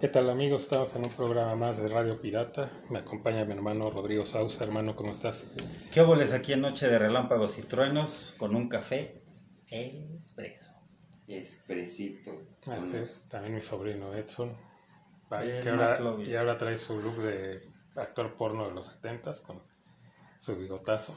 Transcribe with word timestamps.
¿Qué 0.00 0.08
tal 0.08 0.30
amigos? 0.30 0.62
Estamos 0.62 0.96
en 0.96 1.04
un 1.04 1.10
programa 1.10 1.54
más 1.56 1.76
de 1.76 1.86
Radio 1.86 2.18
Pirata. 2.22 2.70
Me 2.88 3.00
acompaña 3.00 3.44
mi 3.44 3.52
hermano 3.52 3.90
Rodrigo 3.90 4.24
Sausa. 4.24 4.64
Hermano, 4.64 4.96
¿cómo 4.96 5.10
estás? 5.10 5.48
¿Qué 5.92 6.00
óboles 6.00 6.32
aquí 6.32 6.54
en 6.54 6.62
Noche 6.62 6.88
de 6.88 6.98
Relámpagos 6.98 7.58
y 7.58 7.62
Truenos 7.64 8.34
con 8.38 8.56
un 8.56 8.70
café 8.70 9.22
expreso? 9.68 10.72
Expresito. 11.28 12.30
Así 12.66 12.96
es, 12.96 13.28
también 13.28 13.56
mi 13.56 13.60
sobrino 13.60 14.14
Edson. 14.14 14.56
Bien, 15.30 15.60
que 15.60 15.68
ahora, 15.68 16.00
y 16.24 16.34
ahora 16.34 16.56
trae 16.56 16.78
su 16.78 16.98
look 16.98 17.16
de 17.16 17.60
actor 17.96 18.34
porno 18.38 18.68
de 18.68 18.74
los 18.74 18.86
70 18.86 19.32
con 19.46 19.62
su 20.38 20.56
bigotazo 20.56 21.14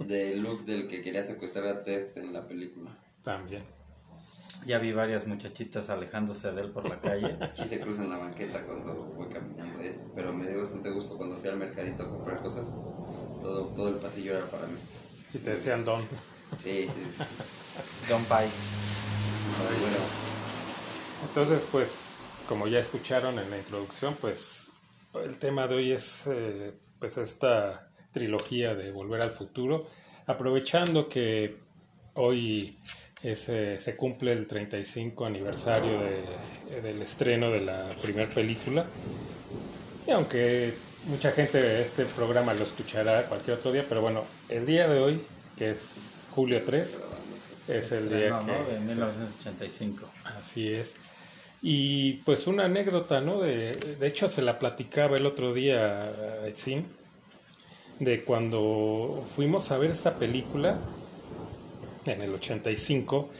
Del 0.00 0.42
look 0.42 0.66
del 0.66 0.86
que 0.86 1.02
quería 1.02 1.24
secuestrar 1.24 1.66
a 1.66 1.82
Ted 1.82 2.18
en 2.18 2.34
la 2.34 2.46
película. 2.46 2.90
también. 3.22 3.62
Ya 4.66 4.78
vi 4.78 4.92
varias 4.92 5.26
muchachitas 5.26 5.90
alejándose 5.90 6.52
de 6.52 6.62
él 6.62 6.70
por 6.70 6.88
la 6.88 7.00
calle. 7.00 7.36
Aquí 7.42 7.64
se 7.64 7.80
cruza 7.80 8.04
en 8.04 8.10
la 8.10 8.18
banqueta 8.18 8.64
cuando 8.64 8.94
voy 9.14 9.28
caminando, 9.28 9.80
¿eh? 9.80 9.98
pero 10.14 10.32
me 10.32 10.46
dio 10.46 10.60
bastante 10.60 10.90
gusto 10.90 11.16
cuando 11.16 11.36
fui 11.36 11.48
al 11.48 11.56
mercadito 11.56 12.04
a 12.04 12.08
comprar 12.08 12.42
cosas. 12.42 12.66
Todo, 13.40 13.66
todo 13.68 13.88
el 13.88 13.96
pasillo 13.96 14.36
era 14.36 14.46
para 14.46 14.66
mí. 14.66 14.78
Y 15.34 15.38
te 15.38 15.54
decían 15.54 15.84
Don. 15.84 16.02
Sí, 16.56 16.82
sí, 16.82 17.06
sí. 17.16 17.24
Ay, 18.12 18.48
bueno, 19.80 19.96
Entonces, 21.26 21.66
pues, 21.72 22.16
como 22.48 22.66
ya 22.68 22.78
escucharon 22.78 23.38
en 23.38 23.50
la 23.50 23.58
introducción, 23.58 24.16
pues 24.20 24.70
el 25.14 25.38
tema 25.38 25.66
de 25.66 25.74
hoy 25.74 25.92
es 25.92 26.24
eh, 26.26 26.74
pues 26.98 27.16
esta 27.16 27.88
trilogía 28.12 28.74
de 28.74 28.92
Volver 28.92 29.22
al 29.22 29.32
Futuro, 29.32 29.86
aprovechando 30.26 31.08
que 31.08 31.58
hoy 32.14 32.76
eh, 33.48 33.76
se 33.78 33.96
cumple 33.96 34.32
el 34.32 34.46
35 34.46 35.24
aniversario 35.26 36.00
de- 36.00 36.80
del 36.82 37.00
estreno 37.02 37.50
de 37.50 37.60
la 37.60 37.86
primera 38.02 38.28
película, 38.32 38.84
y 40.06 40.10
aunque 40.10 40.74
mucha 41.06 41.30
gente 41.32 41.60
de 41.62 41.82
este 41.82 42.04
programa 42.06 42.54
lo 42.54 42.62
escuchará 42.62 43.22
cualquier 43.24 43.58
otro 43.58 43.70
día, 43.72 43.84
pero 43.88 44.00
bueno, 44.00 44.24
el 44.48 44.66
día 44.66 44.88
de 44.88 44.98
hoy, 45.00 45.20
que 45.56 45.70
es 45.70 46.26
julio 46.34 46.62
3, 46.64 47.00
es 47.68 47.92
el 47.92 48.08
día 48.08 48.22
que... 48.22 48.30
¿no? 48.30 48.64
De 48.64 48.74
se- 48.74 48.94
1985. 48.94 50.08
Así 50.24 50.72
es. 50.72 50.94
Y 51.64 52.14
pues 52.24 52.48
una 52.48 52.64
anécdota, 52.64 53.20
¿no? 53.20 53.40
De, 53.40 53.72
de 53.72 54.06
hecho 54.08 54.28
se 54.28 54.42
la 54.42 54.58
platicaba 54.58 55.14
el 55.16 55.26
otro 55.26 55.54
día 55.54 56.02
a 56.42 56.48
Etzin, 56.48 56.84
de 58.00 58.22
cuando 58.22 59.24
fuimos 59.36 59.70
a 59.70 59.78
ver 59.78 59.92
esta 59.92 60.14
película 60.18 60.78
en 62.06 62.22
el 62.22 62.34
85. 62.34 63.30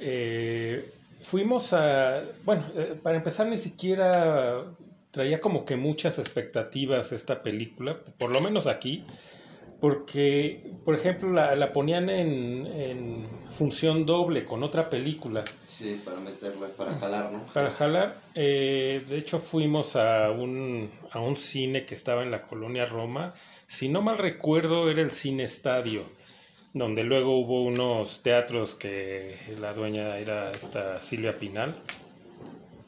eh, 0.00 0.90
fuimos 1.22 1.72
a, 1.72 2.22
bueno, 2.44 2.64
eh, 2.76 2.98
para 3.02 3.16
empezar 3.16 3.46
ni 3.46 3.58
siquiera 3.58 4.64
traía 5.10 5.40
como 5.40 5.64
que 5.64 5.76
muchas 5.76 6.18
expectativas 6.18 7.12
esta 7.12 7.42
película, 7.42 7.98
por 8.18 8.32
lo 8.32 8.40
menos 8.40 8.66
aquí, 8.66 9.04
porque, 9.80 10.72
por 10.84 10.94
ejemplo, 10.96 11.30
la, 11.30 11.54
la 11.54 11.72
ponían 11.72 12.10
en, 12.10 12.66
en 12.66 13.26
función 13.50 14.04
doble 14.06 14.44
con 14.44 14.62
otra 14.64 14.90
película. 14.90 15.44
sí, 15.66 16.00
para 16.04 16.18
meterla, 16.20 16.66
para 16.76 16.94
jalar, 16.94 17.32
¿no? 17.32 17.42
Para 17.54 17.70
jalar, 17.70 18.16
eh, 18.34 19.04
de 19.08 19.16
hecho 19.16 19.38
fuimos 19.38 19.94
a 19.94 20.30
un, 20.30 20.90
a 21.12 21.20
un 21.20 21.36
cine 21.36 21.84
que 21.84 21.94
estaba 21.94 22.24
en 22.24 22.32
la 22.32 22.42
colonia 22.42 22.84
Roma. 22.86 23.34
Si 23.66 23.88
no 23.88 24.02
mal 24.02 24.18
recuerdo, 24.18 24.90
era 24.90 25.00
el 25.00 25.12
Cine 25.12 25.44
Estadio, 25.44 26.02
donde 26.78 27.02
luego 27.04 27.38
hubo 27.38 27.64
unos 27.64 28.22
teatros 28.22 28.74
que 28.74 29.36
la 29.60 29.72
dueña 29.72 30.16
era 30.18 30.50
esta 30.52 31.02
Silvia 31.02 31.36
Pinal. 31.36 31.74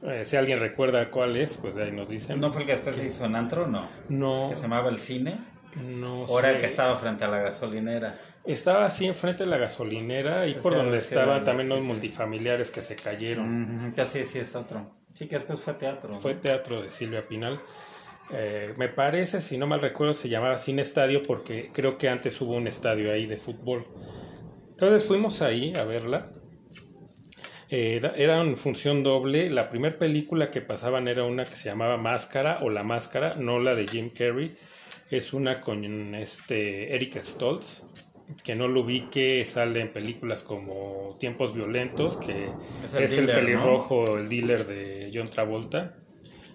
Eh, 0.03 0.25
si 0.25 0.37
alguien 0.37 0.61
recuerda 0.61 1.11
cuál 1.11 1.37
es, 1.37 1.59
pues 1.59 1.77
ahí 1.77 1.93
nos 1.93 2.09
dicen. 2.09 2.41
¿No 2.41 2.53
fue 2.53 2.63
el 2.63 2.67
que 2.67 2.73
después 2.75 2.97
se 2.97 3.07
hizo 3.07 3.25
en 3.27 3.37
antro? 3.37 3.67
No. 3.67 3.89
no, 4.09 4.47
¿Que 4.49 4.55
se 4.55 4.63
llamaba 4.63 4.89
El 4.89 4.99
Cine? 4.99 5.37
no 5.77 6.23
¿O 6.25 6.39
era 6.41 6.51
el 6.51 6.59
que 6.59 6.67
estaba 6.67 6.97
frente 6.97 7.25
a 7.25 7.29
la 7.29 7.39
gasolinera? 7.39 8.19
Estaba 8.45 8.87
así 8.87 9.07
enfrente 9.07 9.45
de 9.45 9.51
la 9.51 9.59
gasolinera 9.59 10.47
y 10.47 10.53
Ese 10.53 10.61
por 10.63 10.75
donde 10.75 10.97
estaban 10.97 11.45
también 11.45 11.69
sí, 11.69 11.75
los 11.75 11.83
sí. 11.83 11.87
multifamiliares 11.89 12.71
que 12.71 12.81
se 12.81 12.97
cayeron. 12.97 13.93
Sí, 14.05 14.25
sí 14.25 14.39
es 14.39 14.57
otro. 14.57 14.91
Sí, 15.13 15.27
que 15.29 15.37
después 15.37 15.61
fue 15.61 15.75
teatro. 15.75 16.15
Fue 16.15 16.35
teatro 16.35 16.83
de 16.83 16.91
Silvia 16.91 17.23
Pinal. 17.23 17.61
Eh, 18.33 18.75
me 18.77 18.89
parece, 18.89 19.41
si 19.41 19.59
no 19.59 19.67
mal 19.67 19.81
recuerdo, 19.81 20.13
se 20.15 20.29
llamaba 20.29 20.57
Cine 20.59 20.83
Estadio 20.83 21.23
porque 21.23 21.71
creo 21.73 21.99
que 21.99 22.09
antes 22.09 22.41
hubo 22.41 22.55
un 22.57 22.67
estadio 22.67 23.13
ahí 23.13 23.27
de 23.27 23.37
fútbol. 23.37 23.87
Entonces 24.71 25.05
fuimos 25.05 25.43
ahí 25.43 25.73
a 25.79 25.85
verla. 25.85 26.33
Eh, 27.71 28.01
era- 28.17 28.41
en 28.41 28.57
función 28.57 29.03
doble. 29.03 29.51
La 29.51 29.69
primera 29.69 29.99
película 29.99 30.51
que 30.51 30.61
pasaban 30.61 31.07
era 31.09 31.25
una 31.25 31.45
que 31.45 31.55
se 31.55 31.69
llamaba 31.69 31.97
Máscara 31.97 32.61
o 32.63 32.71
La 32.71 32.83
Máscara, 32.83 33.35
no 33.37 33.61
la 33.61 33.75
de 33.75 33.87
Jim 33.87 34.11
Carrey. 34.11 34.57
Es 35.11 35.33
una 35.33 35.61
con 35.61 36.15
este 36.15 36.95
Eric 36.95 37.21
Stoltz, 37.23 37.83
que 38.45 38.55
no 38.55 38.69
lo 38.69 38.83
ubique, 38.83 39.45
sale 39.45 39.81
en 39.81 39.93
películas 39.93 40.43
como 40.43 41.17
Tiempos 41.19 41.53
Violentos, 41.55 42.17
que 42.17 42.49
Es 42.85 42.95
es 42.95 43.13
el 43.19 43.21
el, 43.21 43.27
dealer, 43.27 43.35
¿no? 43.35 43.41
pelirrojo, 43.41 44.17
el 44.19 44.29
dealer 44.29 44.67
de 44.67 45.11
John 45.13 45.29
Travolta. 45.29 45.97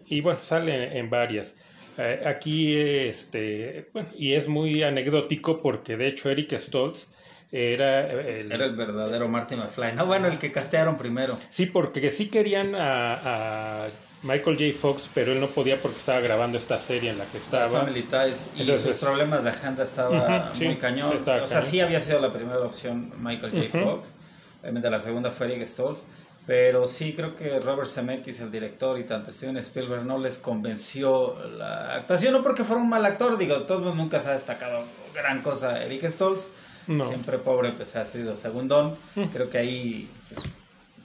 Y 0.07 0.21
bueno, 0.21 0.39
sale 0.41 0.97
en 0.99 1.09
varias. 1.09 1.57
Eh, 1.97 2.23
aquí, 2.25 2.75
este, 2.77 3.89
bueno, 3.93 4.09
y 4.17 4.33
es 4.33 4.47
muy 4.47 4.83
anecdótico 4.83 5.61
porque 5.61 5.95
de 5.97 6.07
hecho 6.07 6.29
Eric 6.29 6.53
Stoltz 6.57 7.07
era 7.51 8.11
el, 8.11 8.51
Era 8.51 8.65
el 8.65 8.75
verdadero 8.75 9.27
Marty 9.29 9.55
McFly. 9.55 9.93
No, 9.93 10.05
bueno, 10.05 10.27
el 10.27 10.37
que 10.37 10.51
castearon 10.51 10.97
primero. 10.97 11.35
Sí, 11.49 11.67
porque 11.67 12.11
sí 12.11 12.27
querían 12.27 12.75
a, 12.75 13.83
a 13.85 13.87
Michael 14.23 14.57
J. 14.57 14.77
Fox, 14.77 15.09
pero 15.13 15.31
él 15.31 15.39
no 15.39 15.47
podía 15.47 15.77
porque 15.77 15.99
estaba 15.99 16.19
grabando 16.19 16.57
esta 16.57 16.77
serie 16.77 17.11
en 17.11 17.17
la 17.17 17.25
que 17.25 17.37
estaba. 17.37 17.69
Family 17.69 18.01
Ties 18.01 18.49
y 18.57 18.61
Entonces- 18.61 18.97
sus 18.97 19.07
problemas 19.07 19.43
de 19.45 19.51
agenda 19.51 19.83
estaba 19.83 20.51
muy 20.61 20.75
cañón. 20.75 21.11
sí, 21.11 21.17
estaba 21.17 21.43
o 21.43 21.47
sea, 21.47 21.59
cañón. 21.59 21.71
sí 21.71 21.79
había 21.79 21.99
sido 22.01 22.19
la 22.19 22.33
primera 22.33 22.59
opción 22.59 23.13
Michael 23.19 23.51
J. 23.53 23.77
Ujú. 23.77 23.89
Fox. 23.91 24.13
Obviamente 24.61 24.89
la 24.89 24.99
segunda 24.99 25.31
fue 25.31 25.47
Eric 25.53 25.65
Stoltz. 25.65 26.05
Pero 26.47 26.85
sí 26.85 27.13
creo 27.15 27.35
que 27.35 27.59
Robert 27.59 27.89
Zemeckis, 27.89 28.39
el 28.41 28.51
director, 28.51 28.99
y 28.99 29.03
tanto 29.03 29.31
Steven 29.31 29.57
Spielberg 29.57 30.05
no 30.05 30.19
les 30.19 30.37
convenció 30.37 31.35
la 31.57 31.95
actuación. 31.95 32.33
No 32.33 32.43
porque 32.43 32.63
fuera 32.63 32.81
un 32.81 32.89
mal 32.89 33.03
actor, 33.05 33.35
digo, 33.37 33.55
de 33.59 33.65
todos 33.65 33.81
modos 33.81 33.95
nunca 33.95 34.19
se 34.19 34.29
ha 34.29 34.33
destacado 34.33 34.83
gran 35.13 35.41
cosa 35.41 35.83
Eric 35.83 36.05
Stoltz. 36.07 36.49
No. 36.87 37.03
Siempre 37.07 37.39
pobre, 37.39 37.71
pues 37.71 37.95
ha 37.95 38.05
sido 38.05 38.35
segundón. 38.35 38.95
Creo 39.33 39.49
que 39.49 39.57
ahí 39.57 40.07
pues, 40.35 40.45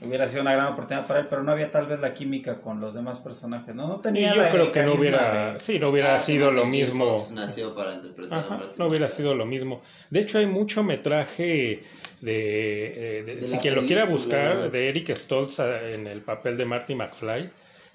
hubiera 0.07 0.27
sido 0.27 0.43
una 0.43 0.53
gran 0.53 0.67
oportunidad 0.67 1.07
para 1.07 1.21
él, 1.21 1.27
pero 1.27 1.41
no 1.41 1.51
había 1.51 1.71
tal 1.71 1.87
vez 1.87 1.99
la 1.99 2.13
química 2.13 2.61
con 2.61 2.79
los 2.79 2.93
demás 2.93 3.17
personajes. 3.17 3.73
No, 3.73 3.87
no 3.87 3.95
Y 3.95 4.01
tenía 4.03 4.35
yo 4.35 4.43
la- 4.43 4.49
creo 4.51 4.71
que 4.71 4.83
no 4.83 4.93
hubiera, 4.93 5.53
de- 5.53 5.59
sí, 5.59 5.79
no 5.79 5.89
hubiera 5.89 6.13
Ah, 6.13 6.19
sido 6.19 6.51
lo 6.51 6.65
mismo. 6.67 7.17
Fox 7.17 7.31
nació 7.31 7.73
para 7.73 7.93
interpretar 7.95 8.37
Ajá, 8.37 8.59
no 8.77 8.85
hubiera 8.87 9.07
sido 9.07 9.33
lo 9.33 9.47
mismo. 9.47 9.81
De 10.11 10.19
hecho, 10.19 10.37
hay 10.37 10.45
mucho 10.45 10.83
metraje 10.83 11.81
de, 12.21 13.19
eh, 13.19 13.23
de- 13.23 13.35
De 13.35 13.47
si 13.47 13.57
quien 13.57 13.75
lo 13.75 13.85
quiera 13.85 14.05
buscar, 14.05 14.71
de 14.71 14.89
Eric 14.89 15.13
Stoltz 15.15 15.59
eh, 15.59 15.93
en 15.95 16.07
el 16.07 16.21
papel 16.21 16.55
de 16.57 16.65
Marty 16.65 16.95
McFly. 16.95 17.49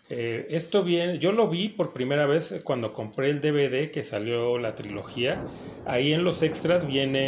Eh, 0.08 0.46
esto 0.50 0.84
bien, 0.84 1.18
yo 1.18 1.32
lo 1.32 1.48
vi 1.48 1.68
por 1.68 1.92
primera 1.92 2.26
vez 2.26 2.60
cuando 2.62 2.92
compré 2.92 3.28
el 3.30 3.40
DVD 3.40 3.90
que 3.90 4.04
salió 4.04 4.56
la 4.56 4.76
trilogía. 4.76 5.42
Ahí 5.84 6.12
en 6.12 6.22
los 6.22 6.42
extras 6.42 6.86
viene 6.86 7.18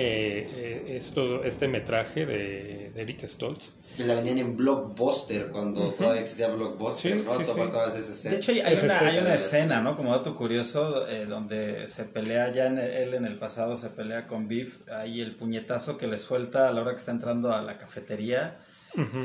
eh, 0.49 0.97
esto, 0.97 1.43
este 1.43 1.67
metraje 1.67 2.25
de, 2.25 2.93
de 2.95 3.03
Eric 3.03 3.27
Stoltz. 3.27 3.75
Que 3.97 4.05
la 4.05 4.15
vendían 4.15 4.39
en 4.39 4.57
Blockbuster 4.57 5.49
cuando 5.49 5.91
todavía 5.95 6.21
existía 6.21 6.47
Blockbuster, 6.55 7.15
Sí, 7.19 7.25
¿no? 7.27 7.33
sí, 7.37 8.13
sí. 8.15 8.29
De 8.29 8.37
hecho, 8.37 8.53
hay, 8.53 8.61
hay 8.61 8.75
una, 8.75 8.83
escena 8.93 9.11
hay 9.11 9.19
una 9.19 9.35
escena. 9.35 9.81
¿no? 9.81 9.97
Como 9.97 10.13
dato 10.13 10.37
curioso, 10.37 11.09
eh, 11.09 11.27
donde 11.27 11.89
se 11.89 12.05
pelea 12.05 12.53
ya 12.53 12.67
en 12.67 12.79
el- 12.79 12.91
él 12.93 13.15
en 13.15 13.25
el 13.25 13.35
pasado, 13.39 13.77
se 13.77 13.89
pelea 13.91 14.29
con 14.29 14.47
Beef. 14.47 14.89
Ahí 14.93 15.21
el 15.21 15.35
puñetazo 15.35 15.99
que 15.99 16.07
le 16.07 16.17
suelta 16.19 16.69
a 16.69 16.73
la 16.73 16.83
hora 16.83 16.93
que 16.93 16.99
está 17.01 17.11
entrando 17.11 17.53
a 17.53 17.61
la 17.61 17.77
cafetería 17.77 18.57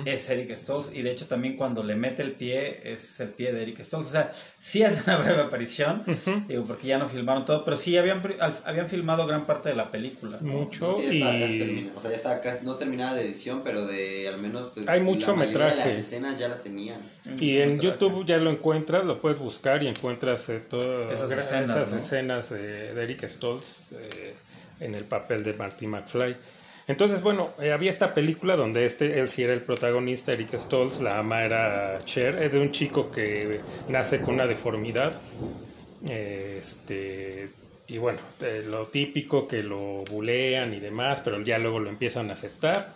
es 0.06 0.30
Eric 0.30 0.56
Stoltz. 0.56 0.92
Y 0.94 1.01
de 1.01 1.12
hecho, 1.12 1.25
también 1.27 1.56
cuando 1.56 1.83
le 1.83 1.95
mete 1.95 2.21
el 2.21 2.31
pie, 2.33 2.81
es 2.94 3.19
el 3.19 3.30
pie 3.30 3.51
de 3.54 3.62
Eric 3.63 3.81
Stoltz. 3.81 4.07
O 4.10 4.12
sea, 4.12 4.31
sí 4.57 4.83
es 4.83 5.04
una 5.06 5.18
breve 5.24 5.42
aparición, 5.42 6.04
digo, 6.48 6.65
porque 6.65 6.88
ya 6.88 6.98
no 6.98 7.07
filmaron 7.10 7.45
todo, 7.45 7.63
pero 7.65 7.77
sí 7.77 7.98
habían, 7.98 8.21
habían 8.65 8.88
filmado 8.89 9.25
gran 9.25 9.45
parte 9.45 9.69
de 9.69 9.75
la 9.75 9.89
película. 9.92 10.38
¿no? 10.42 10.51
Mucho 10.54 10.88
No, 10.92 10.98
sí, 10.98 11.04
ya 11.04 11.12
estaba 11.13 11.39
casi 11.39 11.54
y 11.56 11.60
terminada. 11.60 11.94
O 11.95 12.00
sea, 12.00 12.10
ya 12.12 12.15
estaba 12.18 12.42
casi, 12.42 12.65
no 12.65 12.75
terminada 12.75 13.13
de 13.15 13.21
edición, 13.25 13.62
pero 13.63 13.86
de 13.86 14.27
al 14.27 14.38
menos. 14.39 14.75
de- 14.75 14.86
Hay 14.92 15.01
mucho 15.01 15.31
la 15.31 15.38
mayoría 15.38 15.60
de 15.60 15.66
metraje. 15.71 15.89
las 15.89 15.98
escenas 16.00 16.39
ya 16.39 16.48
las 16.48 16.62
tenían. 16.63 17.00
Y 17.39 17.57
en 17.59 17.74
Metraje. 17.75 17.98
YouTube 18.00 18.25
ya 18.25 18.38
lo 18.38 18.51
encuentras, 18.51 19.06
lo 19.06 19.19
puedes 19.21 19.39
buscar 19.39 19.81
y 19.81 19.88
encuentras 19.88 20.50
eh, 20.50 20.62
todas 20.69 21.12
Esas 21.13 21.31
escenas, 21.31 21.69
esas 21.69 21.92
¿no? 21.92 21.98
escenas 21.98 22.50
de, 22.50 22.94
de 22.94 23.04
Eric 23.04 23.27
Stoltz 23.27 23.94
eh, 23.94 24.33
en 24.81 24.94
el 24.95 25.04
papel 25.06 25.44
de 25.44 25.54
Marty 25.54 25.88
McFly. 25.88 26.36
Entonces, 26.88 27.21
bueno, 27.21 27.51
eh, 27.62 27.71
había 27.71 27.89
esta 27.89 28.13
película 28.13 28.56
donde 28.56 28.85
este, 28.85 29.19
él 29.19 29.30
sí 29.30 29.44
era 29.44 29.53
el 29.53 29.62
protagonista, 29.62 30.33
Eric 30.33 30.53
Stoltz, 30.57 31.00
la 31.00 31.18
ama 31.19 31.44
era 31.44 32.00
Cher, 32.03 32.44
es 32.44 32.51
de 32.51 32.59
un 32.59 32.71
chico 32.71 33.09
que 33.09 33.62
nace 33.88 34.19
con 34.19 34.35
una 34.35 34.47
deformidad. 34.47 35.18
este, 36.09 37.47
y 37.88 37.97
bueno, 37.97 38.19
eh, 38.41 38.65
lo 38.68 38.88
típico 38.88 39.47
que 39.47 39.63
lo 39.63 40.03
bulean 40.09 40.74
y 40.74 40.80
demás, 40.80 41.21
pero 41.24 41.41
ya 41.41 41.57
luego 41.57 41.80
lo 41.80 41.89
empiezan 41.89 42.30
a 42.30 42.33
aceptar. 42.33 42.95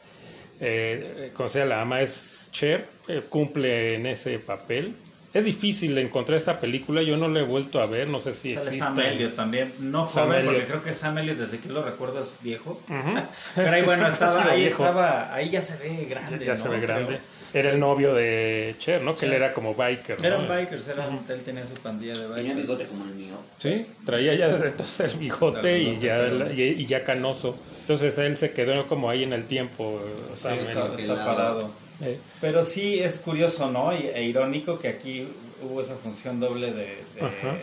Eh, 0.59 1.31
como 1.33 1.49
sea, 1.49 1.65
la 1.65 1.81
ama 1.81 2.01
es 2.01 2.49
Cher, 2.51 2.87
cumple 3.29 3.95
en 3.95 4.05
ese 4.05 4.39
papel. 4.39 4.95
Es 5.37 5.45
difícil 5.45 5.97
encontrar 5.97 6.37
esta 6.37 6.59
película, 6.59 7.01
yo 7.03 7.17
no 7.17 7.27
la 7.27 7.39
he 7.39 7.43
vuelto 7.43 7.79
a 7.81 7.85
ver, 7.85 8.07
no 8.07 8.19
sé 8.19 8.33
si 8.33 8.53
Sale 8.53 8.65
existe. 8.67 8.85
Sam 8.85 8.99
Elliott 8.99 9.35
también, 9.35 9.73
no 9.79 10.07
Sam 10.07 10.27
joven, 10.27 10.45
porque 10.45 10.65
creo 10.65 10.83
que 10.83 10.93
Sam 10.93 11.17
Elliott 11.19 11.37
desde 11.37 11.59
que 11.59 11.69
lo 11.69 11.83
recuerdo 11.83 12.19
es 12.21 12.35
viejo. 12.41 12.81
Pero 13.55 13.71
ahí 13.71 13.83
bueno, 13.83 14.07
estaba, 14.09 14.43
ahí 14.51 14.61
viejo. 14.61 14.83
estaba, 14.83 15.33
ahí 15.33 15.49
ya 15.49 15.61
se 15.61 15.77
ve 15.77 16.05
grande. 16.09 16.45
Ya 16.45 16.55
¿no? 16.55 16.57
se 16.63 16.69
ve 16.69 16.79
grande. 16.79 17.05
Creo. 17.07 17.37
Era 17.53 17.71
el 17.71 17.79
novio 17.79 18.13
de 18.13 18.75
Cher, 18.77 19.01
¿no? 19.01 19.15
Que 19.15 19.25
él 19.25 19.33
era 19.33 19.53
como 19.53 19.73
biker. 19.73 20.19
¿no? 20.21 20.27
Eran 20.27 20.47
bikers, 20.49 20.87
eran, 20.89 21.19
él 21.29 21.41
tenía 21.43 21.65
su 21.65 21.75
pandilla 21.75 22.13
de 22.13 22.27
Tenía 22.27 22.53
bikers. 22.53 22.55
bigote 22.57 22.85
como 22.87 23.05
el 23.05 23.11
mío. 23.15 23.35
Sí, 23.57 23.85
traía 24.05 24.35
ya 24.35 24.49
desde 24.49 24.67
entonces 24.67 25.13
el 25.13 25.19
bigote 25.19 25.79
y 25.79 25.97
ya, 25.97 26.27
y, 26.53 26.61
y 26.61 26.85
ya 26.85 27.03
canoso. 27.05 27.57
Entonces 27.81 28.17
él 28.17 28.35
se 28.35 28.51
quedó 28.51 28.85
como 28.87 29.09
ahí 29.09 29.23
en 29.23 29.31
el 29.31 29.45
tiempo. 29.45 30.01
Sí, 30.33 30.41
Sam 30.41 30.59
está, 30.59 30.71
Elliott. 30.87 30.99
está 30.99 31.25
parado. 31.25 31.71
Eh, 32.01 32.19
Pero 32.41 32.63
sí 32.63 32.99
es 32.99 33.17
curioso, 33.17 33.71
¿no? 33.71 33.91
E 33.91 34.23
irónico 34.23 34.77
que 34.79 34.87
aquí 34.89 35.27
hubo 35.63 35.81
esa 35.81 35.95
función 35.95 36.39
doble 36.39 36.71
de, 36.71 36.95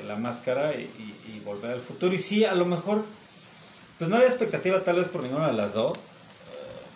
la 0.06 0.16
máscara 0.16 0.72
y, 0.74 0.82
y- 0.98 1.36
y 1.36 1.40
volver 1.44 1.72
al 1.72 1.80
futuro. 1.80 2.12
Y 2.14 2.18
sí, 2.18 2.44
a 2.44 2.54
lo 2.54 2.64
mejor, 2.66 3.04
pues 3.98 4.10
no 4.10 4.16
había 4.16 4.28
expectativa 4.28 4.80
tal 4.80 4.96
vez 4.96 5.06
por 5.08 5.22
ninguna 5.22 5.46
de 5.46 5.52
las 5.54 5.74
dos. 5.74 5.96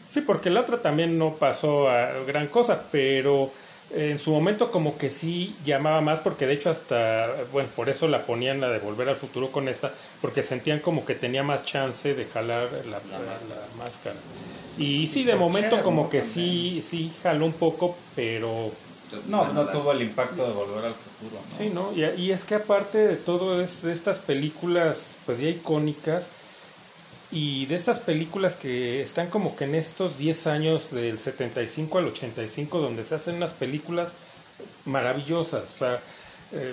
Sí, 0.09 0.23
porque 0.23 0.51
la 0.51 0.63
otra 0.63 0.79
también 0.79 1.19
no 1.19 1.35
pasó 1.35 1.89
a 1.89 2.11
gran 2.27 2.49
cosa, 2.49 2.83
pero 2.91 3.53
en 3.95 4.19
su 4.19 4.31
momento 4.33 4.71
como 4.73 4.99
que 4.99 5.09
sí 5.11 5.55
llamaba 5.65 6.01
más, 6.01 6.19
porque 6.19 6.47
de 6.47 6.55
hecho 6.55 6.71
hasta, 6.71 7.29
bueno, 7.53 7.69
por 7.77 7.89
eso 7.89 8.09
la 8.09 8.25
ponían 8.27 8.61
la 8.61 8.71
de 8.71 8.79
Volver 8.81 9.09
al 9.11 9.17
Futuro 9.17 9.53
con 9.53 9.69
esta, 9.69 9.93
porque 10.21 10.43
sentían 10.43 10.81
como 10.81 11.05
que 11.05 11.15
tenía 11.15 11.43
más 11.43 11.63
chance 11.65 12.15
de 12.15 12.25
jalar 12.25 12.69
la, 12.87 12.99
La 12.99 12.99
máscara. 13.19 13.29
la 13.49 13.85
máscara. 13.85 14.17
Y 14.79 15.09
sí, 15.09 15.25
de 15.25 15.35
momento 15.37 15.83
como 15.83 16.09
que 16.09 16.23
sí, 16.23 16.83
sí 16.89 17.11
jaló 17.23 17.47
un 17.47 17.53
poco, 17.53 17.97
pero 18.15 18.71
No, 19.27 19.53
no 19.53 19.67
tuvo 19.67 19.93
el 19.93 20.03
impacto 20.03 20.47
de 20.47 20.53
volver 20.53 20.85
al 20.87 20.95
futuro, 20.95 21.41
¿no? 21.51 21.57
Sí, 21.59 21.71
¿no? 21.71 21.93
Y, 21.97 22.21
y 22.21 22.31
es 22.33 22.45
que 22.45 22.55
aparte 22.57 22.99
de 22.99 23.17
todo 23.17 23.61
es 23.61 23.83
de 23.83 23.93
estas 23.93 24.19
películas 24.19 25.17
pues 25.27 25.41
ya 25.41 25.49
icónicas 25.49 26.27
y 27.31 27.67
de 27.67 27.75
estas 27.77 27.99
películas 27.99 28.55
que 28.55 29.03
están 29.03 29.29
como 29.29 29.55
que 29.57 29.65
en 29.65 29.75
estos 29.75 30.17
10 30.19 30.47
años 30.47 30.91
del 30.93 31.19
75 31.19 31.99
al 31.99 32.07
85 32.07 32.79
donde 32.81 33.05
se 33.05 33.15
hacen 33.17 33.35
unas 33.37 33.53
películas 33.53 34.13
maravillosas, 34.85 35.65
o 35.75 35.79
sea, 35.79 36.01
eh, 36.53 36.73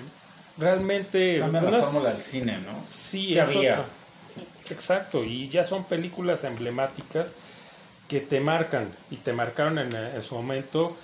realmente 0.57 1.39
Cambia 1.39 1.61
la 1.61 1.67
unas- 1.69 1.85
fórmula 1.85 2.09
del 2.09 2.17
cine, 2.21 2.57
¿no? 2.59 2.77
Sí, 2.89 3.37
es 3.37 3.47
había. 3.49 3.73
otra. 3.73 3.85
Exacto, 4.69 5.23
y 5.23 5.47
ya 5.49 5.63
son 5.63 5.83
películas 5.83 6.43
emblemáticas 6.43 7.33
que 8.07 8.19
te 8.19 8.39
marcan 8.39 8.87
y 9.11 9.15
te 9.17 9.33
marcaron 9.33 9.79
en, 9.79 9.93
en 9.95 10.21
su 10.21 10.35
momento 10.35 10.95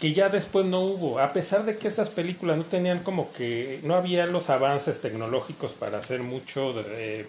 que 0.00 0.12
ya 0.14 0.28
después 0.30 0.64
no 0.66 0.80
hubo, 0.80 1.18
a 1.20 1.32
pesar 1.32 1.64
de 1.66 1.76
que 1.76 1.86
estas 1.86 2.08
películas 2.08 2.56
no 2.56 2.64
tenían 2.64 3.00
como 3.00 3.32
que, 3.32 3.80
no 3.82 3.94
había 3.94 4.24
los 4.26 4.48
avances 4.48 5.00
tecnológicos 5.02 5.72
para 5.74 5.98
hacer 5.98 6.20
mucho 6.20 6.72
de 6.72 6.84
eh, 7.20 7.26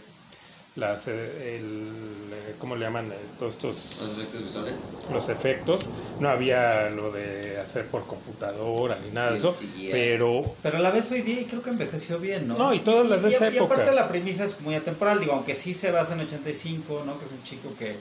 las, 0.77 1.09
eh, 1.09 1.57
el, 1.57 1.89
eh, 2.33 2.56
¿cómo 2.59 2.77
le 2.77 2.85
llaman? 2.85 3.12
Eh, 3.12 3.15
Todos 3.38 3.56
estos, 3.56 3.75
Los 4.01 4.12
efectos 4.18 4.44
visuales. 4.45 4.73
los 5.12 5.27
efectos, 5.27 5.81
no 6.21 6.29
había 6.29 6.89
lo 6.89 7.12
de 7.12 7.59
hacer 7.59 7.88
por 7.88 8.07
computadora 8.07 8.97
ni 9.06 9.12
nada 9.12 9.31
de 9.31 9.38
eso, 9.38 9.53
sí, 9.53 9.89
pero 9.91 10.41
Pero 10.63 10.79
la 10.79 10.91
ves 10.91 11.12
hoy 11.12 11.23
día 11.23 11.41
y 11.41 11.45
creo 11.45 11.62
que 11.62 11.71
envejeció 11.71 12.19
bien, 12.19 12.47
¿no? 12.47 12.57
No, 12.57 12.73
y 12.73 12.79
todas 12.79 13.06
las 13.09 13.21
de 13.21 13.31
y- 13.31 13.33
esa 13.33 13.50
y 13.50 13.57
época. 13.57 13.73
aparte 13.73 13.94
la 13.94 14.07
premisa 14.07 14.45
es 14.45 14.62
muy 14.62 14.75
atemporal, 14.75 15.19
digo, 15.19 15.33
aunque 15.33 15.56
sí 15.56 15.73
se 15.73 15.91
basa 15.91 16.13
en 16.13 16.21
85, 16.21 17.03
¿no? 17.06 17.19
Que 17.19 17.25
es 17.25 17.31
un 17.33 17.44
chico 17.44 17.73
que 17.77 17.94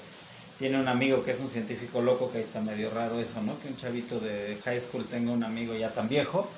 tiene 0.60 0.78
un 0.78 0.88
amigo 0.88 1.24
que 1.24 1.30
es 1.30 1.40
un 1.40 1.48
científico 1.48 2.02
loco, 2.02 2.30
que 2.30 2.36
ahí 2.38 2.44
está 2.44 2.60
medio 2.60 2.90
raro 2.90 3.18
eso, 3.18 3.40
¿no? 3.42 3.58
Que 3.60 3.68
un 3.68 3.76
chavito 3.78 4.20
de 4.20 4.58
high 4.62 4.78
school 4.78 5.06
tenga 5.06 5.32
un 5.32 5.42
amigo 5.42 5.74
ya 5.74 5.88
tan 5.88 6.06
viejo. 6.06 6.48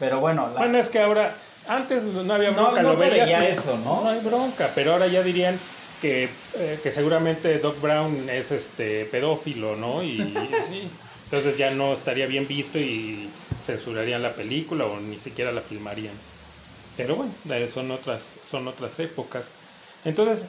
Pero 0.00 0.18
bueno, 0.18 0.50
la- 0.52 0.58
Bueno, 0.58 0.76
es 0.78 0.88
que 0.88 0.98
ahora, 0.98 1.32
antes 1.68 2.02
no 2.02 2.34
había 2.34 2.50
No, 2.50 2.64
bronca, 2.64 2.82
no 2.82 2.88
lo 2.90 2.96
se 2.96 3.08
veías 3.08 3.26
veía 3.26 3.48
eso, 3.48 3.78
¿no? 3.84 4.02
No 4.02 4.10
hay 4.10 4.18
bronca, 4.18 4.72
pero 4.74 4.92
ahora 4.94 5.06
ya 5.06 5.22
dirían 5.22 5.56
que, 6.02 6.28
eh, 6.54 6.80
que 6.82 6.90
seguramente 6.90 7.58
Doc 7.60 7.80
Brown 7.80 8.28
es 8.28 8.50
este 8.50 9.04
pedófilo, 9.06 9.76
¿no? 9.76 10.02
Y 10.02 10.16
sí, 10.68 10.88
entonces 11.26 11.56
ya 11.56 11.70
no 11.70 11.92
estaría 11.94 12.26
bien 12.26 12.48
visto 12.48 12.80
y 12.80 13.30
censurarían 13.64 14.22
la 14.22 14.32
película 14.32 14.86
o 14.86 14.98
ni 14.98 15.18
siquiera 15.20 15.52
la 15.52 15.60
filmarían. 15.60 16.14
Pero 16.96 17.14
bueno, 17.14 17.32
son 17.72 17.92
otras, 17.92 18.22
son 18.50 18.66
otras 18.66 18.98
épocas. 18.98 19.50
Entonces, 20.04 20.46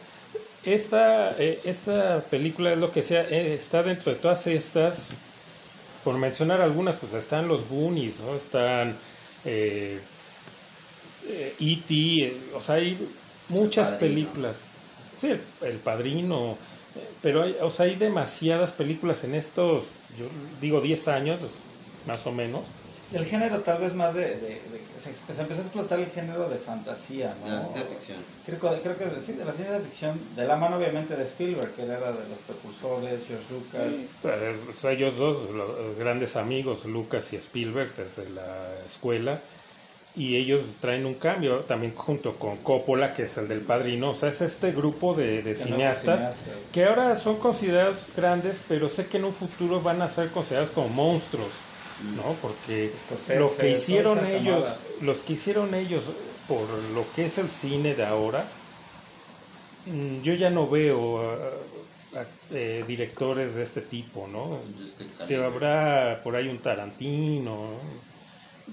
esta, 0.74 1.36
eh, 1.40 1.62
esta 1.64 2.20
película 2.30 2.74
es 2.74 2.78
lo 2.78 2.92
que 2.92 3.02
sea, 3.02 3.22
eh, 3.30 3.54
está 3.54 3.84
dentro 3.84 4.14
de 4.14 4.20
todas 4.20 4.48
estas, 4.48 5.10
por 6.04 6.18
mencionar 6.18 6.62
algunas, 6.62 6.96
pues 6.96 7.14
están 7.14 7.48
los 7.48 7.70
Goonies, 7.70 8.20
¿no? 8.20 8.36
Están 8.36 8.96
eh, 9.46 10.00
E.T., 11.60 11.94
eh, 11.94 12.38
o 12.54 12.62
sea, 12.62 12.76
hay 12.76 12.98
muchas 13.50 13.92
películas. 13.92 14.58
Sí, 15.20 15.28
el, 15.28 15.42
El 15.62 15.78
Padrino, 15.78 16.58
pero 17.22 17.44
hay, 17.44 17.56
o 17.62 17.70
sea, 17.72 17.86
hay 17.86 17.96
demasiadas 17.96 18.72
películas 18.72 19.24
en 19.24 19.36
estos, 19.36 19.86
yo 20.20 20.26
digo 20.62 20.82
10 20.82 21.08
años, 21.08 21.40
más 22.06 22.26
o 22.28 22.32
menos. 22.32 22.64
El 23.14 23.26
género 23.26 23.60
tal 23.62 23.80
vez 23.82 23.94
más 23.94 24.14
de... 24.14 24.22
de- 24.22 24.38
de- 24.38 24.88
se, 24.98 25.14
se 25.14 25.42
empezó 25.44 25.62
a 25.62 25.64
explotar 25.64 26.00
el 26.00 26.08
género 26.08 26.50
de 26.50 26.58
fantasía, 26.58 27.34
De 27.44 27.50
¿no? 27.50 27.56
la 27.56 27.62
ciencia 27.62 27.84
ficción. 27.86 28.18
Creo, 28.46 28.60
que- 28.60 28.82
creo 28.82 28.98
que 28.98 29.22
sí, 29.22 29.34
de 29.34 29.46
la 29.46 29.54
ciencia 29.54 29.80
ficción, 29.80 30.20
de 30.36 30.46
la 30.48 30.56
mano 30.56 30.78
obviamente 30.78 31.16
de 31.16 31.24
Spielberg, 31.24 31.72
que 31.74 31.84
él 31.84 31.92
era 31.92 32.12
de 32.12 32.28
los 32.28 32.40
precursores, 32.48 33.20
George 33.28 33.46
Lucas. 33.52 33.94
Eh, 34.24 34.56
o 34.70 34.74
sea, 34.74 34.92
ellos 34.92 35.16
dos, 35.18 35.52
los 35.52 35.98
grandes 36.00 36.36
amigos, 36.36 36.86
Lucas 36.86 37.32
y 37.32 37.36
Spielberg, 37.36 37.92
desde 37.96 38.30
la 38.32 38.46
escuela, 38.88 39.40
y 40.16 40.36
ellos 40.36 40.62
traen 40.82 41.06
un 41.06 41.14
cambio 41.14 41.58
también 41.60 41.94
junto 41.94 42.34
con 42.38 42.58
Coppola, 42.58 43.14
que 43.14 43.24
es 43.24 43.38
el 43.38 43.48
del 43.48 43.62
padrino. 43.62 44.10
O 44.10 44.16
sea, 44.16 44.30
es 44.30 44.42
este 44.42 44.72
grupo 44.72 45.14
de, 45.14 45.44
de 45.44 45.54
cineastas. 45.54 46.38
que 46.72 46.86
ahora 46.86 47.16
son 47.16 47.36
considerados 47.38 48.08
grandes, 48.18 48.62
pero 48.68 48.90
sé 48.90 49.06
que 49.06 49.18
en 49.18 49.26
un 49.26 49.34
futuro 49.34 49.80
van 49.80 50.02
a 50.02 50.10
ser 50.10 50.30
considerados 50.32 50.72
como 50.72 50.90
monstruos, 50.90 51.50
¿no? 52.16 52.36
Porque 52.42 52.92
lo 53.38 53.56
que 53.56 53.72
hicieron 53.72 54.26
ellos, 54.26 54.64
camada. 54.64 54.80
los 55.02 55.18
que 55.22 55.34
hicieron 55.34 55.74
ellos 55.74 56.04
por 56.48 56.68
lo 56.94 57.06
que 57.16 57.26
es 57.26 57.38
el 57.38 57.50
cine 57.50 57.96
de 57.96 58.06
ahora, 58.06 58.46
mm, 59.86 60.22
yo 60.22 60.34
ya 60.34 60.50
no 60.50 60.68
veo 60.68 61.22
eh, 62.52 62.84
directores 62.88 63.56
de 63.56 63.64
este 63.64 63.82
tipo, 63.82 64.28
¿no? 64.28 64.58
Este 64.90 65.26
Que 65.26 65.44
habrá 65.44 66.22
por 66.24 66.36
ahí 66.36 66.48
un 66.48 66.60
Tarantino, 66.60 67.44
¿no? 67.44 68.08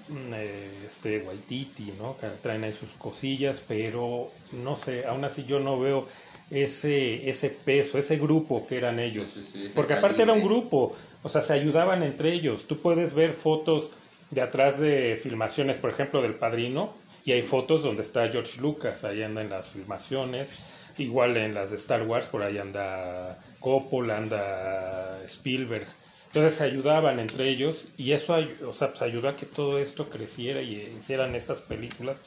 Mm, 0.09 0.35
eh, 0.35 0.71
este 0.87 1.19
Waititi, 1.19 1.95
¿no? 1.99 2.17
Que 2.19 2.29
traen 2.43 2.65
ahí 2.65 2.73
sus 2.73 2.91
cosillas, 2.93 3.63
pero 3.67 4.31
no 4.53 4.77
sé, 4.77 5.07
aún 5.07 5.25
así 5.25 5.45
yo 5.45 5.61
no 5.61 5.79
veo 5.79 6.07
ese 6.51 7.29
ese 7.29 7.51
peso, 7.51 7.99
ese 7.99 8.17
grupo 8.17 8.67
que 8.67 8.77
eran 8.77 8.99
ellos. 9.01 9.27
Sí, 9.33 9.41
sí, 9.45 9.49
sí, 9.53 9.65
ese 9.67 9.75
Porque 9.75 9.95
aparte 9.95 10.23
era 10.23 10.33
un 10.33 10.43
grupo, 10.43 10.95
o 11.23 11.29
sea, 11.29 11.41
se 11.43 11.53
ayudaban 11.53 12.03
entre 12.03 12.33
ellos. 12.33 12.67
Tú 12.67 12.79
puedes 12.79 13.15
ver 13.15 13.33
fotos 13.33 13.91
de 14.31 14.41
atrás 14.41 14.79
de 14.81 15.19
filmaciones, 15.23 15.77
por 15.77 15.91
ejemplo, 15.91 16.21
del 16.23 16.35
Padrino, 16.35 16.93
y 17.25 17.33
hay 17.33 17.43
fotos 17.43 17.83
donde 17.83 18.03
está 18.03 18.29
George 18.29 18.61
Lucas, 18.61 19.05
ahí 19.05 19.23
anda 19.23 19.41
en 19.43 19.51
las 19.51 19.71
filmaciones. 19.71 20.53
Igual 20.99 21.37
en 21.37 21.55
las 21.55 21.71
de 21.71 21.77
Star 21.77 22.07
Wars, 22.07 22.27
por 22.27 22.43
ahí 22.43 22.59
anda 22.59 23.39
Coppola, 23.61 24.17
anda 24.17 25.21
Spielberg. 25.25 25.87
Entonces 26.27 26.59
se 26.59 26.65
ayudaban 26.65 27.19
entre 27.21 27.49
ellos 27.49 27.89
y 27.97 28.13
eso 28.13 28.37
o 28.67 28.73
sea, 28.73 28.89
pues 28.91 29.03
ayudó 29.03 29.29
a 29.29 29.37
que 29.37 29.47
todo 29.47 29.79
esto 29.79 30.09
creciera 30.09 30.63
y 30.63 30.95
hicieran 30.99 31.35
estas 31.37 31.61
películas 31.63 32.23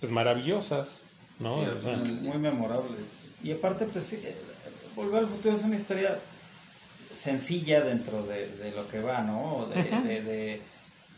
pues 0.00 0.10
maravillosas, 0.12 1.00
¿no? 1.38 1.54
Sí, 1.62 1.70
O 1.76 1.80
sea, 1.80 1.94
al 1.94 2.02
final- 2.02 2.20
muy 2.22 2.38
memorables. 2.38 3.23
Y 3.44 3.52
aparte, 3.52 3.84
pues 3.86 4.04
sí, 4.04 4.20
eh, 4.24 4.34
Volver 4.96 5.20
al 5.24 5.28
futuro 5.28 5.54
es 5.54 5.62
una 5.64 5.74
historia 5.76 6.18
sencilla 7.12 7.80
dentro 7.80 8.24
de, 8.26 8.46
de 8.58 8.70
lo 8.72 8.86
que 8.88 9.00
va, 9.00 9.22
¿no? 9.22 9.66
De, 9.74 9.80
Ujú. 9.80 10.02
de- 10.06 10.22
de- 10.22 10.60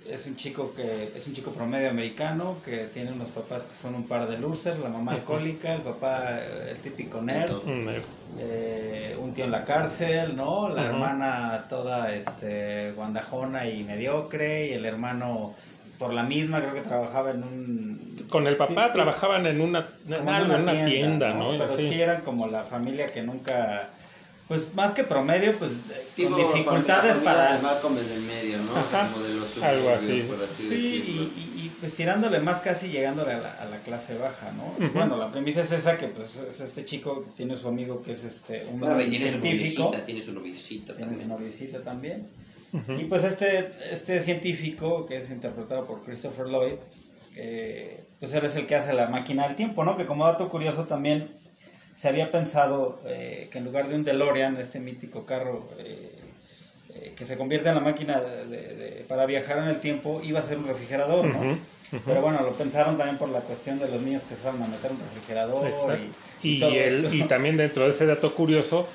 es 0.09 0.25
un 0.27 0.37
chico 0.37 0.73
que 0.77 1.11
es 1.17 1.27
un 1.27 1.35
chico 1.35 1.51
promedio 1.51 1.91
americano 1.91 2.59
que 2.65 2.85
tiene 2.95 3.11
unos 3.11 3.29
papás 3.31 3.63
que 3.63 3.75
son 3.75 3.97
un 3.97 4.07
par 4.07 4.29
de 4.31 4.39
losers, 4.39 4.79
la 4.79 4.89
mamá 4.89 5.13
alcohólica, 5.13 5.75
el 5.75 5.81
papá 5.83 6.39
eh, 6.39 6.69
el 6.71 6.77
típico 6.77 7.21
nerd, 7.21 7.51
eh, 7.67 8.03
eh, 8.39 9.17
un 9.21 9.35
tío 9.35 9.47
en 9.47 9.51
la 9.51 9.65
cárcel, 9.65 10.37
¿no? 10.37 10.69
La 10.69 10.85
hermana 10.85 11.67
toda 11.69 12.15
este 12.15 12.93
guandajona 12.93 13.69
y 13.69 13.83
mediocre 13.83 14.69
y 14.69 14.73
el 14.75 14.85
hermano 14.87 15.55
por 15.99 16.15
la 16.15 16.23
misma 16.23 16.61
creo 16.61 16.73
que 16.75 16.83
trabajaba 16.83 17.33
en 17.33 17.43
un 17.43 18.06
con 18.29 18.47
el 18.47 18.57
papá 18.57 18.85
Sí, 18.85 18.89
sí. 18.89 18.93
trabajaban 18.95 19.47
en 19.47 19.61
una, 19.61 19.89
en 20.09 20.15
como 20.17 20.31
una 20.57 20.85
tienda, 20.87 21.33
¿no? 21.35 21.51
Pero 21.51 21.69
Sí. 21.77 21.89
sí 21.91 22.01
eran 22.01 22.23
como 22.23 22.47
la 22.47 22.63
familia 22.65 23.07
que 23.07 23.23
nunca, 23.23 23.89
pues 24.49 24.75
más 24.75 24.93
que 24.93 25.05
promedio, 25.05 25.57
pues 25.59 25.73
eh, 25.91 26.07
Tipo 26.15 26.31
con 26.37 26.47
dificultades 26.53 27.13
familia 27.15 27.33
para... 27.35 27.57
de 27.57 27.63
Malcolm 27.63 27.99
el 27.99 28.09
del 28.09 28.21
medio, 28.23 28.59
¿no? 28.59 28.81
O 28.81 28.85
sea, 28.85 29.03
Ajá, 29.03 29.13
como 29.13 29.25
de 29.27 29.35
los 29.35 29.63
algo 29.63 29.91
así. 29.91 30.25
por 30.29 30.43
así 30.45 30.69
Sí, 30.69 30.75
y, 30.75 30.99
decirlo. 31.01 31.23
y- 31.23 31.61
y, 31.67 31.73
pues 31.81 31.95
tirándole 31.95 32.39
más 32.41 32.61
casi 32.61 32.89
llegándole 32.89 33.33
a 33.33 33.39
la, 33.39 33.53
a 33.61 33.65
la 33.67 33.77
clase 33.81 34.17
baja, 34.17 34.51
¿no? 34.53 34.89
Bueno, 34.95 35.17
la 35.17 35.31
premisa 35.31 35.61
es 35.61 35.73
esa, 35.73 35.99
que 35.99 36.07
pues 36.07 36.37
es 36.49 36.61
este 36.61 36.85
chico 36.85 37.23
que 37.25 37.31
tiene 37.37 37.57
su 37.57 37.69
amigo 37.69 38.03
que 38.03 38.13
es 38.13 38.25
este 38.25 38.65
un 38.73 38.81
Bueno, 38.81 38.97
tiene 38.97 39.31
su 39.31 39.41
científico, 39.41 39.83
noviecita, 39.85 40.05
tiene 40.07 40.23
su 40.23 40.33
noviecita 40.33 40.97
tiene 40.97 41.13
su 41.13 41.19
también. 41.19 41.29
noviecita 41.29 41.83
también. 41.83 42.29
Y 42.99 43.05
pues 43.05 43.25
este, 43.25 43.73
este 43.91 44.21
científico, 44.21 45.07
que 45.07 45.17
es 45.19 45.31
interpretado 45.31 45.87
por 45.87 46.03
Christopher 46.05 46.47
Lloyd, 46.49 46.75
eh, 47.37 48.05
pues 48.21 48.33
él 48.35 48.45
es 48.45 48.57
el 48.57 48.67
que 48.67 48.75
hace 48.75 48.93
la 48.93 49.09
máquina 49.09 49.47
del 49.47 49.57
tiempo, 49.57 49.85
¿no? 49.85 49.97
Que 49.97 50.07
como 50.07 50.27
dato 50.27 50.49
curioso 50.49 50.85
también 50.85 51.29
se 51.95 52.09
había 52.09 52.31
pensado 52.31 53.01
eh, 53.07 53.49
que 53.51 53.59
en 53.59 53.65
lugar 53.65 53.89
de 53.89 53.97
un 53.97 54.05
DeLorean, 54.05 54.57
este 54.57 54.81
mítico 54.81 55.25
carro 55.25 55.69
eh, 55.79 56.13
que 57.17 57.25
se 57.25 57.37
convierte 57.37 57.69
en 57.69 57.75
la 57.75 57.81
máquina 57.81 58.23
para 59.09 59.27
viajar 59.27 59.59
en 59.59 59.69
el 59.69 59.81
tiempo, 59.81 60.21
iba 60.23 60.41
a 60.41 60.43
ser 60.43 60.59
un 60.59 60.67
refrigerador, 60.67 61.25
¿no? 61.27 61.59
Pero 62.05 62.21
bueno, 62.21 62.43
lo 62.43 62.53
pensaron 62.53 62.97
también 62.97 63.17
por 63.17 63.29
la 63.29 63.41
cuestión 63.41 63.79
de 63.79 63.89
los 63.89 64.03
niños 64.03 64.23
que 64.29 64.35
fueron 64.35 64.63
a 64.63 64.67
meter 64.67 64.91
un 64.91 64.99
refrigerador. 64.99 65.69
Y, 66.43 66.63
y, 66.63 67.21
y, 67.21 67.23
también 67.23 67.57
dentro 67.57 67.85
de 67.85 67.91
ese 67.91 68.07
dato 68.07 68.35
curioso, 68.35 68.89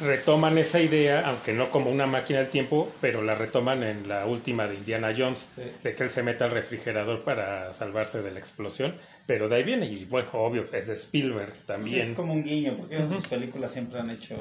retoman 0.00 0.58
esa 0.58 0.80
idea, 0.80 1.26
aunque 1.26 1.52
no 1.52 1.70
como 1.70 1.90
una 1.90 2.06
máquina 2.06 2.40
del 2.40 2.48
tiempo, 2.48 2.90
pero 3.00 3.22
la 3.22 3.34
retoman 3.34 3.82
en 3.82 4.08
la 4.08 4.26
última 4.26 4.66
de 4.66 4.74
Indiana 4.74 5.14
Jones, 5.16 5.50
de 5.82 5.94
que 5.94 6.02
él 6.02 6.10
se 6.10 6.22
mete 6.22 6.44
al 6.44 6.50
refrigerador 6.50 7.22
para 7.24 7.72
salvarse 7.72 8.22
de 8.22 8.30
la 8.30 8.38
explosión. 8.38 8.94
Pero 9.26 9.48
de 9.48 9.56
ahí 9.56 9.62
viene, 9.62 9.86
y 9.86 10.04
bueno, 10.04 10.28
obvio, 10.34 10.64
es 10.72 10.86
de 10.88 10.94
Spielberg 10.94 11.54
también. 11.66 12.10
es 12.10 12.16
como 12.16 12.32
un 12.32 12.44
guiño, 12.44 12.76
porque 12.76 12.98
sus 13.08 13.26
películas 13.28 13.72
siempre 13.72 14.00
han 14.00 14.10
hecho 14.10 14.34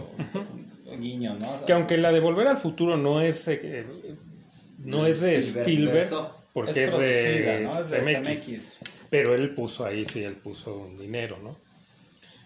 un 0.85 1.01
guiño, 1.01 1.37
¿no? 1.39 1.65
que 1.65 1.73
aunque 1.73 1.97
la 1.97 2.11
de 2.11 2.19
Volver 2.19 2.47
al 2.47 2.57
Futuro 2.57 2.97
no 2.97 3.21
es, 3.21 3.47
eh, 3.47 3.85
no 4.79 5.05
es 5.05 5.21
de 5.21 5.37
Spielberg, 5.37 6.09
porque 6.53 6.85
es, 6.85 6.97
de, 6.97 7.67
CMX. 7.67 8.77
Pero 9.09 9.35
él 9.35 9.53
puso 9.53 9.85
ahí, 9.85 10.05
sí, 10.05 10.23
él 10.23 10.33
puso 10.33 10.75
un 10.75 10.97
dinero, 10.97 11.37
¿no? 11.41 11.64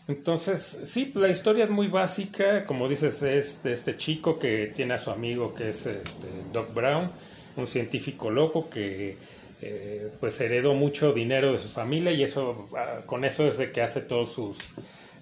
Entonces, 0.10 0.80
sí, 0.86 1.12
la 1.13 1.30
historia 1.30 1.66
es 1.66 1.70
muy 1.70 1.88
básica, 1.88 2.66
como 2.66 2.89
dices, 2.89 3.22
es 3.22 3.62
de 3.62 3.74
este 3.74 3.96
chico 3.96 4.39
que 4.39 4.72
tiene 4.75 4.96
a 4.96 4.98
su 4.98 5.12
amigo 5.12 5.54
que 5.54 5.70
es 5.70 5.86
este, 5.86 6.28
Doc 6.51 6.74
Brown, 6.74 7.12
un 7.56 7.68
científico 7.68 8.32
loco 8.32 8.72
que 8.72 9.18
eh, 9.62 10.12
pues 10.20 10.42
heredó 10.42 10.74
mucho 10.74 11.13
dinero 11.13 11.51
de 11.51 11.60
su 11.60 11.68
familia 11.68 12.12
y 12.12 12.24
eso 12.24 12.70
ah, 12.75 13.01
con 13.06 13.24
eso 13.24 13.48
es 13.48 13.60
de 13.60 13.72
que 13.72 13.84
hace 13.84 14.01
todos 14.01 14.32
sus 14.32 14.58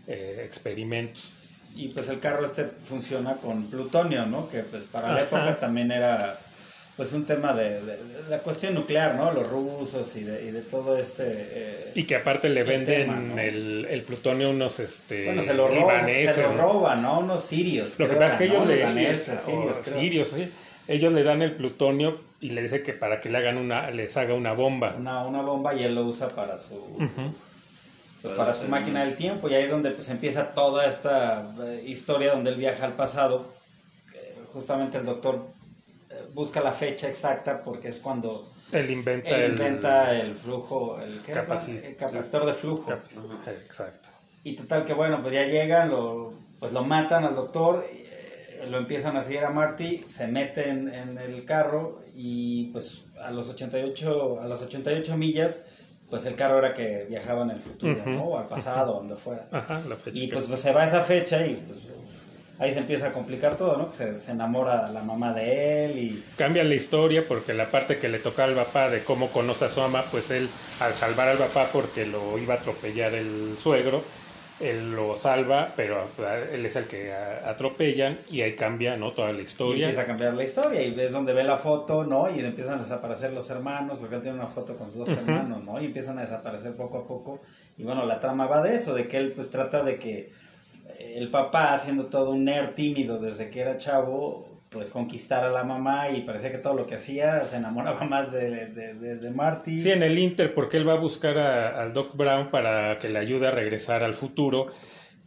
eh, 0.08 0.44
experimentos. 0.46 1.34
Y 1.76 1.90
pues 1.90 2.08
el 2.08 2.22
carro 2.22 2.46
este 2.46 2.64
funciona 2.64 3.36
con 3.36 3.66
plutonio, 3.66 4.26
¿no? 4.26 4.50
Que 4.50 4.60
pues 4.60 4.86
para 4.86 5.14
la 5.14 5.24
época 5.24 5.60
también 5.60 5.92
era 5.92 6.40
pues 6.98 7.14
un 7.14 7.26
tema 7.26 7.54
de, 7.54 7.80
la 8.28 8.40
cuestión 8.40 8.74
nuclear, 8.74 9.14
¿no? 9.14 9.32
Los 9.32 9.48
rusos 9.48 10.16
y 10.16 10.24
de, 10.24 10.46
y 10.46 10.52
de 10.52 10.62
todo 10.62 10.98
este... 10.98 11.24
Eh, 11.28 11.92
y 11.94 12.04
que 12.06 12.16
aparte 12.16 12.50
le 12.50 12.64
venden 12.64 13.38
el, 13.38 13.86
el, 13.88 14.02
plutonio 14.02 14.50
unos 14.50 14.80
este, 14.80 15.26
bueno, 15.26 15.44
se 15.44 15.54
lo 15.54 15.68
roban, 15.68 16.08
se 16.08 16.42
lo 16.42 16.58
roban, 16.58 17.04
¿no? 17.04 17.20
Unos 17.20 17.44
sirios. 17.44 18.00
Lo 18.00 18.10
que 18.10 18.16
pasa 18.16 18.34
es 18.34 18.36
que 18.36 18.46
ellos 18.46 18.66
le... 18.66 19.14
sirios, 19.84 20.28
sí. 20.30 20.52
Ellos 20.88 21.14
le 21.14 21.24
dan 21.24 21.44
el 21.44 21.54
plutonio 21.54 22.20
y 22.42 22.50
le 22.50 22.64
dice 22.64 22.82
que 22.82 22.94
para 22.94 23.20
que 23.20 23.30
le 23.30 23.38
hagan 23.38 23.58
una, 23.58 23.92
les 23.92 24.18
haga 24.18 24.34
una 24.34 24.54
bomba. 24.54 24.96
Una, 24.98 25.24
una 25.24 25.42
bomba 25.44 25.76
y 25.76 25.84
él 25.84 25.94
lo 25.94 26.04
usa 26.04 26.30
para 26.30 26.58
su... 26.58 26.84
Pues 28.24 28.34
para 28.34 28.52
su 28.54 28.68
máquina 28.70 29.06
del 29.06 29.16
tiempo 29.16 29.48
y 29.48 29.54
ahí 29.54 29.66
es 29.66 29.70
donde 29.70 29.92
pues 29.92 30.10
empieza 30.10 30.56
toda 30.56 30.88
esta 30.88 31.54
eh, 31.62 31.84
historia 31.86 32.32
donde 32.32 32.50
él 32.50 32.56
viaja 32.56 32.86
al 32.86 32.94
pasado. 32.94 33.46
Justamente 34.52 34.98
el 34.98 35.06
doctor 35.06 35.57
busca 36.38 36.62
la 36.62 36.72
fecha 36.72 37.10
exacta 37.10 37.64
porque 37.64 37.88
es 37.88 37.98
cuando 37.98 38.48
él 38.72 38.92
inventa, 38.92 40.16
el, 40.16 40.36
flujo, 40.36 41.00
el, 41.02 41.24
capacitor 41.24 42.46
de 42.46 42.54
flujo. 42.54 42.94
Exacto. 43.48 44.10
Y 44.44 44.56
total 44.56 44.86
que 44.86 44.94
bueno, 44.94 45.24
pues 45.24 45.34
ya 45.34 45.46
llegan, 45.46 45.90
lo, 45.90 46.30
pues 46.60 46.74
lo 46.74 46.84
matan 46.84 47.26
al 47.26 47.34
doctor, 47.34 47.84
eh, 47.92 48.68
lo 48.70 48.78
empiezan 48.78 49.18
a 49.18 49.22
seguir 49.22 49.46
a 49.46 49.50
Marty, 49.50 50.06
se 50.08 50.28
meten 50.28 50.94
en 50.94 51.18
el 51.18 51.44
carro 51.44 52.00
y 52.14 52.66
pues 52.66 53.06
a 53.20 53.32
los 53.32 53.50
88, 53.50 54.40
a 54.40 54.46
las 54.46 54.62
88 54.62 55.18
millas 55.18 55.62
pues 56.08 56.26
el 56.28 56.36
carro 56.36 56.60
era 56.60 56.74
que 56.74 57.06
viajaba 57.10 57.44
en 57.44 57.50
el 57.50 57.60
futuro, 57.60 58.02
¿no? 58.06 58.24
O 58.24 58.40
al 58.40 58.48
pasado, 58.48 58.94
donde 58.94 59.16
fuera. 59.16 59.48
y 60.14 60.28
pues, 60.28 60.46
pues, 60.46 60.62
se 60.62 60.72
va 60.72 60.84
a 60.84 60.86
esa 60.86 61.04
fecha 61.04 61.46
y 61.46 61.56
pues 61.56 61.88
ahí 62.60 62.74
se 62.74 62.80
empieza 62.80 63.08
a 63.08 63.14
complicar 63.14 63.56
todo, 63.56 63.78
¿no? 63.78 63.92
Se, 63.92 64.20
se 64.20 64.32
enamora 64.32 64.90
la 64.90 65.02
mamá 65.04 65.34
de 65.34 65.86
él 65.86 65.98
y... 65.98 66.24
Cambia 66.38 66.64
la 66.64 66.76
historia 66.76 67.24
porque 67.28 67.54
la 67.54 67.68
parte 67.72 67.98
que 67.98 68.10
le 68.10 68.20
toca 68.20 68.44
al 68.44 68.56
papá 68.56 68.90
de 68.90 69.04
cómo 69.04 69.30
conoce 69.30 69.66
a 69.66 69.70
su 69.70 69.80
mamá, 69.80 70.04
pues 70.12 70.32
él 70.32 70.50
al 70.80 70.94
salvar 70.94 71.28
al 71.30 71.38
papá 71.38 71.70
porque 71.72 72.06
lo 72.06 72.38
iba 72.38 72.56
a 72.56 72.58
atropellar 72.58 73.14
el 73.14 73.56
suegro, 73.58 74.04
él 74.60 74.94
lo 74.94 75.16
salva, 75.16 75.74
pero 75.76 76.08
él 76.52 76.66
es 76.66 76.76
el 76.76 76.88
que 76.88 77.14
atropellan 77.14 78.18
y 78.32 78.42
ahí 78.42 78.56
cambia, 78.56 78.98
¿no? 78.98 79.12
Toda 79.12 79.32
la 79.32 79.42
historia. 79.42 79.82
Y 79.82 79.84
empieza 79.84 80.02
a 80.02 80.06
cambiar 80.06 80.34
la 80.34 80.44
historia 80.44 80.82
y 80.82 80.92
ves 80.92 81.12
donde 81.12 81.34
ve 81.34 81.44
la 81.44 81.58
foto, 81.58 82.06
¿no? 82.06 82.28
Y 82.28 82.40
empiezan 82.40 82.80
a 82.80 82.82
desaparecer 82.82 83.34
los 83.34 83.48
hermanos, 83.52 84.00
porque 84.00 84.16
él 84.16 84.22
tiene 84.24 84.38
una 84.38 84.48
foto 84.48 84.76
con 84.76 84.88
sus 84.88 85.06
dos 85.06 85.10
hermanos, 85.10 85.64
¿no? 85.64 85.80
Y 85.80 85.86
empiezan 85.86 86.18
a 86.18 86.22
desaparecer 86.22 86.76
poco 86.76 86.98
a 86.98 87.08
poco. 87.08 87.40
Y 87.78 87.84
bueno, 87.84 88.06
la 88.08 88.20
trama 88.20 88.48
va 88.48 88.64
de 88.64 88.74
eso, 88.74 88.96
de 88.96 89.08
que 89.08 89.18
él 89.18 89.34
pues 89.34 89.52
trata 89.52 89.84
de 89.84 90.00
que 90.00 90.32
el 91.18 91.30
papá, 91.30 91.76
siendo 91.80 92.06
todo 92.06 92.32
un 92.32 92.46
nerd 92.46 92.76
tímido 92.76 93.18
desde 93.18 93.50
que 93.50 93.62
era 93.62 93.78
chavo, 93.78 94.62
pues 94.70 94.92
conquistar 94.92 95.44
a 95.44 95.50
la 95.50 95.64
mamá 95.64 96.10
y 96.10 96.22
parecía 96.22 96.52
que 96.52 96.60
todo 96.60 96.76
lo 96.76 96.86
que 96.86 96.94
hacía 96.94 97.44
se 97.46 97.56
enamoraba 97.56 98.06
más 98.10 98.32
de, 98.32 98.68
de, 98.68 99.32
Marty. 99.32 99.80
Sí, 99.80 99.92
en 99.92 100.04
el 100.04 100.20
Inter, 100.20 100.54
porque 100.54 100.78
él 100.78 100.88
va 100.88 100.94
a 100.94 101.00
buscar 101.00 101.40
al 101.40 101.92
Doc 101.94 102.16
Brown 102.16 102.52
para 102.52 102.98
que 102.98 103.10
le 103.10 103.18
ayude 103.18 103.48
a 103.48 103.52
regresar 103.52 104.04
al 104.04 104.14
futuro. 104.14 104.68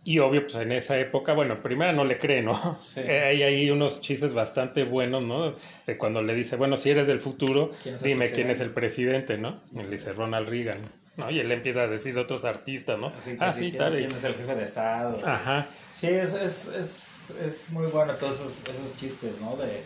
Y 0.05 0.21
obvio, 0.21 0.43
pues 0.45 0.55
en 0.55 0.73
esa 0.73 0.99
época, 0.99 1.35
bueno, 1.35 1.61
primero 1.61 1.93
no 1.93 2.05
le 2.05 2.19
cree, 2.19 2.41
¿no? 2.41 2.79
Hay 2.97 3.43
ahí 3.43 3.69
unos 3.71 4.01
chistes 4.01 4.33
bastante 4.33 4.85
buenos, 4.85 5.25
¿no? 5.25 5.55
De 5.87 5.99
cuando 5.99 6.23
le 6.23 6.37
dice, 6.37 6.55
bueno, 6.55 6.77
si 6.77 6.91
eres 6.91 7.09
del 7.09 7.19
futuro, 7.19 7.73
dime 8.01 8.31
quién 8.31 8.49
es 8.49 8.61
el 8.61 8.71
presidente, 8.71 9.39
¿no? 9.39 9.59
Y 9.73 9.81
le 9.81 9.91
dice 9.91 10.13
Ronald 10.13 10.49
Reagan. 10.49 10.79
¿No? 11.17 11.31
Y 11.31 11.41
él 11.41 11.51
empieza 11.53 11.83
a 11.83 11.87
decir 11.87 12.19
otros 12.19 12.45
artistas, 12.45 12.99
¿no? 12.99 13.13
ah, 13.39 13.53
sí, 13.53 13.73
tal. 13.73 13.97
¿Quién 13.97 14.11
es 14.11 14.25
el 14.25 14.35
jefe 14.35 14.55
de 14.55 14.65
Estado? 14.65 15.27
Ajá. 15.27 15.67
Sí, 15.93 16.09
es, 16.09 16.35
es, 16.35 16.67
es, 16.69 17.35
es 17.45 17.71
muy 17.71 17.87
bueno 17.89 18.15
todos 18.15 18.37
esos, 18.37 18.61
esos 18.63 18.97
chistes, 18.97 19.41
¿no? 19.41 19.57
De, 19.57 19.83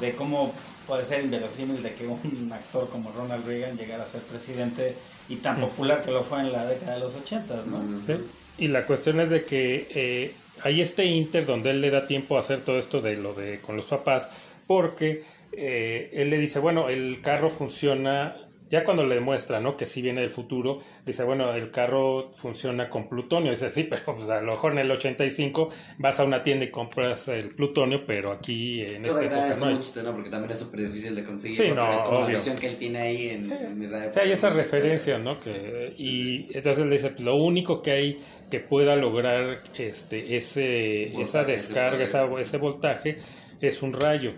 de 0.00 0.12
cómo 0.14 0.54
puede 0.86 1.04
ser 1.04 1.24
inverosímil 1.24 1.82
de 1.82 1.94
que 1.94 2.06
un 2.06 2.50
actor 2.52 2.88
como 2.90 3.10
Ronald 3.12 3.46
Reagan 3.46 3.76
llegara 3.76 4.04
a 4.04 4.06
ser 4.06 4.20
presidente 4.22 4.94
y 5.28 5.36
tan 5.36 5.60
popular 5.60 6.02
que 6.02 6.10
lo 6.10 6.22
fue 6.22 6.40
en 6.40 6.52
la 6.52 6.66
década 6.66 6.94
de 6.94 7.00
los 7.00 7.14
ochentas, 7.14 7.66
¿no? 7.66 7.82
Sí. 8.06 8.14
Y 8.58 8.68
la 8.68 8.86
cuestión 8.86 9.20
es 9.20 9.30
de 9.30 9.44
que 9.44 9.88
eh, 9.90 10.34
hay 10.62 10.80
este 10.80 11.04
inter 11.06 11.46
donde 11.46 11.70
él 11.70 11.80
le 11.80 11.90
da 11.90 12.06
tiempo 12.06 12.36
a 12.36 12.40
hacer 12.40 12.60
todo 12.60 12.78
esto 12.78 13.00
de 13.00 13.16
lo 13.16 13.34
de 13.34 13.60
con 13.60 13.76
los 13.76 13.86
papás, 13.86 14.28
porque 14.66 15.24
eh, 15.52 16.10
él 16.12 16.30
le 16.30 16.38
dice, 16.38 16.58
bueno, 16.58 16.88
el 16.88 17.20
carro 17.20 17.50
funciona 17.50 18.36
ya 18.70 18.84
cuando 18.84 19.04
le 19.04 19.16
demuestra, 19.16 19.60
¿no? 19.60 19.76
Que 19.76 19.86
sí 19.86 20.00
viene 20.00 20.22
del 20.22 20.30
futuro, 20.30 20.80
dice, 21.04 21.22
bueno, 21.24 21.52
el 21.54 21.70
carro 21.70 22.32
funciona 22.34 22.88
con 22.88 23.08
plutonio. 23.08 23.50
Dice, 23.50 23.70
sí, 23.70 23.84
pero 23.84 24.16
pues 24.16 24.28
a 24.30 24.40
lo 24.40 24.52
mejor 24.52 24.72
en 24.72 24.78
el 24.78 24.90
85 24.90 25.68
vas 25.98 26.18
a 26.18 26.24
una 26.24 26.42
tienda 26.42 26.64
y 26.64 26.70
compras 26.70 27.28
el 27.28 27.50
plutonio, 27.50 28.06
pero 28.06 28.32
aquí 28.32 28.80
en 28.82 29.04
esta 29.04 29.24
época 29.24 29.56
no 29.56 29.66
hay. 29.66 29.78
Chiste, 29.78 30.02
¿no? 30.02 30.12
Porque 30.12 30.30
también 30.30 30.50
es 30.52 30.58
súper 30.58 30.80
difícil 30.80 31.14
de 31.14 31.24
conseguir. 31.24 31.56
Sí, 31.56 31.70
no, 31.74 31.92
es 31.92 32.00
como 32.00 32.20
la 32.20 32.26
versión 32.26 32.56
que 32.56 32.68
él 32.68 32.76
tiene 32.76 32.98
ahí 32.98 33.28
en, 33.28 33.40
esa 33.40 33.98
época. 33.98 34.10
Sí, 34.10 34.20
hay 34.20 34.32
esa 34.32 34.50
referencia, 34.50 35.18
¿no? 35.18 35.38
Que, 35.40 35.94
y 35.98 36.48
entonces 36.56 36.86
le 36.86 36.92
dice, 36.92 37.10
pues, 37.10 37.22
lo 37.22 37.36
único 37.36 37.82
que 37.82 37.90
hay 37.90 38.20
que 38.50 38.60
pueda 38.60 38.96
lograr 38.96 39.60
este 39.76 40.36
ese 40.36 41.20
esa 41.20 41.44
descarga, 41.44 42.04
ese 42.40 42.56
voltaje 42.56 43.18
es 43.60 43.82
un 43.82 43.92
rayo. 43.92 44.32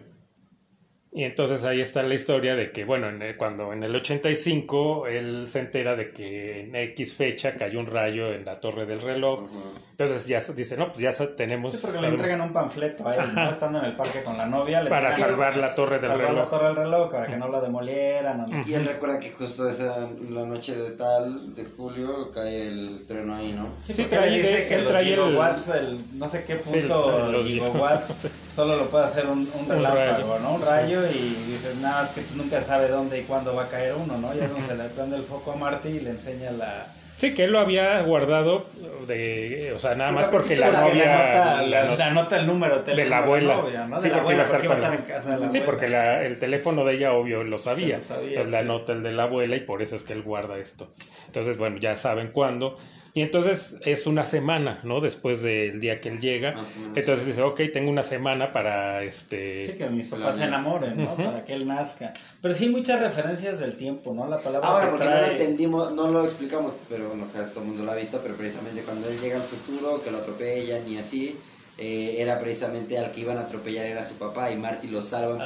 Y 1.17 1.25
entonces 1.25 1.65
ahí 1.65 1.81
está 1.81 2.03
la 2.03 2.13
historia 2.13 2.57
de 2.57 2.73
que, 2.73 2.85
bueno, 2.85 3.09
en 3.09 3.37
cuando 3.39 3.73
en 3.73 3.83
el 3.83 3.97
85 3.97 5.07
él 5.07 5.47
se 5.47 5.61
entera 5.61 5.97
de 5.97 6.11
que 6.11 6.61
en 6.61 6.77
X 6.77 7.15
fecha 7.15 7.55
cayó 7.55 7.81
un 7.81 7.87
rayo 7.87 8.35
en 8.35 8.45
la 8.45 8.61
torre 8.61 8.85
del 8.85 9.01
reloj. 9.01 9.49
Entonces 9.93 10.27
ya 10.27 10.41
dice, 10.55 10.77
no, 10.77 10.93
pues 10.93 11.17
ya 11.17 11.27
tenemos... 11.35 11.73
Sí, 11.73 11.79
porque 11.81 12.03
le 12.03 12.09
entregan 12.09 12.43
un 12.43 12.53
panfleto 12.53 13.09
a 13.09 13.15
él, 13.15 13.35
¿no? 13.35 13.49
Estando 13.49 13.79
en 13.79 13.87
el 13.87 13.93
parque 13.93 14.23
con 14.23 14.37
la 14.37 14.45
novia. 14.45 14.87
para 14.91 15.11
salvar 15.11 15.57
la 15.57 15.75
torre 15.75 15.99
del 16.01 16.19
reloj. 16.19 16.37
la 16.37 16.49
torre 16.49 16.67
del 16.67 16.77
reloj, 16.77 17.11
para 17.11 17.27
que 17.29 17.37
no 17.39 17.49
la 17.49 17.63
demolieran. 17.63 18.47
Y 18.67 18.75
él 18.75 18.85
recuerda 18.85 19.19
que 19.19 19.31
justo 19.31 19.71
esa, 19.71 20.11
la 20.29 20.45
noche 20.45 20.77
de 20.77 20.91
tal, 20.99 21.55
de 21.55 21.65
julio, 21.65 22.31
cae 22.31 22.69
el 22.69 23.07
tren 23.07 23.31
ahí, 23.31 23.55
¿no? 23.55 23.73
Sí, 23.81 23.95
sí 23.95 24.05
trae, 24.05 24.37
dice 24.37 24.67
que 24.67 24.75
él 24.75 24.87
trae 24.87 25.07
gigawatts, 25.07 25.69
el... 25.69 25.99
no 26.19 26.29
sé 26.29 26.45
qué 26.45 26.57
punto 26.57 27.31
los 27.33 27.47
gigawatts, 27.47 28.29
solo 28.57 28.77
lo 28.77 28.87
puede 28.89 29.05
hacer 29.05 29.27
un, 29.27 29.47
un 29.53 29.69
relámpago, 29.69 30.39
¿no? 30.39 30.55
Un 30.55 30.63
rayo 30.63 31.07
y 31.07 31.35
dices, 31.47 31.77
nada, 31.77 32.05
es 32.05 32.11
que 32.11 32.23
nunca 32.35 32.59
sabe 32.63 32.89
dónde 32.89 33.21
y 33.21 33.23
cuándo 33.25 33.55
va 33.55 33.65
a 33.65 33.69
caer 33.69 33.95
uno, 33.95 34.17
¿no? 34.17 34.33
Ya 34.33 34.49
se 34.49 34.75
le 34.75 34.85
prende 34.85 35.17
el 35.17 35.25
foco 35.25 35.53
a 35.53 35.57
Marty 35.57 35.89
y 35.89 36.01
le 36.01 36.11
enseña 36.11 36.51
la... 36.53 36.87
Sí, 37.19 37.35
que 37.35 37.45
él 37.45 37.53
lo 37.53 37.61
había 37.61 38.01
guardado 38.01 38.67
de, 39.07 39.73
o 39.77 39.79
sea, 39.79 39.95
nada 39.95 40.11
más 40.11 40.27
porque 40.29 40.57
la 40.57 40.71
novia 40.71 41.63
la, 41.63 42.07
anota 42.07 42.39
el 42.39 42.47
número 42.47 42.83
de 42.83 43.05
la 43.05 43.19
abuela, 43.19 43.63
sí, 43.99 44.09
porque 44.13 44.33
iba 44.33 44.43
a 44.43 44.45
estar, 44.45 44.95
en 44.95 45.03
casa 45.03 45.39
de 45.39 45.51
Sí, 45.51 45.63
porque 45.65 45.87
el 45.87 46.39
teléfono 46.39 46.85
de 46.85 46.95
ella 46.95 47.13
obvio 47.13 47.43
lo 47.45 47.59
sabía, 47.59 47.97
entonces 47.97 48.51
la 48.51 48.59
anota 48.61 48.93
el 48.93 49.03
de 49.03 49.13
la 49.13 49.25
abuela 49.25 49.57
y 49.57 49.61
por 49.61 49.83
eso 49.83 49.97
es 49.97 50.03
que 50.03 50.15
él 50.15 50.23
guarda 50.23 50.59
esto. 50.59 50.89
Entonces, 51.27 51.57
bueno, 51.59 51.79
ya 51.79 51.97
saben 51.97 52.29
cuándo 52.29 52.77
Y 53.17 53.23
entonces 53.23 53.79
es 53.87 54.07
una 54.07 54.25
semana, 54.25 54.79
¿no? 54.83 55.01
Después 55.01 55.43
del 55.43 55.81
día 55.81 56.03
que 56.03 56.11
él 56.11 56.21
llega. 56.21 56.55
Entonces 56.95 57.25
dice, 57.25 57.41
ok, 57.41 57.63
tengo 57.73 57.91
una 57.91 58.03
semana 58.03 58.53
para 58.53 59.05
este... 59.05 59.67
Sí, 59.67 59.73
que 59.73 59.89
mis 59.89 60.09
papás 60.09 60.37
se 60.37 60.45
enamoren, 60.45 61.03
¿no? 61.03 61.17
Para 61.17 61.43
que 61.43 61.55
él 61.55 61.67
nazca. 61.67 62.13
Pero 62.43 62.53
sí 62.53 62.65
hay 62.65 62.71
muchas 62.73 63.01
referencias 63.01 63.59
del 63.59 63.79
tiempo, 63.79 64.13
¿no? 64.13 64.29
La 64.29 64.39
palabra 64.39 64.69
Ahora, 64.69 64.91
porque 64.91 65.07
no 65.07 65.17
lo 65.19 65.25
entendimos, 65.25 65.93
no 65.95 66.09
lo 66.09 66.27
explicamos, 66.27 66.75
pero 66.91 67.09
bueno, 67.09 67.27
casi 67.33 67.53
todo 67.53 67.63
el 67.63 67.69
mundo 67.69 67.85
lo 67.85 67.93
ha 67.93 67.95
visto, 67.95 68.21
pero 68.23 68.37
precisamente 68.37 68.83
cuando 68.83 69.09
él 69.09 69.19
llega 69.19 69.37
al 69.37 69.45
futuro, 69.45 70.03
que 70.05 70.11
lo 70.11 70.19
atropellan 70.19 70.87
y 70.87 70.99
así, 70.99 71.39
eh, 71.79 72.17
era 72.19 72.39
precisamente 72.39 72.99
al 72.99 73.13
que 73.13 73.23
iban 73.23 73.39
a 73.39 73.43
atropellar 73.43 73.87
era 73.87 74.05
su 74.05 74.17
papá 74.17 74.51
y 74.51 74.57
Marty 74.57 74.89
lo 74.89 75.01
salvan 75.01 75.41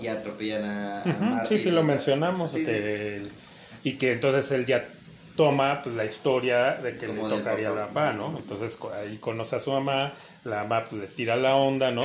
y 0.00 0.06
atropellan 0.06 0.62
a, 0.62 1.16
Marty. 1.18 1.56
Sí, 1.56 1.64
sí, 1.64 1.70
lo 1.72 1.82
mencionamos. 1.82 2.56
y 3.82 3.94
que 3.94 4.12
entonces 4.12 4.52
él 4.52 4.64
ya 4.64 4.86
toma 5.36 5.82
pues, 5.82 5.94
la 5.94 6.04
historia 6.04 6.72
de 6.74 6.96
que 6.96 7.08
le 7.08 7.14
tocaría 7.14 7.70
a 7.70 7.74
la 7.74 7.86
papá, 7.88 8.12
¿no? 8.12 8.36
Entonces 8.36 8.78
ahí 8.94 9.16
conoce 9.18 9.56
a 9.56 9.58
su 9.58 9.72
mamá, 9.72 10.12
la 10.44 10.62
mamá 10.62 10.84
pues, 10.88 11.00
le 11.02 11.06
tira 11.08 11.36
la 11.36 11.56
onda, 11.56 11.90
¿no? 11.90 12.02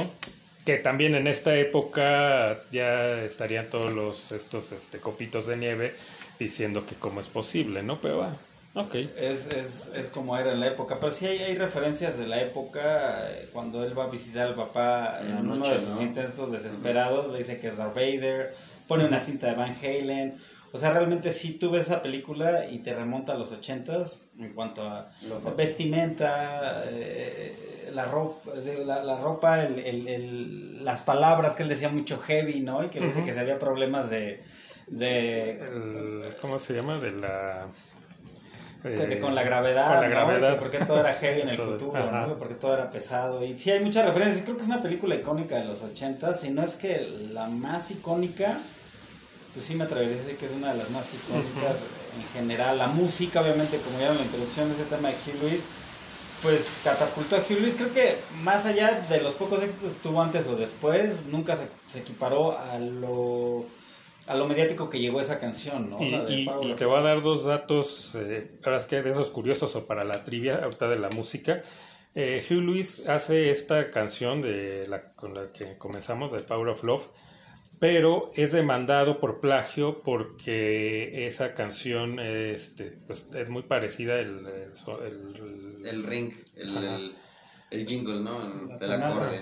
Que 0.65 0.77
también 0.77 1.15
en 1.15 1.27
esta 1.27 1.55
época 1.55 2.57
ya 2.71 3.21
estarían 3.21 3.67
todos 3.67 3.93
los 3.93 4.31
estos 4.31 4.71
este, 4.71 4.99
copitos 4.99 5.47
de 5.47 5.57
nieve 5.57 5.95
diciendo 6.39 6.85
que 6.85 6.95
cómo 6.95 7.19
es 7.19 7.27
posible, 7.27 7.83
¿no? 7.83 7.99
Pero 8.01 8.19
va. 8.19 8.35
Okay. 8.75 9.09
Es, 9.17 9.47
es, 9.53 9.89
es, 9.95 10.09
como 10.09 10.37
era 10.37 10.51
en 10.51 10.59
la 10.59 10.67
época. 10.67 10.99
Pero 10.99 11.09
sí 11.09 11.25
hay, 11.25 11.39
hay 11.39 11.55
referencias 11.55 12.17
de 12.17 12.27
la 12.27 12.41
época. 12.41 13.29
Eh, 13.31 13.49
cuando 13.53 13.85
él 13.85 13.97
va 13.97 14.03
a 14.03 14.09
visitar 14.09 14.47
al 14.47 14.55
papá 14.55 15.21
en, 15.21 15.49
uno 15.49 15.69
de 15.69 15.79
sus 15.79 16.01
intentos 16.01 16.51
desesperados, 16.51 17.31
le 17.31 17.37
dice 17.37 17.57
que 17.57 17.67
es 17.67 17.77
Darth 17.77 17.95
Vader. 17.95 18.53
Pone 18.85 19.05
una 19.05 19.19
cinta 19.19 19.47
de 19.47 19.55
Van 19.55 19.73
Halen. 19.81 20.37
O 20.75 20.77
sea, 20.77 20.89
realmente 20.89 21.31
sí 21.31 21.53
tú 21.53 21.71
ves 21.71 21.83
esa 21.83 22.01
película 22.01 22.65
y 22.69 22.79
te 22.79 22.93
remonta 22.93 23.31
a 23.31 23.37
los 23.37 23.53
ochentas 23.53 24.19
en 24.37 24.51
cuanto 24.51 24.83
a 24.83 25.09
vestimenta, 25.55 26.83
eh, 26.89 27.91
la 27.93 28.03
ropa, 28.03 28.51
la, 28.85 29.17
ropa 29.17 29.63
el, 29.63 29.79
el, 30.05 30.83
las 30.83 31.01
palabras 31.01 31.53
que 31.55 31.63
él 31.63 31.69
decía 31.69 31.87
mucho 31.87 32.17
heavy, 32.17 32.59
¿no? 32.59 32.83
Y 32.83 32.89
que 32.89 32.99
le 32.99 33.07
dice 33.07 33.23
que 33.23 33.31
se 33.31 33.39
había 33.39 33.57
problemas 33.57 34.09
de... 34.09 34.43
de 34.87 36.35
¿Cómo 36.41 36.59
se 36.59 36.73
llama? 36.73 36.99
De 36.99 37.11
la... 37.11 37.67
Eh, 38.83 39.17
con 39.21 39.33
la 39.33 39.43
gravedad, 39.43 39.93
con 39.93 40.01
la 40.01 40.09
gravedad. 40.09 40.59
porque 40.59 40.79
todo 40.79 40.99
era 40.99 41.13
heavy 41.13 41.39
en 41.39 41.49
el 41.49 41.57
futuro, 41.57 42.11
¿no? 42.11 42.37
porque 42.37 42.55
todo 42.55 42.73
era 42.73 42.91
pesado. 42.91 43.45
Y 43.45 43.57
sí, 43.57 43.71
hay 43.71 43.79
muchas 43.79 44.05
referencias. 44.05 44.43
Creo 44.43 44.57
que 44.57 44.63
es 44.63 44.67
una 44.67 44.81
película 44.81 45.15
icónica 45.15 45.57
de 45.57 45.63
los 45.63 45.83
ochentas, 45.83 46.41
si 46.41 46.49
no 46.49 46.61
es 46.61 46.75
que 46.75 46.99
la 47.31 47.47
más 47.47 47.91
icónica 47.91 48.59
pues 49.55 49.65
sí 49.65 49.75
me 49.75 49.85
atrevería 49.85 50.13
a 50.13 50.17
decir 50.17 50.37
que 50.37 50.45
es 50.45 50.51
una 50.51 50.73
de 50.73 50.77
las 50.77 50.91
más 50.91 51.13
icónicas 51.13 51.83
en 52.17 52.23
general. 52.33 52.77
La 52.77 52.87
música, 52.87 53.41
obviamente, 53.41 53.77
como 53.77 53.97
ya 53.99 54.11
en 54.11 54.17
la 54.17 54.23
introducción 54.23 54.67
de 54.67 54.75
ese 54.75 54.83
tema 54.83 55.07
de 55.07 55.15
Hugh 55.15 55.41
Lewis, 55.41 55.61
pues 56.43 56.79
catapultó 56.83 57.37
a 57.37 57.39
Hugh 57.39 57.61
Lewis. 57.61 57.75
Creo 57.75 57.93
que 57.93 58.17
más 58.43 58.65
allá 58.65 59.05
de 59.09 59.21
los 59.21 59.33
pocos 59.33 59.63
éxitos 59.63 59.93
que 59.93 59.99
tuvo 59.99 60.21
antes 60.21 60.45
o 60.47 60.57
después, 60.57 61.25
nunca 61.31 61.55
se, 61.55 61.69
equiparó 61.97 62.57
a 62.57 62.77
lo 62.79 63.65
a 64.27 64.35
lo 64.35 64.47
mediático 64.47 64.89
que 64.89 64.99
llegó 64.99 65.21
esa 65.21 65.39
canción, 65.39 65.89
¿no? 65.89 65.99
Y, 66.01 66.75
te 66.75 66.85
voy 66.85 66.97
a 66.97 67.01
dar 67.01 67.21
dos 67.21 67.45
datos, 67.45 68.15
eh, 68.15 68.57
ahora 68.63 68.77
es 68.77 68.85
que 68.85 69.01
de 69.03 69.11
esos 69.11 69.29
curiosos 69.29 69.75
o 69.75 69.85
para 69.85 70.03
la 70.03 70.23
trivia 70.23 70.61
ahorita 70.63 70.89
de 70.89 70.97
la 70.97 71.09
música. 71.09 71.61
Eh, 72.15 72.43
Hugh 72.49 72.61
Lewis 72.61 73.03
hace 73.07 73.51
esta 73.51 73.91
canción 73.91 74.41
de 74.41 74.87
la, 74.87 75.13
con 75.13 75.35
la 75.35 75.51
que 75.51 75.77
comenzamos, 75.77 76.31
de 76.31 76.39
Power 76.39 76.69
of 76.69 76.83
Love, 76.83 77.07
pero 77.85 78.31
es 78.33 78.51
demandado 78.51 79.19
por 79.19 79.39
plagio 79.39 80.01
porque 80.01 81.27
esa 81.27 81.53
canción 81.53 82.19
este, 82.19 82.97
pues, 83.05 83.29
es 83.35 83.47
muy 83.49 83.61
parecida 83.61 84.19
el, 84.19 84.47
el, 85.83 86.03
ring, 86.03 86.33
el, 87.69 87.85
jingle, 87.85 88.21
¿no? 88.21 88.51
El, 88.81 88.91
acorde. 88.91 89.39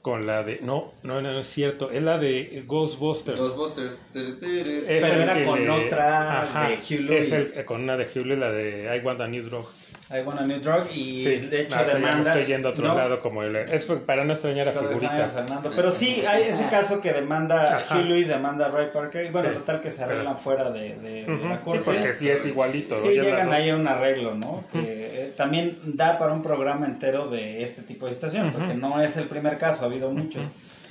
Con 0.00 0.26
la 0.26 0.42
de. 0.44 0.60
No, 0.62 0.94
no, 1.02 1.20
no, 1.20 1.40
es 1.40 1.46
cierto. 1.46 1.90
Es 1.90 2.02
la 2.02 2.16
de 2.16 2.64
Ghostbusters. 2.66 3.36
Ghostbusters. 3.36 4.06
Es 4.14 5.04
Pero 5.04 5.22
era 5.22 5.44
con 5.44 5.68
otra 5.68 6.68
de 6.70 6.76
Hugh 6.76 7.00
Lewis. 7.02 7.32
Es 7.32 7.64
con 7.64 7.82
una 7.82 7.98
de 7.98 8.04
Hugh 8.04 8.24
Lewis, 8.24 8.38
la 8.38 8.50
de 8.50 8.96
I 8.96 9.04
Want 9.04 9.20
a 9.20 9.28
New 9.28 9.44
Drug. 9.44 9.66
I 10.10 10.20
Want 10.24 10.40
a 10.40 10.46
New 10.46 10.58
Drug 10.60 10.86
y 10.94 11.22
de 11.22 11.62
hecho 11.62 11.84
demanda. 11.84 12.32
estoy 12.32 12.46
yendo 12.46 12.68
a 12.68 12.72
otro 12.72 12.94
lado 12.94 13.18
como 13.18 13.42
el, 13.42 13.56
es 13.56 13.84
para 13.84 14.24
no 14.24 14.32
extrañar 14.32 14.68
a 14.68 14.72
figurita. 14.72 15.28
Fernando. 15.28 15.70
Pero 15.76 15.90
sí 15.90 16.24
hay 16.26 16.44
ese 16.44 16.66
caso 16.70 17.00
que 17.02 17.12
demanda 17.12 17.84
Hugh 17.90 18.06
Lewis 18.06 18.28
demanda 18.28 18.66
a 18.66 18.70
Ray 18.70 18.88
Parker 18.92 19.26
y 19.26 19.28
bueno 19.28 19.50
total 19.50 19.82
que 19.82 19.90
se 19.90 20.04
arreglan 20.04 20.38
fuera 20.38 20.70
de, 20.70 20.94
de, 20.96 21.26
la 21.46 21.60
corte. 21.60 21.80
Sí, 21.80 21.84
porque 21.84 22.14
sí 22.14 22.30
es 22.30 22.46
igualito. 22.46 22.96
Sí 22.96 23.08
llegan 23.08 23.52
ahí 23.52 23.68
a 23.68 23.76
un 23.76 23.86
arreglo, 23.86 24.34
¿no? 24.34 24.64
Que 24.72 24.80
eh, 24.80 25.32
también 25.36 25.78
da 25.84 26.18
para 26.18 26.32
un 26.32 26.40
programa 26.40 26.86
entero 26.86 27.28
de 27.28 27.62
este 27.62 27.82
tipo 27.82 28.06
de 28.06 28.14
situaciones 28.14 28.54
porque 28.54 28.74
no 28.74 29.02
es 29.02 29.18
el 29.18 29.24
primer 29.24 29.58
caso, 29.58 29.84
ha 29.84 29.88
habido 29.88 30.10
muchos. 30.10 30.44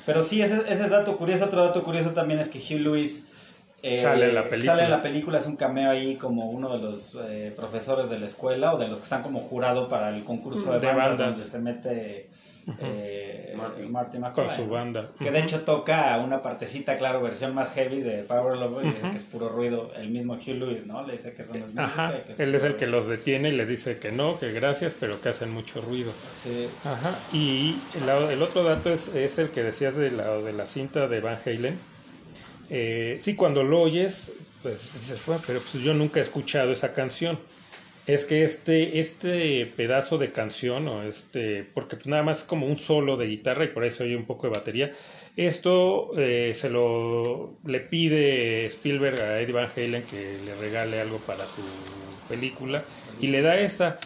Pero 0.06 0.22
sí 0.22 0.44
ese, 0.44 0.62
ese 0.70 0.84
es 0.84 0.90
dato 0.92 1.18
curioso. 1.18 1.46
Otro 1.46 1.64
dato 1.64 1.84
curioso 1.84 2.12
también 2.12 2.40
es 2.40 2.50
que 2.50 2.60
Hugh 2.60 2.82
Lewis 2.82 3.26
eh, 3.94 3.98
sale 3.98 4.30
en 4.30 4.36
la 4.36 4.48
película. 4.48 4.74
Sale 4.74 4.84
en 4.84 4.92
la 4.92 5.02
película, 5.02 5.38
es 5.38 5.48
un 5.48 5.56
cameo 5.56 5.90
ahí 5.90 6.16
como 6.16 6.50
uno 6.50 6.70
de 6.74 6.80
los 6.80 7.18
eh, 7.28 7.54
profesores 7.56 8.10
de 8.10 8.20
la 8.20 8.26
escuela 8.26 8.74
o 8.74 8.78
de 8.78 8.88
los 8.88 9.00
que 9.00 9.04
están 9.04 9.24
como 9.24 9.40
jurado 9.40 9.88
para 9.88 10.10
el 10.10 10.24
concurso 10.24 10.78
de, 10.78 10.86
bandas, 10.86 11.18
donde 11.18 11.38
se 11.38 11.60
mete 11.60 12.30
eh, 12.80 13.56
Martin. 13.90 14.22
Con 14.34 14.50
su 14.50 14.68
banda. 14.68 15.10
Que 15.20 15.32
de 15.32 15.40
hecho 15.40 15.62
toca 15.62 16.18
una 16.18 16.42
partecita, 16.42 16.96
claro, 16.98 17.22
versión 17.22 17.54
más 17.56 17.74
heavy 17.74 18.02
de 18.02 18.24
Power 18.24 18.58
Love 18.58 18.84
y 18.84 18.88
dice 18.88 19.10
que 19.10 19.18
es 19.18 19.24
puro 19.24 19.50
ruido. 19.50 19.92
El 19.96 20.10
mismo 20.10 20.34
Hugh 20.34 20.56
Lewis, 20.56 20.86
¿no? 20.86 21.06
Le 21.06 21.14
dice 21.14 21.34
que 21.34 21.44
son 21.44 21.60
los 21.60 21.70
Ajá. 21.78 22.14
Él 22.38 22.54
es 22.54 22.64
el 22.64 22.76
que 22.76 22.88
los 22.88 23.08
detiene 23.08 23.50
y 23.50 23.52
les 23.54 23.68
dice 23.68 24.00
que 24.00 24.12
no, 24.12 24.38
que 24.40 24.52
gracias, 24.52 24.94
pero 25.00 25.22
que 25.22 25.30
hacen 25.30 25.52
mucho 25.52 25.82
ruido. 25.82 26.12
Sí. 26.34 26.68
Ajá. 26.84 27.16
Y 27.34 27.78
el, 27.96 28.32
el 28.32 28.42
otro 28.42 28.64
dato 28.64 28.92
es, 28.92 29.10
es, 29.16 29.40
el 29.40 29.50
que 29.50 29.64
decías 29.64 29.96
de 29.96 30.12
la, 30.12 30.38
de 30.38 30.54
la 30.54 30.66
cinta 30.66 31.08
de 31.08 31.20
Van 31.22 31.38
Halen 31.46 31.78
eh, 32.70 33.18
sí, 33.22 33.36
cuando 33.36 33.64
lo 33.64 33.82
oyes, 33.82 34.32
pues 34.64 34.94
dices, 35.00 35.24
bueno, 35.26 35.42
pero 35.46 35.60
pues 35.60 35.84
yo 35.84 35.94
nunca 35.94 36.20
he 36.20 36.24
escuchado 36.24 36.72
esa 36.72 36.94
canción. 36.94 37.40
Es 38.06 38.24
que 38.24 38.46
este, 38.46 39.02
este 39.02 39.66
pedazo 39.66 40.18
de 40.18 40.30
canción, 40.30 40.88
o 40.88 41.04
este, 41.04 41.66
porque 41.74 41.98
pues 41.98 42.08
nada 42.08 42.24
más 42.24 42.40
es 42.40 42.44
como 42.46 42.66
un 42.66 42.78
solo 42.78 43.18
de 43.18 43.28
guitarra 43.28 43.66
y 43.66 43.68
por 43.68 43.84
eso 43.84 44.06
oye 44.06 44.16
un 44.16 44.26
poco 44.26 44.48
de 44.48 44.54
batería. 44.54 44.94
Esto 45.36 46.12
eh, 46.18 46.54
se 46.56 46.70
lo 46.70 47.58
le 47.66 47.82
pide 47.82 48.66
Spielberg 48.68 49.20
a 49.22 49.42
Eddie 49.42 49.54
Van 49.54 49.70
Halen 49.76 50.04
que 50.04 50.38
le 50.46 50.56
regale 50.56 51.02
algo 51.02 51.18
para 51.18 51.44
su 51.44 51.62
película 52.30 52.84
y 53.20 53.28
le 53.28 53.42
da 53.42 53.60
esta. 53.60 54.00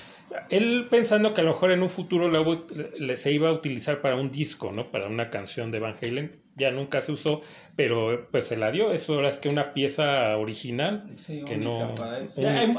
Él 0.49 0.87
pensando 0.89 1.33
que 1.33 1.41
a 1.41 1.43
lo 1.43 1.51
mejor 1.51 1.71
en 1.71 1.81
un 1.81 1.89
futuro 1.89 2.29
le, 2.29 3.17
se 3.17 3.31
iba 3.31 3.49
a 3.49 3.51
utilizar 3.51 4.01
para 4.01 4.15
un 4.15 4.31
disco, 4.31 4.71
¿no? 4.71 4.91
Para 4.91 5.07
una 5.07 5.29
canción 5.29 5.71
de 5.71 5.79
Van 5.79 5.95
Halen, 6.01 6.41
ya 6.55 6.71
nunca 6.71 7.01
se 7.01 7.11
usó, 7.11 7.41
pero 7.75 8.27
pues 8.31 8.45
se 8.47 8.57
la 8.57 8.71
dio. 8.71 8.91
Eso 8.91 9.15
ahora 9.15 9.29
es 9.29 9.37
que 9.37 9.49
una 9.49 9.73
pieza 9.73 10.37
original 10.37 11.15
que 11.45 11.57
no. 11.57 11.93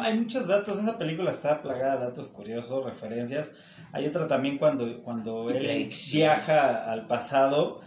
hay, 0.00 0.18
muchos 0.18 0.46
datos. 0.46 0.78
Esa 0.78 0.98
película 0.98 1.30
está 1.30 1.62
plagada 1.62 1.96
de 1.96 2.04
datos 2.06 2.28
curiosos, 2.28 2.84
referencias. 2.84 3.54
Hay 3.92 4.06
otra 4.06 4.26
también 4.26 4.58
cuando, 4.58 5.02
cuando 5.02 5.48
él 5.48 5.90
viaja 6.12 6.90
al 6.90 7.06
pasado. 7.06 7.80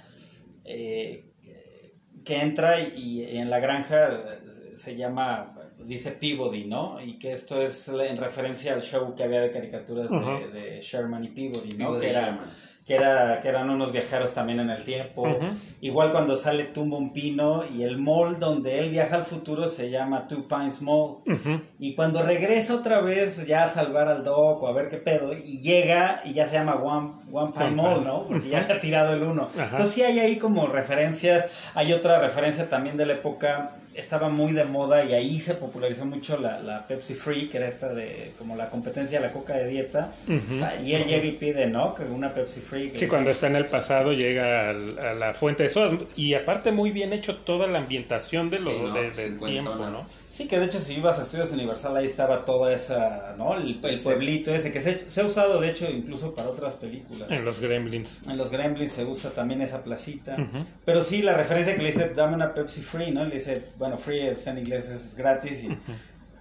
Eh, 0.63 1.31
que 2.25 2.41
entra 2.41 2.79
y, 2.79 3.37
en 3.37 3.49
la 3.49 3.59
granja 3.59 4.09
se 4.75 4.97
llama 4.97 5.54
dice 5.85 6.11
Peabody, 6.11 6.65
¿no? 6.65 7.01
Y 7.01 7.13
que 7.19 7.31
esto 7.31 7.61
es 7.61 7.87
en 7.87 8.17
referencia 8.17 8.73
al 8.73 8.81
show 8.81 9.15
que 9.15 9.23
había 9.23 9.41
de 9.41 9.51
caricaturas 9.51 10.09
de, 10.09 10.79
Sherman 10.81 11.23
y 11.25 11.29
Peabody, 11.29 11.77
¿no? 11.77 11.99
que 11.99 12.09
era 12.09 12.39
que, 12.85 12.93
era, 12.93 13.39
que 13.41 13.47
eran 13.47 13.69
unos 13.71 13.91
viajeros 13.91 14.33
también 14.33 14.59
en 14.59 14.69
el 14.69 14.83
tiempo. 14.83 15.25
Igual 15.81 16.11
cuando 16.11 16.35
sale 16.35 16.65
Tumbo 16.65 16.97
un 16.97 17.13
Pino 17.13 17.63
y 17.65 17.81
el 17.81 17.97
mall 17.97 18.39
donde 18.39 18.77
él 18.77 18.91
viaja 18.91 19.15
al 19.15 19.23
futuro 19.23 19.67
se 19.67 19.89
llama 19.89 20.27
Two 20.27 20.47
Pines 20.47 20.83
Mall. 20.83 21.17
Y 21.79 21.95
cuando 21.95 22.21
regresa 22.21 22.75
otra 22.75 23.01
vez 23.01 23.47
ya 23.47 23.63
a 23.63 23.69
salvar 23.69 24.07
al 24.07 24.23
Doc 24.23 24.61
o 24.61 24.67
a 24.67 24.73
ver 24.73 24.89
qué 24.89 24.97
pedo, 24.97 25.33
y 25.33 25.61
llega 25.61 26.21
y 26.25 26.33
ya 26.33 26.45
se 26.45 26.57
llama 26.57 26.75
One, 26.75 27.13
One 27.31 27.51
Pine 27.53 27.71
Mall, 27.71 28.03
¿no? 28.03 28.27
Porque 28.27 28.49
ya 28.49 28.59
ha 28.59 28.79
tirado 28.79 29.15
el 29.15 29.23
uno. 29.23 29.49
Entonces 29.55 29.91
sí 29.91 30.03
hay 30.03 30.19
ahí 30.19 30.35
como 30.35 30.67
referencias. 30.67 31.49
Hay 31.73 31.91
otra 31.91 32.19
referencia 32.19 32.69
también 32.69 32.97
de 32.97 33.07
la 33.07 33.13
época 33.13 33.71
estaba 33.95 34.29
muy 34.29 34.51
de 34.51 34.65
moda 34.65 35.05
y 35.05 35.13
ahí 35.13 35.39
se 35.39 35.55
popularizó 35.55 36.05
mucho 36.05 36.37
la, 36.37 36.59
la, 36.59 36.85
Pepsi 36.85 37.13
Free, 37.13 37.47
que 37.47 37.57
era 37.57 37.67
esta 37.67 37.93
de 37.93 38.33
como 38.37 38.55
la 38.55 38.69
competencia 38.69 39.19
de 39.19 39.27
la 39.27 39.33
coca 39.33 39.53
de 39.53 39.67
dieta. 39.67 40.13
Y 40.83 40.93
él 40.93 41.05
llega 41.05 41.25
y 41.25 41.31
pide, 41.31 41.67
¿no? 41.67 41.95
Que 41.95 42.03
una 42.03 42.31
Pepsi 42.33 42.61
Free. 42.61 42.91
sí, 42.95 43.07
cuando 43.07 43.31
está 43.31 43.47
en 43.47 43.55
el 43.55 43.65
pasado 43.65 44.11
llega 44.13 44.69
a 44.69 44.73
la 44.73 45.33
fuente 45.33 45.63
de 45.63 45.69
sodas. 45.69 45.99
Y 46.15 46.33
aparte 46.33 46.71
muy 46.71 46.91
bien 46.91 47.13
hecho 47.13 47.37
toda 47.37 47.67
la 47.67 47.79
ambientación 47.79 48.49
de 48.49 48.59
los, 48.59 48.93
del 48.93 49.39
tiempo, 49.39 49.75
¿no? 49.77 50.05
Sí, 50.35 50.49
que 50.49 50.59
de 50.59 50.65
hecho 50.65 50.81
si 50.81 50.95
ibas 50.95 51.17
a 51.17 51.21
Estudios 51.21 51.53
Universal 51.53 51.95
ahí 51.95 52.05
estaba 52.05 52.43
toda 52.43 52.73
esa, 52.73 53.35
¿no? 53.37 53.55
El, 53.55 53.79
pueblito 53.79 54.53
ese 54.53 54.69
que 54.73 54.81
se, 54.81 55.09
se, 55.09 55.21
ha 55.21 55.25
usado 55.25 55.61
de 55.61 55.69
hecho 55.69 55.89
incluso 55.89 56.35
para 56.35 56.49
otras 56.49 56.73
películas. 56.73 57.31
En 57.31 57.45
los 57.45 57.61
Gremlins. 57.61 58.27
En 58.27 58.35
los 58.35 58.51
Gremlins 58.51 58.91
se 58.91 59.05
usa 59.05 59.31
también 59.31 59.61
esa 59.61 59.81
placita. 59.81 60.35
Pero 60.83 61.03
sí, 61.03 61.21
la 61.21 61.37
referencia 61.37 61.73
que 61.77 61.81
le 61.81 61.87
dice, 61.87 62.09
dame 62.13 62.35
una 62.35 62.53
Pepsi 62.53 62.81
Free, 62.81 63.11
¿no? 63.11 63.23
Le 63.23 63.35
dice, 63.35 63.63
bueno, 63.77 63.97
free 63.97 64.27
es 64.27 64.45
en 64.47 64.57
inglés 64.57 64.89
es 64.89 65.15
gratis 65.15 65.63
y 65.63 65.77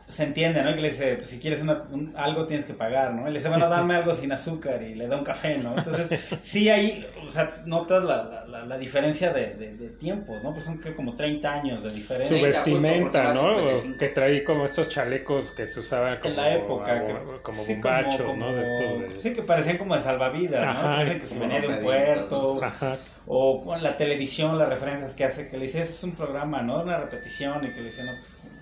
se 0.07 0.25
entiende, 0.25 0.63
¿no? 0.63 0.75
Que 0.75 0.83
le 0.83 0.91
dice, 0.91 1.15
pues 1.17 1.31
si 1.31 1.39
quieres 1.39 1.63
una, 1.63 1.85
algo 2.17 2.47
tienes 2.47 2.67
que 2.67 2.75
pagar, 2.75 3.15
¿no? 3.15 3.23
Y 3.23 3.33
le 3.33 3.39
dice, 3.39 3.49
bueno, 3.49 3.69
dame 3.69 3.95
algo 3.97 4.13
sin 4.13 4.33
azúcar 4.33 4.83
y 4.83 4.95
le 4.95 5.09
da 5.09 5.17
un 5.17 5.25
café, 5.25 5.59
¿no? 5.59 5.77
Entonces, 5.77 6.21
sí 6.43 6.69
ahí, 6.69 7.07
o 7.27 7.31
sea, 7.31 7.63
notas 7.65 8.05
la, 8.05 8.45
la, 8.47 8.65
la 8.67 8.79
diferencia 8.79 9.33
de, 9.33 9.55
de, 9.55 9.89
tiempos, 9.91 10.43
¿no? 10.43 10.53
Pues 10.53 10.65
son 10.65 10.81
que 10.81 10.95
como 10.95 11.15
30 11.15 11.53
años 11.53 11.83
de 11.85 11.91
diferencia. 11.91 12.37
Su 12.37 12.45
vestimenta, 12.45 13.33
¿no? 13.33 13.57
Que 13.99 14.09
trae 14.09 14.45
como 14.45 14.67
estos 14.67 14.89
chalecos 14.89 15.53
que 15.53 15.67
se 15.67 15.81
usaban 15.81 16.19
como... 16.19 16.31
En 16.31 16.37
la 16.37 16.55
época. 16.55 17.05
como 17.43 17.63
sí, 17.63 17.75
¿no? 17.77 18.53
Sí, 19.19 19.33
que 19.33 19.43
parecían 19.43 19.79
como 19.79 19.95
de 19.95 20.01
salvavidas, 20.01 20.63
¿no? 20.63 21.05
Que 21.05 21.19
que 21.19 21.27
se 21.27 21.39
venía 21.39 21.61
de 21.61 21.69
un 21.69 21.79
puerto. 21.79 22.63
Ajá 22.63 22.99
o 23.27 23.65
con 23.65 23.83
la 23.83 23.97
televisión, 23.97 24.59
las 24.59 24.69
referencias 24.69 25.15
que 25.15 25.25
hace, 25.25 25.49
que 25.49 25.57
le 25.57 25.65
dice, 25.67 25.81
es 25.81 26.03
un 26.05 26.13
programa, 26.13 26.63
¿no? 26.63 26.83
Una 26.83 26.99
repetición, 26.99 27.65
y 27.65 27.73
que 27.73 27.81
le 27.81 27.87
dice, 27.87 28.05
no, 28.05 28.13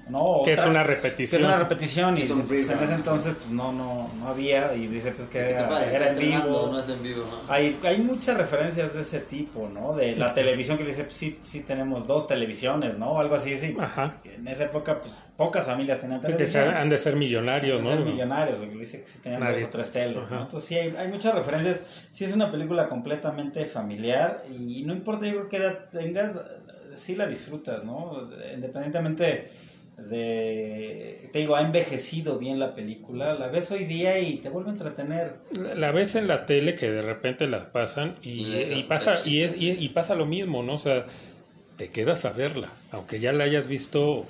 no, 0.09 0.43
que 0.45 0.55
es 0.55 0.67
una 0.67 0.83
repetición. 0.83 1.41
Que 1.41 1.47
es 1.47 1.53
una 1.53 1.59
repetición 1.59 2.19
y 2.19 2.25
pues, 2.25 2.69
en 2.69 2.79
ese 2.79 2.95
entonces 2.95 3.35
pues, 3.39 3.51
no, 3.51 3.73
no, 3.73 4.11
no 4.19 4.29
había 4.29 4.75
y 4.75 4.89
dice 4.89 5.13
pues 5.13 5.29
que 5.29 5.39
era, 5.39 5.69
en 6.09 6.19
vivo. 6.19 6.69
No 6.73 6.81
es 6.81 6.89
en 6.89 7.03
vivo 7.03 7.25
hay, 7.49 7.79
hay 7.85 7.99
muchas 7.99 8.37
referencias 8.37 8.95
de 8.95 9.03
ese 9.03 9.21
tipo, 9.21 9.69
¿no? 9.69 9.95
De 9.95 10.17
la 10.17 10.35
televisión 10.35 10.77
que 10.77 10.85
le 10.85 10.91
dice 10.91 11.05
pues 11.05 11.15
sí, 11.15 11.39
sí 11.41 11.61
tenemos 11.61 12.07
dos 12.07 12.27
televisiones, 12.27 12.99
¿no? 12.99 13.19
Algo 13.21 13.37
así, 13.37 13.57
sí. 13.57 13.77
Ajá. 13.79 14.17
En 14.25 14.47
esa 14.49 14.65
época 14.65 14.99
pues 14.99 15.23
pocas 15.37 15.65
familias 15.65 16.01
tenían 16.01 16.21
televisión. 16.21 16.65
que 16.65 16.71
han 16.71 16.89
de 16.89 16.99
ser 16.99 17.15
millonarios, 17.15 17.83
¿no? 17.83 17.91
ser 17.91 18.01
millonarios, 18.01 18.57
porque 18.59 18.75
le 18.75 18.81
dice 18.81 19.01
que 19.01 19.07
sí 19.07 19.19
tenían 19.21 19.41
dos 19.41 19.63
o 19.63 19.69
tres 19.69 19.93
teles, 19.93 20.31
¿no? 20.31 20.43
Entonces 20.43 20.65
sí 20.65 20.77
hay, 20.77 20.95
hay 20.97 21.09
muchas 21.09 21.35
referencias. 21.35 22.07
Sí 22.11 22.25
es 22.25 22.35
una 22.35 22.51
película 22.51 22.89
completamente 22.89 23.65
familiar 23.67 24.43
y 24.51 24.83
no 24.85 24.93
importa 24.93 25.27
yo 25.27 25.33
creo 25.33 25.49
que 25.49 25.57
edad 25.59 25.79
tengas, 25.93 26.41
sí 26.95 27.15
la 27.15 27.27
disfrutas, 27.27 27.85
¿no? 27.85 28.29
Independientemente 28.53 29.51
de 30.09 31.29
te 31.33 31.41
digo 31.41 31.57
ha 31.57 31.63
envejecido 31.63 32.39
bien 32.39 32.59
la 32.59 32.75
película 32.75 33.35
la 33.35 33.49
ves 33.49 33.71
hoy 33.71 33.85
día 33.85 34.19
y 34.19 34.37
te 34.37 34.49
vuelve 34.49 34.71
a 34.71 34.73
entretener. 34.73 35.37
La, 35.53 35.93
ves 35.93 36.15
en 36.15 36.29
la 36.29 36.47
tele 36.47 36.75
que 36.75 36.91
de 36.91 37.03
repente 37.03 37.47
la 37.47 37.73
pasan 37.73 38.17
y, 38.23 38.83
pasa 38.85 39.15
y, 39.25 39.43
es, 39.43 39.55
y, 39.59 39.89
pasa 39.91 40.15
lo 40.15 40.27
mismo 40.27 40.63
no 40.63 40.75
o 40.75 40.79
sea 40.79 41.07
te 41.77 41.91
quedas 41.91 42.25
a 42.25 42.31
verla 42.31 42.69
aunque 42.91 43.21
ya 43.21 43.33
la 43.33 43.45
hayas 43.45 43.67
visto 43.67 44.27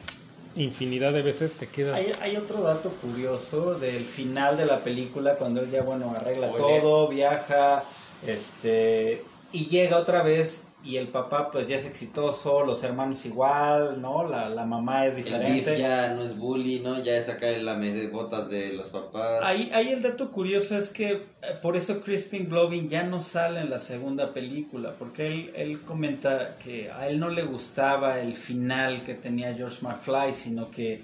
infinidad 0.55 1.15
de 1.15 1.23
veces 1.23 1.55
te 1.55 1.67
quedas. 1.67 1.97
Hay, 1.97 2.13
hay 2.21 2.37
otro 2.37 2.61
dato 2.63 2.91
curioso 2.91 3.79
del 3.79 4.05
final 4.05 4.57
de 4.57 4.67
la 4.67 4.81
película 4.81 5.37
cuando 5.37 5.63
él 5.63 5.71
ya 5.71 5.83
bueno 5.83 6.15
arregla 6.15 6.49
todo 6.49 7.09
viaja 7.09 7.85
este 8.27 9.23
y 9.53 9.67
llega 9.67 9.97
otra 9.97 10.23
vez 10.23 10.65
y 10.85 10.97
el 10.97 11.09
papá 11.09 11.51
pues 11.51 11.69
ya 11.69 11.77
es 11.77 11.87
exitoso, 11.87 12.65
los 12.65 12.83
hermanos 12.83 13.25
igual, 13.27 14.01
¿no? 14.01 14.29
La, 14.29 14.49
la 14.49 14.65
mamá 14.65 15.07
es 15.07 15.17
diferente. 15.17 15.75
El 15.75 15.81
ya 15.81 16.15
no 16.15 16.23
es 16.23 16.37
bully, 16.37 16.81
¿no? 16.81 17.03
Ya 17.03 17.17
es 17.17 17.29
acá 17.29 17.51
en 17.51 17.65
la 17.65 17.77
mesa 17.77 17.99
de 17.99 18.09
botas 18.09 18.49
de 18.49 18.73
los 18.73 18.89
papás. 18.89 19.43
Ahí, 19.45 19.71
ahí 19.75 19.91
el 19.91 20.03
dato 20.03 20.31
curioso 20.31 20.77
es 20.77 20.89
que 20.89 21.11
eh, 21.13 21.21
por 21.61 21.77
eso 21.77 22.01
Crispin 22.01 22.45
Glover 22.45 22.89
ya 22.89 23.05
no 23.05 23.21
sale 23.21 23.61
en 23.61 23.71
la 23.71 23.79
segunda 23.79 24.33
película, 24.33 24.95
porque 24.99 25.27
él, 25.27 25.53
él 25.55 25.81
comenta 25.81 26.57
que 26.57 26.91
a 26.91 27.09
él 27.09 27.21
no 27.21 27.29
le 27.29 27.45
gustaba 27.45 28.21
el 28.21 28.35
final 28.35 29.03
que 29.05 29.15
tenía 29.15 29.55
George 29.55 29.79
McFly, 29.83 30.33
sino 30.33 30.71
que 30.71 31.03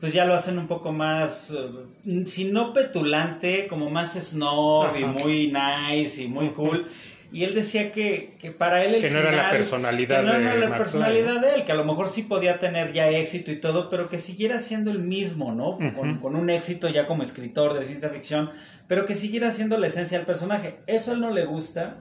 pues 0.00 0.12
ya 0.12 0.24
lo 0.24 0.34
hacen 0.34 0.58
un 0.58 0.68
poco 0.68 0.92
más, 0.92 1.50
eh, 1.50 2.26
si 2.26 2.44
no 2.44 2.72
petulante, 2.72 3.66
como 3.66 3.90
más 3.90 4.14
snob 4.14 4.94
y 4.96 5.04
muy 5.04 5.52
nice 5.52 6.22
y 6.22 6.28
muy 6.28 6.50
cool. 6.50 6.86
Y 7.32 7.44
él 7.44 7.54
decía 7.54 7.92
que, 7.92 8.34
que 8.38 8.50
para 8.50 8.84
él 8.84 8.94
el 8.94 9.00
que 9.00 9.10
no 9.10 9.18
era 9.18 9.32
la 9.32 9.50
personalidad 9.50 10.20
que 10.20 10.26
no 10.26 10.34
era 10.34 10.54
la 10.54 10.76
personalidad 10.76 11.40
de 11.40 11.54
él, 11.54 11.64
que 11.64 11.72
a 11.72 11.74
lo 11.74 11.84
mejor 11.84 12.08
sí 12.08 12.22
podía 12.22 12.58
tener 12.58 12.92
ya 12.92 13.08
éxito 13.08 13.50
y 13.50 13.56
todo, 13.56 13.90
pero 13.90 14.08
que 14.08 14.18
siguiera 14.18 14.58
siendo 14.58 14.90
el 14.90 15.00
mismo, 15.00 15.52
¿no? 15.52 15.78
con, 15.94 16.18
con, 16.18 16.36
un 16.36 16.50
éxito 16.50 16.88
ya 16.88 17.06
como 17.06 17.22
escritor 17.22 17.74
de 17.74 17.84
ciencia 17.84 18.10
ficción, 18.10 18.50
pero 18.86 19.04
que 19.04 19.14
siguiera 19.14 19.50
siendo 19.50 19.76
la 19.78 19.88
esencia 19.88 20.18
del 20.18 20.26
personaje. 20.26 20.74
Eso 20.86 21.10
a 21.10 21.14
él 21.14 21.20
no 21.20 21.30
le 21.30 21.44
gusta. 21.44 21.96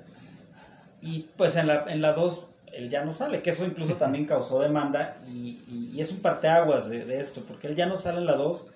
Y 1.02 1.28
pues 1.38 1.56
en 1.56 1.68
la, 1.68 1.86
en 1.88 2.02
la 2.02 2.14
2 2.14 2.46
él 2.74 2.90
ya 2.90 3.06
no 3.06 3.14
sale, 3.14 3.42
que 3.42 3.52
eso 3.52 3.66
incluso 3.66 3.96
también 3.96 4.26
causó 4.26 4.60
demanda 4.60 5.16
y, 5.28 5.60
y, 5.94 6.02
es 6.02 6.12
un 6.12 6.20
parteaguas 6.20 6.90
de, 6.90 7.06
de, 7.06 7.20
esto, 7.20 7.42
porque 7.48 7.68
él 7.68 7.76
ya 7.76 7.86
no 7.86 7.96
sale 7.96 8.18
en 8.18 8.26
la 8.26 8.34
2 8.34 8.68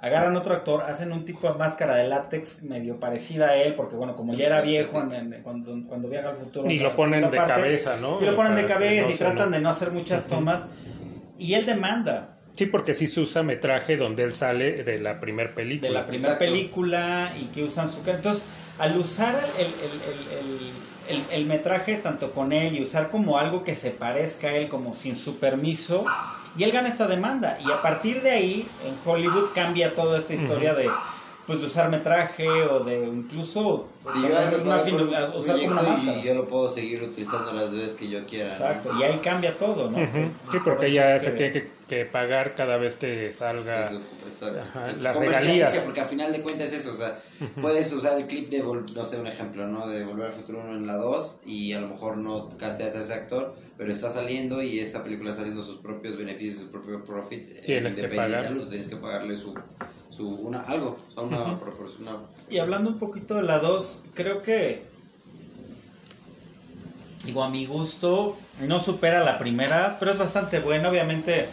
agarran 0.00 0.34
otro 0.36 0.54
actor, 0.54 0.82
hacen 0.82 1.12
un 1.12 1.24
tipo 1.24 1.50
de 1.50 1.58
máscara 1.58 1.96
de 1.96 2.08
látex 2.08 2.62
medio 2.62 2.98
parecida 2.98 3.48
a 3.48 3.56
él, 3.56 3.74
porque 3.74 3.96
bueno, 3.96 4.16
como 4.16 4.34
ya 4.34 4.46
era 4.46 4.60
viejo 4.62 4.92
cuando, 5.42 5.74
cuando 5.86 6.08
viaja 6.08 6.30
al 6.30 6.36
futuro. 6.36 6.70
Y 6.70 6.78
lo 6.78 6.96
ponen 6.96 7.30
de 7.30 7.36
cabeza, 7.36 7.96
¿no? 8.00 8.20
Y 8.20 8.24
lo 8.24 8.34
ponen 8.34 8.54
de 8.54 8.64
cabeza 8.66 9.10
y 9.10 9.14
tratan 9.14 9.50
de 9.50 9.60
no 9.60 9.68
hacer 9.68 9.90
muchas 9.90 10.26
tomas. 10.26 10.66
Y 11.38 11.54
él 11.54 11.66
demanda. 11.66 12.36
Sí, 12.54 12.66
porque 12.66 12.94
sí 12.94 13.06
se 13.06 13.20
usa 13.20 13.42
metraje 13.42 13.96
donde 13.96 14.24
él 14.24 14.32
sale 14.32 14.84
de 14.84 14.98
la 14.98 15.20
primera 15.20 15.54
película. 15.54 15.88
De 15.88 15.94
la 15.94 16.06
primera 16.06 16.38
película 16.38 17.32
y 17.40 17.44
que 17.46 17.62
usan 17.62 17.88
su... 17.88 18.00
Entonces, 18.10 18.44
al 18.78 18.96
usar 18.98 19.34
el, 19.58 19.66
el, 19.66 20.72
el, 21.08 21.24
el, 21.32 21.46
metraje 21.46 21.96
tanto 21.96 22.32
con 22.32 22.52
él 22.52 22.76
y 22.76 22.82
usar 22.82 23.08
como 23.08 23.38
algo 23.38 23.64
que 23.64 23.74
se 23.74 23.90
parezca 23.90 24.48
a 24.48 24.54
él 24.54 24.68
como 24.68 24.94
sin 24.94 25.16
su 25.16 25.38
permiso 25.38 26.04
y 26.56 26.64
él 26.64 26.72
gana 26.72 26.88
esta 26.88 27.06
demanda. 27.06 27.58
Y 27.64 27.70
a 27.70 27.80
partir 27.80 28.22
de 28.22 28.30
ahí, 28.30 28.68
en 28.84 28.96
Hollywood 29.04 29.50
cambia 29.54 29.94
toda 29.94 30.18
esta 30.18 30.34
historia 30.34 30.74
de 30.74 30.88
pues 31.50 31.62
de 31.62 31.66
usar 31.66 31.90
metraje 31.90 32.48
o 32.48 32.84
de 32.84 33.08
incluso 33.08 33.88
y 34.14 34.22
yo 34.22 34.28
una 34.62 35.36
usar 35.36 35.56
una 35.56 35.82
y 36.00 36.22
yo 36.24 36.34
lo 36.34 36.46
puedo 36.46 36.68
seguir 36.68 37.02
utilizando 37.02 37.52
las 37.52 37.72
veces 37.72 37.96
que 37.96 38.08
yo 38.08 38.24
quiera. 38.24 38.46
Exacto, 38.46 38.92
y 38.96 39.02
ahí 39.02 39.18
cambia 39.18 39.58
todo, 39.58 39.90
¿no? 39.90 39.98
Sí, 40.52 40.58
porque 40.64 40.92
ya 40.92 41.18
se 41.18 41.32
tiene 41.32 41.50
que, 41.50 41.68
que, 41.88 42.06
pagar 42.06 42.54
cada 42.54 42.76
vez 42.76 42.94
que 42.94 43.32
salga 43.32 43.90
las 45.00 45.16
regalías. 45.16 45.76
Porque 45.78 46.02
al 46.02 46.08
final 46.08 46.30
de 46.30 46.40
cuentas 46.42 46.72
es 46.72 46.82
eso, 46.82 46.92
o 46.92 46.94
sea, 46.94 47.18
puedes 47.60 47.92
usar 47.92 48.16
el 48.16 48.28
clip 48.28 48.48
de, 48.48 48.62
no 48.62 49.04
sé, 49.04 49.18
un 49.18 49.26
ejemplo, 49.26 49.66
¿no? 49.66 49.88
De 49.88 50.04
Volver 50.04 50.26
al 50.26 50.32
Futuro 50.32 50.60
1 50.62 50.76
en 50.76 50.86
la 50.86 50.98
2 50.98 51.40
y 51.46 51.72
a 51.72 51.80
lo 51.80 51.88
mejor 51.88 52.16
no 52.16 52.48
casteas 52.58 52.94
a 52.94 53.00
ese 53.00 53.12
actor, 53.12 53.56
pero 53.76 53.92
está 53.92 54.08
saliendo 54.08 54.62
y 54.62 54.78
esa 54.78 55.02
película 55.02 55.30
está 55.30 55.42
haciendo 55.42 55.64
sus 55.64 55.78
propios 55.78 56.16
beneficios, 56.16 56.62
su 56.62 56.70
propio 56.70 57.04
profit. 57.04 57.60
Tienes 57.62 57.96
que 57.96 58.08
pagar. 58.08 58.54
Tienes 58.68 58.86
que 58.86 58.96
pagarle 58.96 59.34
su 59.34 59.52
una, 60.20 60.60
algo, 60.60 60.96
una 61.16 61.58
proporción. 61.58 62.06
Y 62.48 62.58
hablando 62.58 62.90
un 62.90 62.98
poquito 62.98 63.34
de 63.34 63.42
la 63.42 63.58
2, 63.58 64.02
creo 64.14 64.42
que, 64.42 64.84
digo, 67.24 67.42
a 67.42 67.48
mi 67.48 67.66
gusto, 67.66 68.36
no 68.66 68.80
supera 68.80 69.24
la 69.24 69.38
primera, 69.38 69.96
pero 69.98 70.12
es 70.12 70.18
bastante 70.18 70.60
buena, 70.60 70.88
obviamente, 70.88 71.48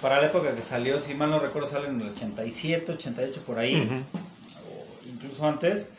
para 0.00 0.20
la 0.20 0.26
época 0.26 0.54
que 0.54 0.60
salió, 0.60 0.98
si 1.00 1.14
mal 1.14 1.30
no 1.30 1.38
recuerdo, 1.38 1.68
sale 1.68 1.88
en 1.88 2.00
el 2.00 2.08
87, 2.08 2.92
88 2.92 3.42
por 3.46 3.58
ahí, 3.58 4.04
o 4.66 5.08
incluso 5.08 5.46
antes. 5.46 5.90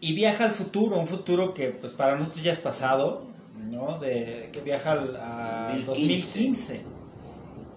Y 0.00 0.14
viaja 0.14 0.44
al 0.44 0.52
futuro, 0.52 0.96
un 0.96 1.06
futuro 1.06 1.52
que 1.52 1.68
pues 1.68 1.92
para 1.92 2.16
nosotros 2.16 2.42
ya 2.42 2.52
es 2.52 2.58
pasado, 2.58 3.26
¿no? 3.70 3.98
De, 3.98 4.48
que 4.52 4.60
viaja 4.62 4.92
al, 4.92 5.16
a 5.16 5.76
2015 5.86 6.99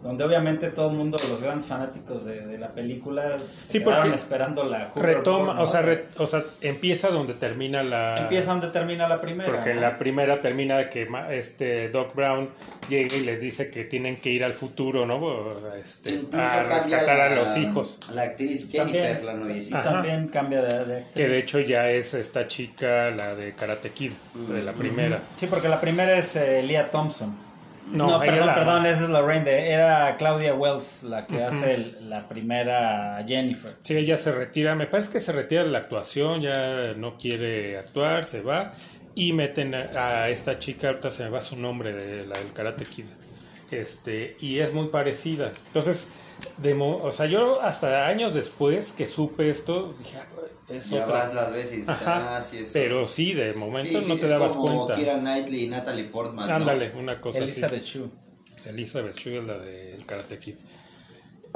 donde 0.03 0.23
obviamente 0.25 0.69
todo 0.69 0.91
el 0.91 0.97
mundo, 0.97 1.17
los 1.29 1.41
grandes 1.41 1.65
fanáticos 1.65 2.25
de, 2.25 2.57
la 2.57 2.73
película, 2.73 3.39
se 3.39 3.81
quedaron 3.81 4.13
esperando 4.13 4.65
la 4.65 4.91
retoma, 4.95 5.61
o, 5.61 5.65
sea, 5.65 5.83
o 6.17 6.27
sea, 6.27 6.43
empieza 6.61 7.09
donde 7.09 7.33
termina 7.33 7.83
la 7.83 8.19
empieza 8.19 8.51
donde 8.51 8.67
termina 8.67 9.07
la 9.07 9.21
primera, 9.21 9.49
porque 9.49 9.73
la 9.73 9.97
primera 9.97 10.41
termina 10.41 10.77
de 10.77 10.89
que 10.89 11.07
este 11.31 11.89
Doc 11.89 12.15
Brown 12.15 12.49
llega 12.89 13.15
y 13.15 13.21
les 13.21 13.39
dice 13.39 13.69
que 13.69 13.85
tienen 13.85 14.17
que 14.17 14.29
ir 14.29 14.43
al 14.43 14.53
futuro, 14.53 15.05
¿no? 15.05 15.73
Este, 15.75 16.21
a 16.33 16.63
rescatar 16.63 17.21
a 17.21 17.35
los 17.35 17.55
hijos. 17.55 17.99
La 18.11 18.23
actriz 18.23 18.69
Jennifer, 18.69 19.19
también, 19.19 19.25
la 19.25 19.33
noviecita. 19.33 19.83
También 19.83 20.27
cambia 20.27 20.61
de, 20.61 20.97
actriz. 20.97 21.15
Que 21.15 21.27
de 21.29 21.39
hecho 21.39 21.59
ya 21.61 21.89
es 21.89 22.13
esta 22.13 22.47
chica, 22.47 23.09
la 23.11 23.35
de 23.35 23.53
Karate 23.53 23.91
Kid, 23.91 24.11
de 24.33 24.63
la 24.63 24.73
primera. 24.73 25.19
Sí, 25.37 25.47
porque 25.47 25.69
la 25.69 25.79
primera 25.79 26.17
es 26.17 26.35
eh, 26.35 26.61
Leah 26.61 26.91
Thompson. 26.91 27.42
No, 27.91 28.19
perdón, 28.19 28.53
perdón, 28.55 28.85
esa 28.85 29.03
es 29.03 29.09
Lorraine. 29.09 29.45
De, 29.45 29.69
era 29.69 30.15
Claudia 30.17 30.53
Wells 30.53 31.03
la 31.03 31.27
que 31.27 31.43
hace 31.43 31.95
la 32.01 32.27
primera 32.27 33.23
Jennifer. 33.27 33.73
Sí, 33.83 33.95
ella 33.95 34.17
se 34.17 34.31
retira. 34.31 34.75
Me 34.75 34.87
parece 34.87 35.11
que 35.11 35.19
se 35.19 35.31
retira 35.31 35.63
de 35.63 35.69
la 35.69 35.79
actuación, 35.79 36.41
ya 36.41 36.93
no 36.95 37.17
quiere 37.17 37.77
actuar, 37.77 38.25
se 38.25 38.41
va. 38.41 38.73
Y 39.15 39.33
meten 39.33 39.75
a, 39.75 40.29
esta 40.29 40.57
chica, 40.57 40.87
ahorita 40.87 41.11
se 41.11 41.23
me 41.23 41.29
va 41.29 41.41
su 41.41 41.55
nombre, 41.55 41.93
de 41.93 42.25
la 42.25 42.37
del 42.39 42.51
Karate 42.53 42.85
Kid. 42.85 43.05
Este, 43.69 44.37
y 44.39 44.59
es 44.59 44.73
muy 44.73 44.87
parecida. 44.87 45.51
Entonces, 45.67 46.07
de, 46.57 46.73
o 46.73 47.11
sea, 47.11 47.25
yo 47.27 47.61
hasta 47.61 48.07
años 48.07 48.33
después 48.33 48.91
que 48.91 49.05
supe 49.05 49.49
esto, 49.49 49.93
dije, 49.99 50.17
ya 50.89 51.05
vas 51.05 51.33
las 51.33 51.53
veces 51.53 51.73
y 51.73 51.75
dices, 51.77 51.97
ah, 52.05 52.41
sí, 52.41 52.63
Pero 52.73 53.07
sí, 53.07 53.33
de 53.33 53.53
momento 53.53 53.99
no 54.07 54.15
te 54.15 54.27
dabas 54.27 54.53
como 54.53 54.85
cuenta. 54.85 54.95
Kira 54.95 55.19
Knightley 55.19 55.63
y 55.63 55.67
Natalie 55.67 56.05
Portman. 56.05 56.49
Ándale, 56.49 56.91
una 56.97 57.19
cosa 57.19 57.39
Elizabeth 57.39 57.81
así. 57.81 57.99
Shue. 57.99 58.09
Elizabeth 58.65 59.15
Shue 59.15 59.39
es 59.39 59.43
la 59.43 59.57
del 59.57 60.05
Karate 60.05 60.39
Kid. 60.39 60.55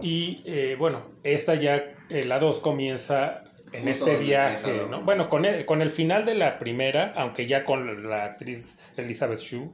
Y 0.01 0.41
eh, 0.45 0.75
bueno, 0.77 1.05
esta 1.23 1.55
ya, 1.55 1.95
eh, 2.09 2.25
la 2.25 2.39
2 2.39 2.59
comienza 2.59 3.43
en 3.71 3.87
este 3.87 4.17
viaje, 4.17 4.83
¿no? 4.89 5.01
Bueno, 5.01 5.29
con 5.29 5.45
el, 5.45 5.65
con 5.65 5.81
el 5.81 5.89
final 5.89 6.25
de 6.25 6.35
la 6.35 6.59
primera, 6.59 7.13
aunque 7.15 7.47
ya 7.47 7.65
con 7.65 8.09
la 8.09 8.25
actriz 8.25 8.77
Elizabeth 8.95 9.39
Shue, 9.39 9.69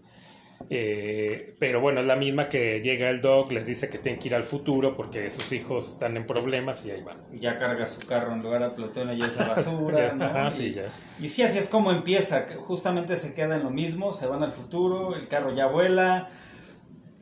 Eh, 0.70 1.56
pero 1.60 1.82
bueno, 1.82 2.02
es 2.02 2.08
la 2.08 2.16
misma 2.16 2.50
que 2.50 2.82
llega 2.82 3.10
el 3.10 3.22
Doc, 3.22 3.52
les 3.52 3.66
dice 3.66 3.90
que 3.90 3.98
tienen 3.98 4.20
que 4.20 4.30
ir 4.30 4.36
al 4.36 4.44
futuro 4.44 4.96
porque 4.96 5.30
sus 5.30 5.52
hijos 5.52 5.92
están 5.92 6.18
en 6.18 6.26
problemas 6.26 6.86
y 6.86 6.92
ahí 6.92 7.02
van. 7.02 7.18
Ya 7.34 7.58
carga 7.58 7.86
su 7.86 8.06
carro 8.08 8.34
en 8.34 8.42
lugar 8.42 8.62
de 8.62 8.70
Plutón 8.70 9.12
y 9.14 9.22
usa 9.22 9.48
basura. 9.48 9.94
Ya, 9.94 10.14
¿no? 10.14 10.26
ajá, 10.26 10.48
y, 10.48 10.52
sí, 10.52 10.74
ya. 10.74 10.86
y 11.20 11.30
sí, 11.30 11.44
así 11.44 11.58
es 11.58 11.70
como 11.70 11.92
empieza. 11.92 12.46
Justamente 12.60 13.16
se 13.18 13.34
queda 13.34 13.56
en 13.56 13.64
lo 13.64 13.70
mismo, 13.70 14.14
se 14.14 14.28
van 14.28 14.44
al 14.44 14.54
futuro, 14.54 15.16
el 15.16 15.28
carro 15.28 15.54
ya 15.54 15.68
vuela. 15.68 16.30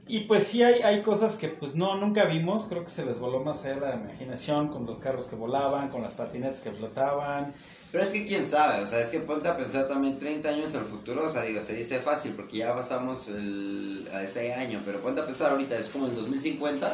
Y 0.08 0.21
pues 0.21 0.47
sí 0.47 0.63
hay, 0.63 0.82
hay 0.82 1.01
cosas 1.01 1.36
que 1.36 1.47
pues 1.47 1.75
no, 1.75 1.95
nunca 1.97 2.25
vimos. 2.25 2.65
Creo 2.65 2.84
que 2.84 2.89
se 2.89 3.06
les 3.06 3.19
voló 3.19 3.39
más 3.39 3.63
allá 3.65 3.80
la 3.80 3.95
imaginación 3.95 4.69
con 4.69 4.86
los 4.86 4.99
carros 4.99 5.27
que 5.27 5.36
volaban, 5.36 5.89
con 5.89 6.01
las 6.01 6.13
patinetas 6.13 6.62
que 6.62 6.71
flotaban. 6.71 7.54
Pero 7.91 8.04
es 8.06 8.10
que 8.12 8.25
quién 8.25 8.47
sabe, 8.47 8.82
o 8.84 8.88
sea, 8.88 8.99
es 9.01 9.08
que 9.10 9.19
ponte 9.19 9.49
a 9.49 9.58
pensar 9.58 9.88
también 9.88 10.17
30 10.17 10.47
años 10.49 10.73
al 10.75 10.86
futuro, 10.86 11.25
o 11.25 11.30
sea, 11.30 11.41
digo, 11.41 11.62
se 11.62 11.73
dice 11.73 11.99
fácil 11.99 12.32
porque 12.34 12.58
ya 12.58 12.73
pasamos 12.73 13.27
el, 13.27 14.08
a 14.13 14.23
ese 14.23 14.54
año, 14.54 14.82
pero 14.86 15.01
ponte 15.01 15.19
a 15.19 15.25
pensar 15.25 15.51
ahorita, 15.51 15.77
es 15.77 15.89
como 15.89 16.06
el 16.08 16.15
2050, 16.15 16.89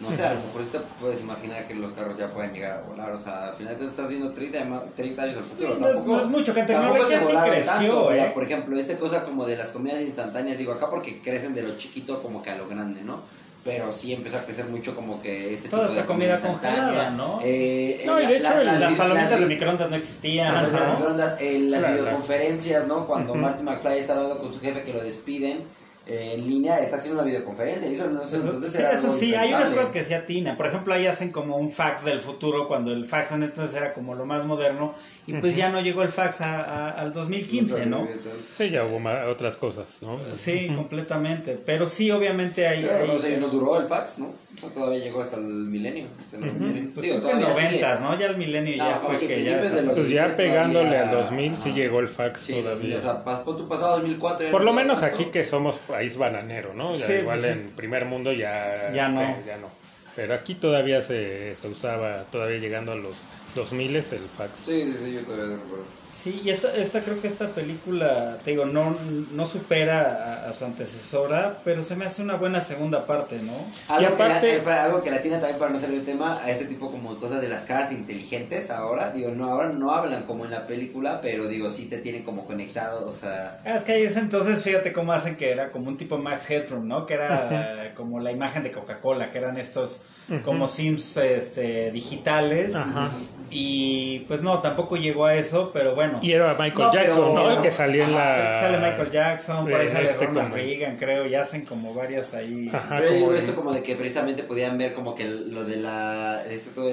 no 0.00 0.10
sé, 0.10 0.24
a 0.24 0.32
lo 0.34 0.40
mejor 0.40 0.64
te 0.66 0.80
puedes 0.98 1.20
imaginar 1.20 1.68
que 1.68 1.74
los 1.74 1.92
carros 1.92 2.16
ya 2.16 2.28
puedan 2.32 2.52
llegar 2.54 2.78
a 2.78 2.80
volar, 2.88 3.12
o 3.12 3.18
sea, 3.18 3.48
al 3.50 3.54
final 3.56 3.76
te 3.78 3.84
estás 3.86 4.08
viendo 4.08 4.32
30, 4.32 4.64
ma- 4.64 4.84
30 4.96 5.22
años 5.24 5.36
al 5.36 5.42
futuro, 5.44 5.74
Sí, 5.74 5.80
no 5.80 5.86
es- 5.88 5.94
tampoco, 5.96 6.16
no 6.16 6.22
es 6.22 6.28
mucho, 6.28 6.54
que 6.54 6.60
en 6.60 6.66
tecnología 6.66 7.06
se 7.06 7.26
sí 7.26 7.32
creció, 7.50 7.66
tanto, 7.72 8.12
¿eh? 8.12 8.30
por 8.34 8.42
ejemplo, 8.44 8.78
esta 8.78 8.98
cosa 8.98 9.24
como 9.24 9.44
de 9.46 9.56
las 9.58 9.70
comidas 9.70 10.00
instantáneas, 10.00 10.56
digo, 10.58 10.72
acá 10.72 10.88
porque 10.90 11.20
crecen 11.20 11.52
de 11.54 11.62
lo 11.62 11.76
chiquito 11.76 12.20
como 12.22 12.42
que 12.42 12.50
a 12.50 12.56
lo 12.56 12.66
grande, 12.66 13.02
¿no? 13.02 13.20
Pero 13.64 13.92
sí 13.92 14.12
empezó 14.12 14.38
a 14.38 14.40
crecer 14.44 14.64
mucho 14.66 14.96
como 14.96 15.22
que 15.22 15.54
este 15.54 15.68
Toda 15.68 15.82
tipo 15.84 15.94
de 15.94 16.00
esta 16.00 16.06
comida 16.12 16.32
instantánea. 16.34 16.80
congelada, 16.84 17.10
¿no? 17.12 17.38
Eh, 17.44 18.02
No, 18.04 18.18
y 18.18 18.22
la- 18.24 18.28
de 18.28 18.36
hecho 18.38 18.54
la- 18.54 18.62
Las, 18.64 18.90
vi- 18.90 18.94
palomitas 18.96 19.30
las 19.30 19.40
de 19.40 19.46
microondas 19.46 19.90
no 19.90 19.96
las 19.96 20.04
existían. 20.04 20.72
microondas, 20.96 21.40
eh, 21.40 21.58
las 21.60 21.80
Claro, 21.80 21.94
videoconferencias, 22.02 22.86
¿no? 22.88 23.06
Cuando 23.06 23.32
Ujú. 23.34 23.40
Marty 23.42 23.62
McFly 23.62 23.98
está 23.98 24.14
hablando 24.14 24.38
con 24.40 24.52
su 24.52 24.60
jefe 24.60 24.82
que 24.82 24.92
lo 24.92 25.00
despiden 25.00 25.62
eh, 26.06 26.32
en 26.34 26.46
línea, 26.46 26.78
está 26.80 26.96
haciendo 26.96 27.20
una 27.20 27.28
videoconferencia. 27.28 27.88
Y 27.88 27.94
eso 27.94 28.08
no 28.08 28.24
sé, 28.24 28.36
entonces 28.36 28.72
sí, 28.72 28.78
era 28.78 28.92
eso 28.92 29.12
sí, 29.12 29.34
hay 29.34 29.52
unas 29.54 29.70
cosas 29.70 29.88
que 29.90 30.02
se 30.04 30.14
atinan. 30.14 30.56
Por 30.56 30.66
ejemplo, 30.66 30.92
ahí 30.94 31.06
hacen 31.06 31.30
como 31.30 31.56
un 31.56 31.70
fax 31.70 32.04
del 32.04 32.20
futuro, 32.20 32.66
cuando 32.68 32.92
el 32.92 33.06
fax 33.06 33.32
en 33.32 33.42
entonces 33.44 33.76
era 33.76 33.92
como 33.94 34.14
lo 34.14 34.24
más 34.26 34.44
moderno, 34.44 34.94
y 35.26 35.34
pues 35.34 35.54
ya 35.54 35.68
no 35.68 35.80
llegó 35.80 36.02
el 36.02 36.08
fax 36.08 36.40
a- 36.40 36.60
a- 36.60 36.90
al 36.90 37.12
2015, 37.12 37.86
¿no? 37.86 38.08
Sí, 38.56 38.70
ya 38.70 38.84
hubo 38.84 39.00
otras 39.30 39.56
cosas, 39.56 39.98
¿no? 40.02 40.18
Sí, 40.34 40.68
completamente. 40.74 41.58
Pero 41.64 41.86
sí, 41.88 42.10
obviamente 42.10 42.66
hay... 42.66 42.82
Pero 42.82 42.96
hay- 42.96 43.06
no 43.06 43.18
sé, 43.18 43.36
no 43.38 43.46
duró 43.48 43.80
el 43.80 43.86
fax, 43.86 44.18
¿no? 44.18 44.32
O 44.56 44.60
sea, 44.60 44.68
todavía 44.70 44.98
llegó 45.02 45.20
hasta 45.20 45.36
el 45.36 45.44
milenio. 45.44 46.06
hasta 46.20 46.36
el 46.36 46.44
milenio. 46.52 46.90
pues 46.94 47.06
Digo, 47.06 47.18
todavía 47.20 47.48
noventas, 47.48 48.00
¿no? 48.00 48.18
Ya 48.18 48.26
el 48.26 48.36
milenio 48.36 48.76
No, 48.76 48.88
ya 48.88 48.94
fue 48.96 49.16
si 49.16 49.26
que 49.26 49.42
ya... 49.44 49.60
Pues 49.60 50.08
ya 50.10 50.28
pegándole 50.36 50.88
todavía- 50.90 51.10
al 51.10 51.16
2000 51.16 51.56
sí 51.56 51.68
Ajá. 51.70 51.78
llegó 51.78 52.00
el 52.00 52.08
fax 52.08 52.40
Sí, 52.42 52.52
todavía. 52.54 52.96
o 52.96 53.00
sea, 53.00 53.24
pa- 53.24 53.44
tu 53.44 53.66
pasado 53.68 53.96
2004. 53.98 54.46
ya 54.46 54.52
Por 54.52 54.62
lo 54.64 54.72
menos 54.72 55.02
aquí 55.02 55.26
que 55.26 55.44
somos 55.44 55.78
país 55.78 56.16
bananero, 56.16 56.74
¿no? 56.74 56.94
Ya 56.94 57.06
Sí, 57.06 57.12
igual 57.14 57.40
pues 57.40 57.52
sí. 57.52 57.58
en 57.60 57.66
primer 57.70 58.04
mundo 58.04 58.32
ya, 58.32 58.92
Ya 58.94 59.08
no. 59.08 59.20
ya 59.46 59.56
no. 59.56 59.68
Pero 60.14 60.34
aquí 60.34 60.54
todavía 60.54 61.00
se, 61.02 61.56
se 61.56 61.68
usaba, 61.68 62.24
todavía 62.30 62.58
llegando 62.58 62.92
a 62.92 62.96
los 62.96 63.16
2000 63.54 63.96
el 63.96 64.02
fax. 64.02 64.50
Sí, 64.64 64.82
sí, 64.84 64.94
sí, 65.04 65.12
yo 65.14 65.20
todavía 65.22 65.56
recuerdo. 65.56 65.84
Sí, 66.12 66.42
y 66.44 66.50
esta, 66.50 66.72
esta 66.76 67.00
creo 67.00 67.20
que 67.20 67.26
esta 67.26 67.48
película, 67.48 68.38
te 68.44 68.50
digo, 68.50 68.64
no, 68.66 68.94
no 69.32 69.46
supera 69.46 70.44
a, 70.44 70.50
a 70.50 70.52
su 70.52 70.64
antecesora, 70.64 71.56
pero 71.64 71.82
se 71.82 71.96
me 71.96 72.04
hace 72.04 72.20
una 72.22 72.34
buena 72.36 72.60
segunda 72.60 73.06
parte, 73.06 73.38
¿no? 73.42 73.52
Algo, 73.88 74.10
Y 74.10 74.12
aparte- 74.12 74.40
que 74.40 74.46
la, 74.48 74.54
eh, 74.58 74.60
para- 74.62 74.84
algo 74.84 75.02
que 75.02 75.10
la 75.10 75.22
tiene 75.22 75.38
también 75.38 75.58
para 75.58 75.70
no 75.72 75.78
salir 75.80 75.96
del 75.96 76.04
tema, 76.06 76.38
a 76.42 76.50
este 76.50 76.66
tipo 76.66 76.90
como 76.90 77.14
de 77.14 77.18
cosas 77.20 77.40
de 77.40 77.48
las 77.48 77.62
caras 77.62 77.92
inteligentes 77.92 78.70
ahora, 78.70 79.10
digo, 79.10 79.30
no, 79.30 79.46
ahora 79.46 79.70
no 79.70 79.90
hablan 79.90 80.24
como 80.24 80.44
en 80.44 80.50
la 80.50 80.66
película, 80.66 81.20
pero 81.22 81.48
digo, 81.48 81.70
sí 81.70 81.86
te 81.86 81.96
tienen 81.98 82.22
como 82.24 82.44
conectado, 82.44 83.08
o 83.08 83.12
sea, 83.12 83.60
Ah, 83.64 83.74
Es 83.76 83.84
que 83.84 83.92
ahí 83.92 84.02
es 84.02 84.16
entonces, 84.16 84.62
fíjate 84.62 84.92
cómo 84.92 85.12
hacen 85.14 85.36
que 85.36 85.50
era 85.50 85.70
como 85.70 85.88
un 85.88 85.96
tipo 85.96 86.18
Max 86.18 86.48
Headroom, 86.50 86.86
¿no? 86.86 87.06
Que 87.06 87.14
era 87.14 87.94
como 87.96 88.20
la 88.20 88.30
imagen 88.32 88.62
de 88.62 88.70
Coca-Cola, 88.70 89.30
que 89.30 89.38
eran 89.38 89.56
estos 89.56 90.02
como 90.44 90.66
Sims 90.66 91.16
este, 91.16 91.90
digitales. 91.90 92.74
Ajá. 92.74 93.10
Y 93.54 94.20
pues 94.28 94.42
no, 94.42 94.60
tampoco 94.60 94.96
llegó 94.96 95.26
a 95.26 95.34
eso, 95.34 95.70
pero 95.74 95.94
bueno. 95.94 96.01
Y 96.22 96.32
era 96.32 96.52
Michael 96.54 96.72
No, 96.78 96.90
pero- 96.90 97.02
Jackson, 97.04 97.34
¿no? 97.34 97.50
El 97.50 97.62
que 97.62 97.70
salía 97.70 98.04
en 98.04 98.14
la... 98.14 98.60
sale 98.60 98.78
Michael 98.78 99.10
Jackson, 99.10 99.64
por 99.68 99.80
ahí 99.80 99.88
sale 99.88 100.04
este 100.06 100.26
Ronald 100.26 100.44
como- 100.46 100.56
Reagan, 100.56 100.96
creo, 100.96 101.26
y 101.26 101.34
hacen 101.34 101.64
como 101.64 101.94
varias 101.94 102.34
ahí. 102.34 102.70
Ajá, 102.72 102.96
pero 102.98 103.10
yo 103.10 103.16
digo 103.16 103.34
esto 103.34 103.54
como 103.54 103.72
de 103.72 103.82
que 103.82 103.94
precisamente 103.96 104.42
podían 104.42 104.78
ver 104.78 104.94
como 104.94 105.14
que 105.14 105.24
lo 105.24 105.64
de 105.64 105.76
la, 105.76 106.42
este 106.48 106.70
todo 106.70 106.90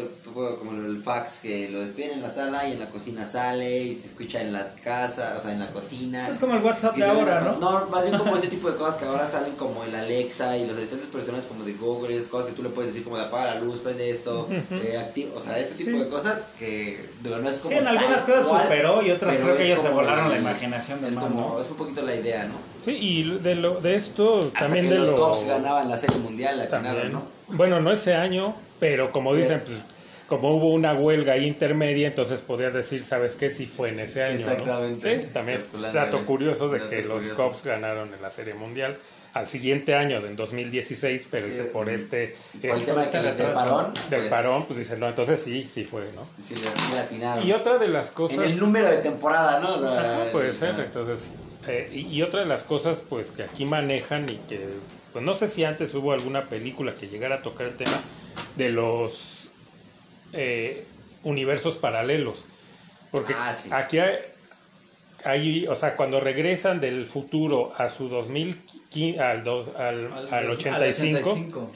como 0.57 0.71
el 0.71 1.01
fax 1.03 1.39
que 1.41 1.69
lo 1.69 1.79
despiden 1.81 2.11
en 2.13 2.21
la 2.21 2.29
sala 2.29 2.67
y 2.67 2.73
en 2.73 2.79
la 2.79 2.89
cocina 2.89 3.25
sale 3.25 3.79
y 3.83 3.95
se 3.95 4.07
escucha 4.07 4.41
en 4.41 4.53
la 4.53 4.73
casa, 4.83 5.35
o 5.37 5.39
sea, 5.39 5.51
en 5.51 5.59
la 5.59 5.71
cocina. 5.71 6.27
Es 6.27 6.37
como 6.37 6.55
el 6.55 6.63
WhatsApp 6.63 6.95
de 6.95 7.05
ahora, 7.05 7.41
¿no? 7.41 7.57
No, 7.59 7.87
más 7.87 8.05
bien 8.05 8.17
como 8.17 8.35
ese 8.37 8.47
tipo 8.55 8.69
de 8.71 8.77
cosas 8.77 8.95
que 8.95 9.05
ahora 9.05 9.25
salen 9.25 9.53
como 9.55 9.83
el 9.83 9.93
Alexa 9.95 10.57
y 10.57 10.65
los 10.65 10.77
asistentes 10.77 11.07
personales 11.09 11.45
como 11.45 11.63
de 11.63 11.73
Google, 11.73 12.15
esas 12.15 12.27
cosas 12.27 12.47
que 12.47 12.53
tú 12.53 12.63
le 12.63 12.69
puedes 12.69 12.91
decir 12.91 13.03
como 13.03 13.17
de 13.17 13.23
apaga 13.25 13.55
la 13.55 13.59
luz, 13.59 13.79
prende 13.79 14.09
esto, 14.09 14.47
eh, 14.71 14.97
activa, 14.99 15.31
o 15.35 15.39
sea, 15.39 15.57
este 15.59 15.75
tipo 15.75 15.91
Sí. 15.97 16.03
de 16.03 16.09
cosas 16.09 16.45
que 16.57 17.09
digo, 17.21 17.37
no 17.37 17.49
es 17.49 17.59
como 17.59 17.71
Sí, 17.71 17.77
en 17.77 17.87
algunas 17.87 18.21
cosas 18.21 18.47
cual, 18.47 18.61
superó 18.63 19.01
y 19.01 19.11
otras 19.11 19.37
creo 19.37 19.57
que 19.57 19.65
ellos 19.65 19.79
se 19.79 19.89
volaron 19.89 20.29
la 20.29 20.37
imaginación 20.37 21.01
de 21.01 21.09
Es 21.09 21.15
como, 21.15 21.53
¿no? 21.55 21.59
es 21.59 21.69
un 21.69 21.77
poquito 21.77 22.01
la 22.01 22.15
idea, 22.15 22.45
¿no? 22.45 22.53
Sí, 22.85 22.91
y 22.91 23.37
de, 23.39 23.55
lo, 23.55 23.79
de 23.81 23.95
esto 23.95 24.39
Hasta 24.39 24.59
también 24.59 24.85
que 24.87 24.91
de 24.93 24.99
los 24.99 25.09
lo... 25.09 25.29
Cubs 25.31 25.45
ganaban 25.45 25.89
la 25.89 25.97
Serie 25.97 26.17
Mundial, 26.17 26.57
la 26.57 26.67
ganaron, 26.67 27.11
¿no? 27.11 27.23
Bueno, 27.49 27.81
no 27.81 27.91
ese 27.91 28.13
año, 28.15 28.55
pero 28.79 29.11
como 29.11 29.35
dicen, 29.35 29.61
pues, 29.65 29.77
como 30.29 30.55
hubo 30.55 30.69
una 30.69 30.93
huelga 30.93 31.37
intermedia, 31.37 32.07
entonces 32.07 32.39
podrías 32.41 32.73
decir, 32.73 33.03
¿sabes 33.03 33.35
qué? 33.35 33.49
Si 33.49 33.65
fue 33.65 33.89
en 33.89 33.99
ese 33.99 34.23
año. 34.23 34.45
¿no? 34.45 34.51
Exactamente. 34.51 35.21
Sí, 35.21 35.27
también 35.33 35.59
la 35.79 35.91
dato 35.91 36.25
curioso 36.25 36.69
de 36.69 36.79
que 36.87 37.03
los. 37.03 37.23
Cubs 37.29 37.63
ganaron 37.63 38.13
en 38.13 38.21
la 38.21 38.29
Serie 38.29 38.53
Mundial 38.53 38.97
al 39.33 39.47
siguiente 39.47 39.93
año, 39.95 40.17
en 40.25 40.35
2016, 40.35 41.27
pero 41.29 41.47
Eh, 41.47 41.69
por 41.71 41.89
este... 41.89 42.35
Por 42.61 42.71
el 42.71 42.81
eh, 42.81 42.85
tema 42.85 43.03
de 43.03 43.09
que 43.09 43.17
el 43.17 43.37
del 43.37 43.47
parón, 43.51 43.93
del 44.09 44.19
pues, 44.19 44.29
parón, 44.29 44.65
pues 44.65 44.79
dice, 44.79 44.97
no, 44.97 45.07
entonces 45.07 45.39
sí, 45.39 45.69
sí 45.71 45.83
fue, 45.83 46.01
¿no? 46.15 46.23
sí, 46.41 46.55
sí 46.55 46.97
atinaron. 46.97 47.45
Y 47.45 47.51
otra 47.51 47.77
de 47.77 47.87
las 47.87 48.09
cosas... 48.09 48.39
En 48.39 48.43
el 48.45 48.59
número 48.59 48.87
de 48.87 48.97
temporada, 48.97 49.59
¿no? 49.59 49.87
Ajá, 49.87 50.31
puede 50.31 50.51
ser, 50.51 50.79
entonces, 50.79 51.35
eh, 51.67 51.89
y, 51.93 52.07
y 52.07 52.21
otra 52.23 52.39
de 52.39 52.47
las 52.47 52.63
cosas 52.63 53.03
pues 53.07 53.31
que 53.31 53.43
aquí 53.43 53.65
manejan 53.65 54.27
y 54.29 54.35
que, 54.47 54.67
pues 55.13 55.23
no 55.23 55.35
sé 55.35 55.47
si 55.47 55.63
antes 55.63 55.93
hubo 55.93 56.11
alguna 56.11 56.45
película 56.45 56.93
que 56.95 57.07
llegara 57.07 57.35
a 57.35 57.41
tocar 57.41 57.67
el 57.67 57.77
tema 57.77 57.99
de 58.55 58.69
los 58.69 59.38
eh, 60.33 60.85
universos 61.23 61.77
paralelos, 61.77 62.45
porque 63.11 63.33
Ah, 63.37 63.53
sí. 63.53 63.69
aquí 63.71 63.99
hay, 63.99 64.15
hay, 65.25 65.67
o 65.67 65.75
sea, 65.75 65.95
cuando 65.95 66.19
regresan 66.19 66.79
del 66.79 67.05
futuro 67.05 67.73
a 67.77 67.89
su 67.89 68.07
2015, 68.09 69.19
al, 69.19 69.43
dos- 69.43 69.75
al, 69.75 70.09
al 70.31 70.49
85, 70.49 71.71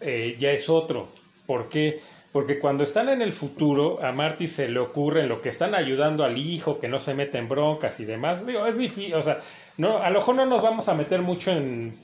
eh, 0.00 0.36
ya 0.38 0.52
es 0.52 0.68
otro. 0.68 1.08
¿Por 1.46 1.68
qué? 1.68 2.00
Porque 2.32 2.60
cuando 2.60 2.84
están 2.84 3.08
en 3.08 3.22
el 3.22 3.32
futuro, 3.32 3.98
a 4.04 4.12
Marty 4.12 4.46
se 4.46 4.68
le 4.68 4.78
ocurre 4.78 5.22
en 5.22 5.28
lo 5.28 5.42
que 5.42 5.48
están 5.48 5.74
ayudando 5.74 6.22
al 6.24 6.38
hijo, 6.38 6.78
que 6.78 6.86
no 6.86 7.00
se 7.00 7.14
mete 7.14 7.38
en 7.38 7.48
broncas 7.48 7.98
y 7.98 8.04
demás. 8.04 8.46
Digo, 8.46 8.64
es 8.66 8.78
difícil, 8.78 9.14
o 9.14 9.22
sea, 9.22 9.40
no, 9.76 9.98
a 9.98 10.10
lo 10.10 10.20
mejor 10.20 10.36
no 10.36 10.46
nos 10.46 10.62
vamos 10.62 10.88
a 10.88 10.94
meter 10.94 11.22
mucho 11.22 11.50
en, 11.50 11.98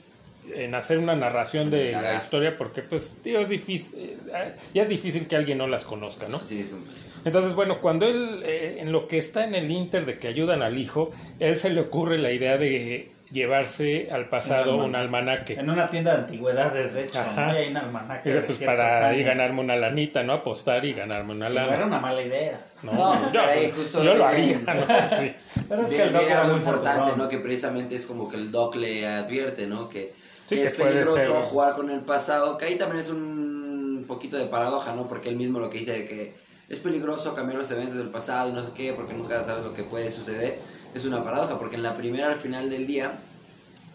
en 0.55 0.75
hacer 0.75 0.97
una 0.99 1.15
narración 1.15 1.69
de 1.69 1.91
la 1.91 2.15
historia, 2.15 2.55
porque 2.57 2.81
pues, 2.81 3.15
tío, 3.23 3.39
es 3.41 3.49
difícil, 3.49 3.97
eh, 3.99 4.53
ya 4.73 4.83
es 4.83 4.89
difícil 4.89 5.27
que 5.27 5.35
alguien 5.35 5.57
no 5.57 5.67
las 5.67 5.83
conozca, 5.85 6.27
¿no? 6.27 6.39
Sí, 6.43 6.59
es 6.61 6.73
un- 6.73 6.85
Entonces, 7.25 7.53
bueno, 7.55 7.79
cuando 7.81 8.05
él, 8.07 8.41
eh, 8.45 8.77
en 8.79 8.91
lo 8.91 9.07
que 9.07 9.17
está 9.17 9.43
en 9.43 9.55
el 9.55 9.69
Inter 9.71 10.05
de 10.05 10.17
que 10.19 10.27
ayudan 10.27 10.61
al 10.61 10.77
hijo, 10.77 11.11
él 11.39 11.57
se 11.57 11.69
le 11.69 11.81
ocurre 11.81 12.17
la 12.17 12.31
idea 12.31 12.57
de 12.57 13.11
llevarse 13.29 14.07
al 14.09 14.29
pasado 14.29 14.77
Un 14.77 14.83
un 14.85 14.95
almanaque. 14.95 15.55
En 15.55 15.69
una 15.69 15.89
tienda 15.89 16.13
de 16.15 16.19
antigüedades, 16.21 16.93
de 16.93 17.03
hecho, 17.05 17.19
hay 17.35 17.67
un 17.69 17.75
almanaque 17.77 18.29
de 18.29 18.41
pues 18.41 18.59
para 18.63 19.09
ahí 19.09 19.17
años. 19.17 19.27
ganarme 19.27 19.59
una 19.59 19.75
lanita, 19.75 20.23
¿no? 20.23 20.31
Apostar 20.31 20.85
y 20.85 20.93
ganarme 20.93 21.33
una 21.33 21.49
no 21.49 21.55
era 21.55 21.65
lana. 21.71 21.85
una 21.87 21.99
mala 21.99 22.21
idea. 22.21 22.57
No, 22.83 22.93
No, 22.93 23.25
yo, 23.25 23.29
pero 23.31 23.43
ahí 23.43 23.71
justo 23.75 24.01
yo 24.03 24.13
lo 24.13 24.25
haría, 24.25 24.45
viene- 24.59 24.63
¿no? 24.65 25.19
Sí. 25.19 25.33
Pero 25.67 25.81
es 25.83 25.89
que 25.89 26.03
el 26.03 26.13
doc 26.13 26.21
era 26.23 26.41
algo 26.45 26.55
importante. 26.57 27.11
¿no? 27.17 27.27
Que 27.27 27.37
precisamente 27.39 27.95
es 27.95 28.05
como 28.05 28.29
que 28.29 28.37
el 28.37 28.49
doc 28.49 28.75
le 28.77 29.05
advierte, 29.05 29.67
¿no? 29.67 29.89
Que, 29.89 30.13
Sí, 30.47 30.55
que 30.55 30.61
que 30.61 30.67
es 30.67 30.71
peligroso 30.73 31.17
ser. 31.17 31.41
jugar 31.43 31.75
con 31.75 31.89
el 31.91 31.99
pasado, 32.01 32.57
que 32.57 32.65
ahí 32.65 32.75
también 32.77 33.03
es 33.03 33.09
un 33.09 34.05
poquito 34.07 34.37
de 34.37 34.45
paradoja, 34.45 34.95
¿no? 34.95 35.07
Porque 35.07 35.29
él 35.29 35.35
mismo 35.35 35.59
lo 35.59 35.69
que 35.69 35.79
dice 35.79 35.91
de 35.91 36.05
que 36.05 36.33
es 36.69 36.79
peligroso 36.79 37.33
cambiar 37.35 37.57
los 37.59 37.69
eventos 37.71 37.97
del 37.97 38.09
pasado 38.09 38.49
y 38.49 38.53
no 38.53 38.63
sé 38.63 38.71
qué, 38.75 38.93
porque 38.93 39.13
nunca 39.13 39.41
sabes 39.43 39.63
lo 39.63 39.73
que 39.73 39.83
puede 39.83 40.09
suceder, 40.11 40.57
es 40.95 41.05
una 41.05 41.23
paradoja, 41.23 41.59
porque 41.59 41.75
en 41.75 41.83
la 41.83 41.95
primera 41.95 42.27
al 42.27 42.35
final 42.37 42.69
del 42.69 42.87
día 42.87 43.11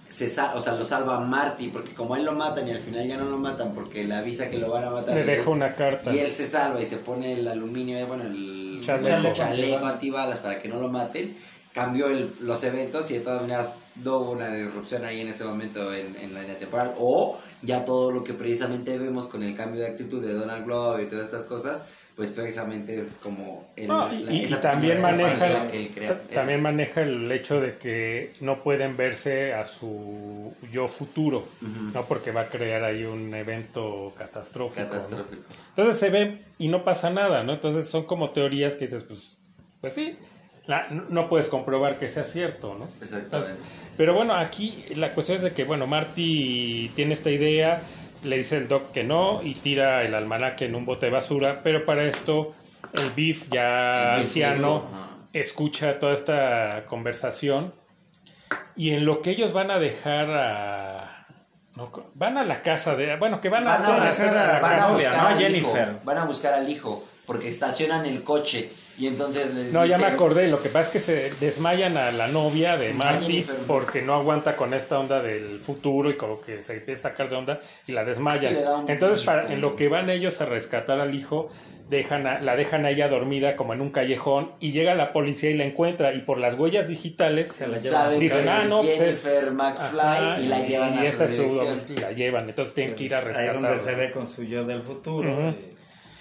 se 0.09 0.29
sal- 0.29 0.53
o 0.55 0.61
sea, 0.61 0.75
lo 0.75 0.85
salva 0.85 1.21
Marty, 1.21 1.69
porque 1.69 1.95
como 1.95 2.17
él 2.17 2.25
lo 2.27 2.33
matan 2.33 2.69
y 2.69 2.71
al 2.73 2.81
final 2.81 3.07
ya 3.09 3.17
no 3.17 3.25
lo 3.25 3.39
matan 3.39 3.73
porque 3.73 4.05
le 4.05 4.15
avisa 4.15 4.51
que 4.51 4.59
lo 4.59 4.71
van 4.71 4.85
a 4.85 4.91
matar. 4.91 5.17
Le 5.17 5.41
él- 5.41 5.49
una 5.49 5.75
carta. 5.75 6.13
y 6.15 6.19
él 6.19 6.31
se 6.31 6.47
salva 6.47 6.81
y 6.83 6.85
se 6.85 6.99
pone 6.99 7.33
el 7.33 7.49
aluminio, 7.49 7.97
eh, 7.97 8.05
bueno, 8.05 8.25
el 8.25 8.81
Chaleco. 8.85 9.29
el 9.29 9.33
chaleco 9.33 9.87
antibalas 9.87 10.39
para 10.41 10.61
que 10.61 10.69
no 10.69 10.79
lo 10.81 10.89
maten. 10.89 11.35
Cambió 11.73 12.09
el- 12.09 12.35
los 12.41 12.63
eventos 12.65 13.11
y 13.11 13.15
de 13.15 13.21
todas 13.21 13.41
maneras 13.41 13.77
no 13.97 14.19
hubo 14.19 14.31
una 14.33 14.49
disrupción 14.49 15.05
ahí 15.05 15.21
en 15.21 15.29
ese 15.29 15.45
momento 15.45 15.93
en, 15.95 16.17
en 16.17 16.35
la 16.35 16.41
línea 16.41 16.59
temporal. 16.59 16.95
O 16.99 17.39
ya 17.63 17.85
todo 17.85 18.11
lo 18.11 18.25
que 18.25 18.35
precisamente 18.35 18.99
vemos 18.99 19.27
con 19.27 19.43
el 19.43 19.55
cambio 19.55 19.83
de 19.83 19.89
actitud 19.89 20.25
de 20.25 20.33
Donald 20.33 20.65
Glover 20.65 21.05
y 21.05 21.09
todas 21.09 21.27
estas 21.27 21.45
cosas, 21.45 21.85
pues 22.17 22.31
precisamente 22.31 22.97
es 22.97 23.13
como 23.23 23.67
el, 23.77 23.91
y, 24.31 24.47
también 24.61 25.01
maneja 25.01 25.67
también 26.35 26.61
maneja 26.61 27.01
el 27.01 27.31
hecho 27.33 27.61
de 27.61 27.77
que 27.77 28.35
no 28.41 28.63
pueden 28.63 28.97
verse 28.97 29.55
a 29.55 29.65
su 29.65 30.53
yo 30.71 30.89
futuro 30.89 31.49
no 31.95 32.05
porque 32.05 32.31
va 32.31 32.43
a 32.43 32.49
crear 32.49 32.85
ahí 32.85 33.05
un 33.05 33.33
evento 33.35 34.13
catastrófico, 34.17 34.91
catastrófico. 34.91 35.43
entonces 35.71 35.99
se 35.99 36.11
ve 36.11 36.39
y 36.59 36.69
no 36.69 36.85
pasa 36.85 37.09
nada 37.09 37.45
no 37.45 37.55
entonces 37.55 37.89
son 37.89 38.05
como 38.05 38.31
teorías 38.31 38.75
que 38.75 38.85
dices 38.85 39.05
pues 39.05 39.39
pues 39.81 39.95
sí 39.95 40.17
no 41.09 41.29
puedes 41.29 41.49
comprobar 41.49 41.99
que 41.99 42.09
sea 42.09 42.25
cierto, 42.25 42.77
¿no? 42.79 42.89
Exactamente. 43.01 43.55
pero 43.97 44.15
bueno, 44.15 44.35
aquí 44.35 44.85
la 44.95 45.13
cuestión 45.13 45.39
es 45.39 45.45
de 45.45 45.53
que, 45.53 45.65
bueno, 45.65 45.87
Marty 45.87 46.93
tiene 46.95 47.15
esta 47.15 47.31
idea, 47.31 47.83
le 48.23 48.39
dice 48.39 48.59
el 48.59 48.69
doc 48.69 48.93
que 48.93 49.03
no 49.03 49.43
y 49.43 49.55
tira 49.55 50.05
el 50.05 50.15
almanaque 50.15 50.67
en 50.67 50.75
un 50.75 50.85
bote 50.85 51.07
de 51.07 51.13
basura, 51.13 51.61
pero 51.65 51.85
para 51.85 52.05
esto 52.05 52.55
el 52.93 53.11
Biff 53.11 53.49
ya 53.51 54.15
anciano 54.15 54.85
escucha 55.33 55.99
toda 55.99 56.13
esta 56.13 56.85
conversación 56.89 57.73
y 58.77 58.91
en 58.91 59.05
lo 59.05 59.23
que 59.23 59.31
ellos 59.31 59.53
van 59.53 59.71
a 59.71 59.79
dejar 59.79 60.31
a 60.31 61.27
van 62.15 62.37
a 62.37 62.45
la 62.45 62.61
casa 62.63 62.97
de 62.97 63.17
bueno 63.17 63.41
que 63.41 63.49
van, 63.49 63.67
a, 63.67 63.79
buscar 63.79 65.27
a 65.27 65.37
Jennifer. 65.37 65.97
Van 66.05 66.19
a 66.19 66.25
buscar 66.27 66.55
al 66.55 66.69
hijo 66.69 67.05
porque 67.27 67.49
estacionan 67.49 68.05
el 68.05 68.23
coche 68.23 68.71
y 68.99 69.07
entonces 69.07 69.73
No, 69.73 69.87
ya 69.87 69.99
me 69.99 70.07
acordé, 70.07 70.49
lo 70.49 70.63
que 70.63 70.69
pasa 70.69 70.87
es 70.87 70.93
que 70.93 71.01
se 71.01 71.45
desmayan 71.45 71.97
a 71.97 72.13
la 72.13 72.29
novia 72.29 72.77
de 72.77 72.93
Marty 72.93 73.47
porque 73.67 74.03
no 74.03 74.15
aguanta 74.15 74.57
con 74.57 74.75
esta 74.75 74.99
onda 74.99 75.23
del 75.23 75.59
futuro 75.59 76.11
y 76.11 76.17
como 76.17 76.41
que 76.41 76.63
se 76.63 76.75
empieza 76.75 77.09
a 77.09 77.11
sacar 77.13 77.31
de 77.31 77.37
onda 77.37 77.61
y 77.87 77.93
la 77.93 78.05
desmayan. 78.05 78.57
entonces, 78.89 79.25
para, 79.25 79.53
en 79.53 79.61
lo 79.61 79.77
que 79.77 79.89
van 79.89 80.11
ellos 80.11 80.41
a 80.41 80.45
rescatar 80.45 81.01
al 81.01 81.15
hijo, 81.15 81.49
dejan 81.89 82.25
la 82.25 82.57
dejan 82.57 82.85
a 82.85 82.91
ella 82.91 83.09
dormida 83.09 83.57
como 83.57 83.75
en 83.75 83.81
un 83.81 83.91
callejón 83.91 84.51
y 84.61 84.73
llega 84.73 84.95
la 84.95 85.13
policía 85.13 85.51
y 85.51 85.57
la 85.57 85.65
encuentra 85.65 86.15
y 86.15 86.21
por 86.21 86.39
las 86.39 86.55
huellas 86.55 86.89
digitales 86.89 87.49
se 87.49 87.67
la 87.67 87.79
llevan. 87.79 88.19
Dicen, 88.19 88.49
ah, 88.49 88.65
no, 88.69 88.83
pues 88.83 88.99
Jennifer 88.99 89.53
McFly 89.53 90.45
y 90.45 90.49
la 90.49 90.67
llevan 90.67 90.99
a 90.99 91.05
esta 91.05 91.29
su 91.29 91.95
la 92.01 92.13
llevan, 92.13 92.49
entonces 92.49 92.75
tienen 92.75 92.95
que 92.95 93.05
ir 93.05 93.15
a 93.15 93.21
rescatar. 93.21 93.43
Ahí 93.51 93.57
es 93.57 93.63
donde 93.63 93.79
se 93.79 93.95
ve 93.95 94.11
con 94.11 94.27
su 94.27 94.45
yo 94.45 94.65
del 94.65 94.83
futuro 94.83 95.55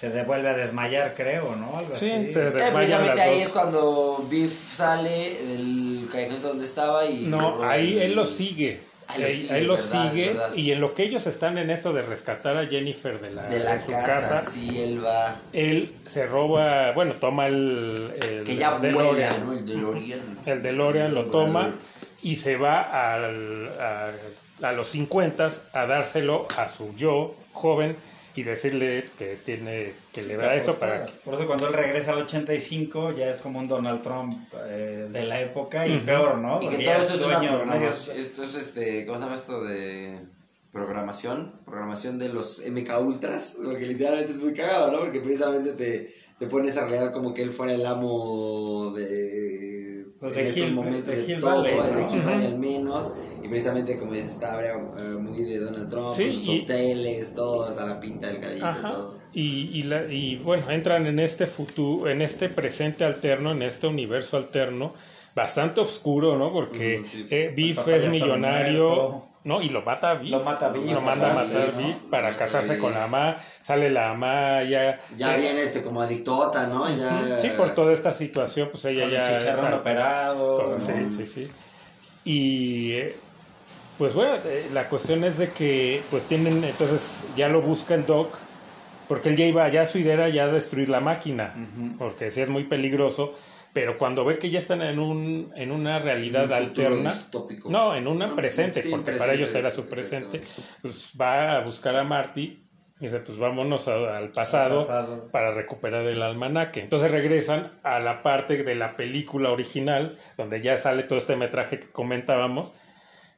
se 0.01 0.09
devuelve 0.09 0.49
a 0.49 0.55
desmayar, 0.55 1.13
creo, 1.15 1.55
¿no? 1.55 1.77
Algo 1.77 1.93
sí, 1.93 2.09
así. 2.11 2.33
se 2.33 2.49
desmaya. 2.49 3.05
Eh, 3.05 3.21
ahí 3.21 3.41
es 3.41 3.49
cuando 3.49 4.25
Biff 4.27 4.73
sale 4.73 5.37
del 5.45 6.09
callejón 6.11 6.41
donde 6.41 6.65
estaba 6.65 7.05
y. 7.05 7.27
No, 7.27 7.63
ahí 7.63 7.99
él 7.99 8.15
lo 8.15 8.25
sigue. 8.25 8.81
Ahí, 9.09 9.63
lo 9.63 9.77
sigue 9.77 10.33
y 10.55 10.71
en 10.71 10.79
lo 10.79 10.95
que 10.95 11.03
ellos 11.03 11.27
están 11.27 11.57
en 11.57 11.69
esto 11.69 11.93
de 11.93 12.01
rescatar 12.01 12.55
a 12.57 12.65
Jennifer 12.65 13.19
de 13.19 13.29
la, 13.29 13.43
de 13.43 13.59
la 13.59 13.77
su 13.77 13.91
casa, 13.91 14.41
sí, 14.41 14.81
él 14.81 15.05
va. 15.05 15.35
Él 15.53 15.93
se 16.05 16.25
roba, 16.25 16.93
bueno, 16.93 17.17
toma 17.17 17.45
el. 17.45 18.11
el 18.23 18.43
que 18.43 18.55
ya 18.55 18.71
vuela, 18.71 19.37
¿no? 19.37 19.53
El 19.53 19.65
DeLorean. 19.65 20.39
El 20.47 20.63
DeLorean 20.63 21.13
lo 21.13 21.25
toma 21.25 21.75
y 22.23 22.37
se 22.37 22.57
va 22.57 23.13
al, 23.13 23.69
a, 23.79 24.11
a 24.63 24.71
los 24.71 24.87
50 24.87 25.47
a 25.73 25.85
dárselo 25.85 26.47
a 26.57 26.69
su 26.69 26.95
yo 26.95 27.35
joven 27.51 27.95
y 28.35 28.43
decirle 28.43 29.05
que 29.17 29.37
tiene 29.43 29.93
que 30.13 30.21
le 30.23 30.37
da 30.37 30.55
eso 30.55 30.77
para 30.77 31.05
por 31.25 31.33
eso 31.33 31.47
cuando 31.47 31.67
él 31.67 31.73
regresa 31.73 32.11
al 32.11 32.19
85 32.19 33.11
ya 33.11 33.29
es 33.29 33.37
como 33.37 33.59
un 33.59 33.67
Donald 33.67 34.01
Trump 34.01 34.33
eh, 34.67 35.07
de 35.11 35.23
la 35.23 35.41
época 35.41 35.85
y 35.85 35.99
peor 35.99 36.37
no 36.37 36.61
y 36.61 36.69
que 36.69 36.83
todo 36.83 36.93
esto 36.95 37.13
es 37.15 37.21
una 37.21 37.39
programación 37.39 38.17
esto 38.17 38.43
es 38.43 38.55
este 38.55 39.05
cómo 39.05 39.17
se 39.17 39.23
llama 39.23 39.35
esto 39.35 39.63
de 39.63 40.19
programación 40.71 41.53
programación 41.65 42.19
de 42.19 42.29
los 42.29 42.63
MK 42.65 42.99
Ultras 43.01 43.57
porque 43.63 43.85
literalmente 43.85 44.31
es 44.31 44.39
muy 44.39 44.53
cagado 44.53 44.91
no 44.91 44.99
porque 44.99 45.19
precisamente 45.19 45.73
te 45.73 46.13
te 46.39 46.47
pones 46.47 46.75
a 46.77 46.87
realidad 46.87 47.11
como 47.11 47.33
que 47.33 47.43
él 47.43 47.53
fuera 47.53 47.73
el 47.73 47.85
amo 47.85 48.93
de 48.95 49.70
pues 50.21 50.37
en 50.37 50.45
estos 50.45 50.71
momentos 50.71 51.27
de, 51.27 51.35
todo, 51.37 51.63
de 51.63 51.73
al 51.73 52.59
menos, 52.59 53.15
y 53.43 53.47
precisamente 53.47 53.97
como 53.97 54.13
dices, 54.13 54.33
está 54.33 54.63
eh, 54.63 55.15
muy 55.19 55.43
de 55.43 55.57
Donald 55.57 55.89
Trump, 55.89 56.13
sus 56.13 56.47
hoteles, 56.47 57.33
todo, 57.33 57.63
hasta 57.63 57.87
la 57.87 57.99
pinta 57.99 58.27
del 58.27 58.39
cabello, 58.39 58.67
todo. 58.83 59.17
Y, 59.33 59.79
y, 59.79 59.83
la, 59.83 60.05
y 60.05 60.35
bueno, 60.35 60.69
entran 60.69 61.07
en 61.07 61.19
este 61.19 61.47
futuro, 61.47 62.07
en 62.07 62.21
este 62.21 62.49
presente 62.49 63.03
alterno, 63.03 63.51
en 63.51 63.63
este 63.63 63.87
universo 63.87 64.37
alterno, 64.37 64.93
bastante 65.33 65.81
oscuro, 65.81 66.37
¿no? 66.37 66.53
Porque 66.53 67.03
eh, 67.31 67.51
Biff 67.55 67.87
es 67.87 68.07
millonario, 68.07 69.23
¿no? 69.43 69.61
Y 69.61 69.69
lo 69.69 69.81
mata 69.81 70.13
Biff. 70.15 70.31
Lo 70.31 70.43
mata 70.43 70.69
Biff. 70.69 70.91
Lo 70.91 71.01
manda 71.01 71.31
a 71.31 71.33
matar 71.33 71.73
para 72.09 72.35
casarse 72.35 72.77
con 72.77 72.93
la 72.93 73.01
mamá. 73.01 73.37
Sale 73.61 73.89
la 73.89 74.09
mamá, 74.13 74.63
ya. 74.63 74.99
Ya 75.17 75.35
viene 75.35 75.61
este 75.61 75.81
como 75.81 76.01
adictota, 76.01 76.67
¿no? 76.67 76.87
Ya, 76.95 77.39
sí, 77.39 77.49
por 77.57 77.73
toda 77.73 77.93
esta 77.93 78.13
situación, 78.13 78.69
pues 78.71 78.85
ella 78.85 79.07
ya. 79.09 79.31
El 79.31 79.39
chicharrón 79.39 79.73
operado. 79.73 80.79
sí, 80.79 81.09
sí, 81.09 81.25
sí. 81.25 81.49
Y. 82.23 82.95
Pues 83.97 84.15
bueno, 84.15 84.33
eh, 84.45 84.67
la 84.73 84.89
cuestión 84.89 85.23
es 85.23 85.37
de 85.37 85.51
que, 85.51 86.01
pues 86.09 86.25
tienen, 86.25 86.63
entonces 86.63 87.19
ya 87.35 87.49
lo 87.49 87.61
busca 87.61 87.93
el 87.93 88.07
Doc, 88.07 88.35
porque 89.07 89.29
él 89.29 89.35
ya 89.35 89.45
iba, 89.45 89.69
ya 89.69 89.85
su 89.85 89.99
idea 89.99 90.13
era 90.13 90.29
ya 90.29 90.47
destruir 90.47 90.89
la 90.89 91.01
máquina, 91.01 91.53
porque 91.99 92.31
si 92.31 92.41
es 92.41 92.49
muy 92.49 92.63
peligroso 92.63 93.33
pero 93.73 93.97
cuando 93.97 94.25
ve 94.25 94.37
que 94.37 94.49
ya 94.49 94.59
están 94.59 94.81
en 94.81 94.99
un 94.99 95.51
en 95.55 95.71
una 95.71 95.99
realidad 95.99 96.51
alterna 96.51 97.13
no 97.65 97.95
en 97.95 98.07
una 98.07 98.35
presente 98.35 98.83
porque 98.89 99.13
para 99.13 99.33
ellos 99.33 99.53
era 99.55 99.71
su 99.71 99.85
presente 99.85 100.41
pues 100.81 101.11
va 101.19 101.57
a 101.57 101.61
buscar 101.61 101.95
a 101.95 102.03
Marty 102.03 102.59
y 102.99 103.05
dice 103.05 103.19
pues 103.19 103.37
vámonos 103.37 103.87
al 103.87 104.29
pasado, 104.29 105.29
para 105.31 105.51
recuperar 105.51 106.05
el 106.05 106.21
almanaque 106.21 106.81
entonces 106.81 107.11
regresan 107.11 107.79
a 107.83 107.99
la 107.99 108.21
parte 108.21 108.63
de 108.63 108.75
la 108.75 108.95
película 108.95 109.51
original 109.51 110.17
donde 110.37 110.61
ya 110.61 110.77
sale 110.77 111.03
todo 111.03 111.17
este 111.17 111.35
metraje 111.35 111.79
que 111.79 111.89
comentábamos 111.89 112.75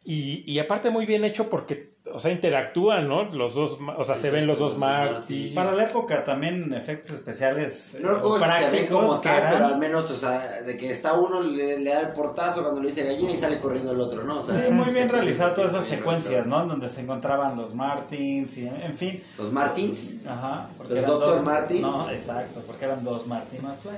y, 0.04 0.44
y 0.52 0.60
aparte 0.60 0.90
muy 0.90 1.06
bien 1.06 1.24
hecho 1.24 1.50
porque 1.50 1.93
o 2.14 2.20
sea, 2.20 2.32
interactúan, 2.32 3.08
¿no? 3.08 3.24
Los 3.24 3.56
dos, 3.56 3.80
o 3.98 4.04
sea, 4.04 4.16
se 4.16 4.30
ven 4.30 4.46
los 4.46 4.60
dos 4.60 4.78
Martys. 4.78 5.54
Para 5.54 5.72
la 5.72 5.84
época 5.84 6.24
también 6.24 6.72
efectos 6.74 7.14
especiales 7.14 7.98
no 8.00 8.18
eh, 8.18 8.40
prácticos. 8.40 9.02
como 9.02 9.20
tal, 9.20 9.50
pero 9.52 9.66
al 9.66 9.80
menos, 9.80 10.12
o 10.12 10.16
sea, 10.16 10.62
de 10.62 10.78
que 10.78 10.92
está 10.92 11.14
uno, 11.14 11.42
le, 11.42 11.84
da 11.84 12.02
el 12.02 12.10
portazo 12.10 12.62
cuando 12.62 12.82
le 12.82 12.90
dice 12.90 13.04
gallina 13.04 13.32
y 13.32 13.38
sale 13.38 13.60
corriendo 13.60 13.94
el 13.94 14.00
otro, 14.00 14.24
¿no? 14.24 14.40
O 14.40 14.44
sea, 14.44 14.64
sí, 14.64 14.72
muy 14.72 14.94
bien 14.94 15.10
realizadas 15.10 15.56
todas 15.56 15.72
esas 15.72 15.86
secuencias, 15.86 16.46
¿no? 16.46 16.64
Donde 16.66 16.88
se 16.88 17.02
encontraban 17.02 17.56
los 17.56 17.74
Martins 17.74 18.58
y, 18.60 18.68
en 18.68 18.96
fin. 18.96 19.24
¿Los 19.40 19.52
Martins? 19.52 20.20
Ajá. 20.28 20.70
Los 20.88 21.06
Doctor 21.08 21.42
Martins. 21.42 21.82
No, 21.82 22.10
exacto, 22.12 22.62
porque 22.68 22.86
eran 22.86 23.04
dos 23.04 23.26
Martin 23.26 23.64
McFly. 23.64 23.98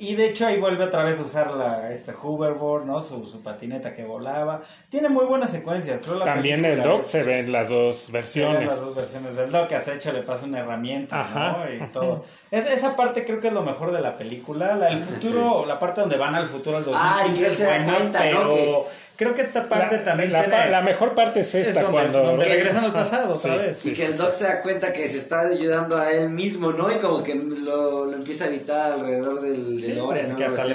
Y 0.00 0.14
de 0.14 0.28
hecho 0.28 0.46
ahí 0.46 0.60
vuelve 0.60 0.84
otra 0.84 1.02
vez 1.02 1.18
a 1.18 1.22
usar 1.22 1.50
la, 1.50 1.90
este 1.90 2.12
hoverboard, 2.12 2.86
¿no? 2.86 3.00
Su, 3.00 3.26
su 3.26 3.42
patineta 3.42 3.94
que 3.94 4.04
volaba. 4.04 4.60
Tiene 4.88 5.08
muy 5.08 5.26
buenas 5.26 5.50
secuencias. 5.50 6.00
También 6.24 6.64
el 6.64 6.82
Doc 6.82 7.02
se 7.02 7.24
ven 7.24 7.50
las 7.50 7.68
dos 7.68 8.12
versiones. 8.12 8.54
Se 8.54 8.58
ven 8.58 8.68
las 8.68 8.80
dos 8.80 8.94
versiones 8.94 9.34
del 9.34 9.50
Doc, 9.50 9.72
hasta 9.72 9.94
hecho 9.94 10.12
le 10.12 10.22
pasa 10.22 10.46
una 10.46 10.60
herramienta, 10.60 11.28
¿no? 11.34 11.72
Y 11.72 11.88
todo. 11.88 12.24
Es, 12.50 12.66
esa 12.70 12.94
parte 12.94 13.24
creo 13.24 13.40
que 13.40 13.48
es 13.48 13.52
lo 13.52 13.62
mejor 13.62 13.92
de 13.92 14.00
la 14.00 14.16
película. 14.16 14.76
La, 14.76 14.90
el 14.90 15.00
futuro, 15.00 15.66
la 15.66 15.80
parte 15.80 16.00
donde 16.00 16.16
van 16.16 16.36
al 16.36 16.48
futuro 16.48 16.76
al 16.76 16.84
2015 16.84 17.20
ah, 17.20 17.26
y 17.26 17.38
que 17.38 17.54
se 17.54 17.64
da 17.64 17.84
cuenta, 17.84 18.20
pero... 18.20 18.86
Creo 19.18 19.34
que 19.34 19.42
esta 19.42 19.68
parte 19.68 19.98
también 19.98 20.30
la, 20.30 20.46
la, 20.46 20.80
mejor 20.80 21.16
parte 21.16 21.40
es 21.40 21.52
esta, 21.52 21.86
cuando... 21.86 22.36
regresan 22.36 22.84
al 22.84 22.92
pasado 22.92 23.34
otra 23.34 23.56
vez. 23.56 23.84
Y 23.84 23.92
que 23.92 24.04
el 24.04 24.16
Doc 24.16 24.30
se 24.30 24.44
da 24.44 24.62
cuenta 24.62 24.92
que 24.92 25.08
se 25.08 25.18
está 25.18 25.40
ayudando 25.40 25.98
a 25.98 26.12
él 26.12 26.30
mismo, 26.30 26.70
¿no? 26.70 26.88
Y 26.88 26.98
como 27.00 27.24
que 27.24 27.34
lo, 27.34 28.04
lo 28.04 28.16
empieza 28.16 28.44
a 28.44 28.46
evitar 28.46 28.92
alrededor 28.92 29.40
del, 29.40 29.80
del 29.80 29.98
¿no? 29.98 30.14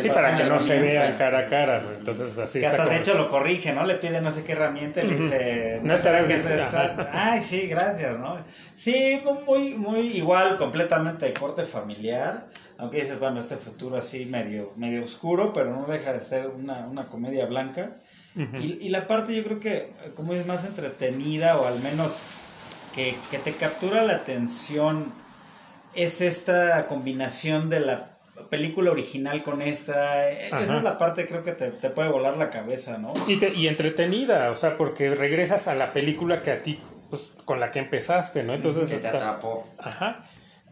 sí, 0.01 0.09
para 0.09 0.35
que 0.35 0.43
no 0.43 0.59
se 0.59 0.77
vea 0.77 1.09
cara 1.17 1.39
a 1.39 1.47
cara. 1.47 1.83
Entonces 1.97 2.37
así 2.37 2.59
que 2.59 2.67
hasta 2.67 2.85
de 2.85 2.97
hecho 2.97 3.13
lo 3.13 3.29
corrige, 3.29 3.71
¿no? 3.71 3.85
Le 3.85 3.95
pide 3.95 4.19
no 4.19 4.29
sé 4.29 4.43
qué 4.43 4.51
herramienta 4.51 5.01
y 5.01 5.07
le 5.07 5.15
dice... 5.15 5.79
No 5.81 5.93
estarás 5.93 6.27
bien. 6.27 6.41
Ay, 7.13 7.39
sí, 7.39 7.67
gracias, 7.67 8.19
¿no? 8.19 8.39
Sí, 8.73 9.23
muy, 9.47 9.75
muy 9.75 9.99
igual, 10.17 10.57
completamente 10.57 11.27
de 11.27 11.33
corte 11.33 11.63
familiar 11.63 12.47
aunque 12.77 12.97
dices, 12.97 13.19
bueno, 13.19 13.39
este 13.39 13.55
futuro 13.55 13.95
así 13.95 14.25
medio, 14.25 14.73
medio 14.75 15.05
oscuro, 15.05 15.53
pero 15.53 15.69
no 15.69 15.85
deja 15.85 16.11
de 16.11 16.19
ser 16.19 16.47
una, 16.47 16.87
una 16.87 17.05
comedia 17.05 17.45
blanca 17.45 17.91
y, 18.35 18.89
la 18.89 19.07
parte 19.07 19.35
yo 19.35 19.43
creo 19.43 19.59
que, 19.59 19.91
como 20.15 20.33
es 20.33 20.45
más 20.47 20.65
entretenida 20.65 21.57
o 21.57 21.67
al 21.67 21.79
menos 21.81 22.17
que, 22.95 23.15
te 23.43 23.51
captura 23.53 24.03
la 24.03 24.13
atención, 24.13 25.11
es 25.93 26.21
esta 26.21 26.87
combinación 26.87 27.69
de 27.69 27.79
la 27.81 28.17
película 28.49 28.91
original 28.91 29.43
con 29.43 29.61
esta. 29.61 30.29
Esa 30.31 30.77
es 30.77 30.83
la 30.83 30.97
parte 30.97 31.27
creo 31.27 31.43
que 31.43 31.51
te, 31.51 31.89
puede 31.89 32.09
volar 32.09 32.37
la 32.37 32.49
cabeza, 32.49 32.97
¿no? 32.97 33.13
Y, 33.27 33.43
y 33.55 33.67
entretenida, 33.67 34.49
o 34.49 34.55
sea, 34.55 34.77
porque 34.77 35.13
regresas 35.13 35.67
a 35.67 35.75
la 35.75 35.93
película 35.93 36.41
que 36.41 36.51
a 36.51 36.57
ti, 36.57 36.79
pues, 37.09 37.33
con 37.45 37.59
la 37.59 37.69
que 37.69 37.79
empezaste, 37.79 38.41
¿no? 38.41 38.55
Entonces... 38.55 38.89
Que 38.89 38.97
te 38.97 39.07
atrapó. 39.09 39.67
Ajá. 39.77 40.23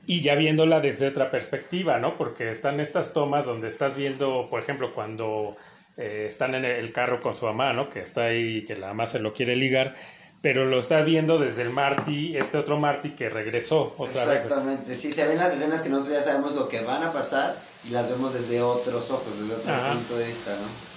Y 0.07 0.21
ya 0.21 0.33
viéndola 0.33 0.79
desde 0.79 1.07
otra 1.07 1.29
perspectiva, 1.29 1.99
¿no? 1.99 2.17
Porque 2.17 2.49
están 2.49 2.79
estas 2.79 3.13
tomas 3.13 3.45
donde 3.45 3.67
estás 3.67 3.95
viendo, 3.95 4.47
por 4.49 4.59
ejemplo, 4.59 4.95
cuando 4.95 5.55
eh, 5.97 6.25
están 6.27 6.55
en 6.55 6.65
el 6.65 6.91
carro 6.91 7.19
con 7.19 7.35
su 7.35 7.45
mamá, 7.45 7.73
¿no? 7.73 7.89
Que 7.89 8.01
está 8.01 8.25
ahí 8.25 8.57
y 8.57 8.65
que 8.65 8.75
la 8.75 8.87
mamá 8.87 9.05
se 9.07 9.19
lo 9.19 9.33
quiere 9.33 9.55
ligar. 9.55 9.95
pero 10.41 10.65
lo 10.65 10.79
está 10.79 11.01
viendo 11.01 11.37
desde 11.37 11.61
el 11.61 11.69
Marty, 11.69 12.35
este 12.35 12.57
otro 12.57 12.79
Marty 12.79 13.11
que 13.11 13.29
regresó 13.29 13.93
otra 13.97 14.25
vez. 14.25 14.43
Exactamente, 14.43 14.95
sí, 14.95 15.11
se 15.11 15.27
ven 15.27 15.37
las 15.37 15.53
escenas 15.53 15.81
que 15.81 15.89
nosotros 15.89 16.15
ya 16.15 16.21
sabemos 16.21 16.55
lo 16.55 16.67
que 16.67 16.81
van 16.81 17.03
a 17.03 17.13
pasar 17.13 17.55
y 17.87 17.91
las 17.91 18.09
vemos 18.09 18.33
desde 18.33 18.59
otros 18.61 19.11
ojos, 19.11 19.39
desde 19.39 19.53
otro 19.53 19.71
punto 19.91 20.17
de 20.17 20.25
vista, 20.25 20.51
¿no? 20.51 20.90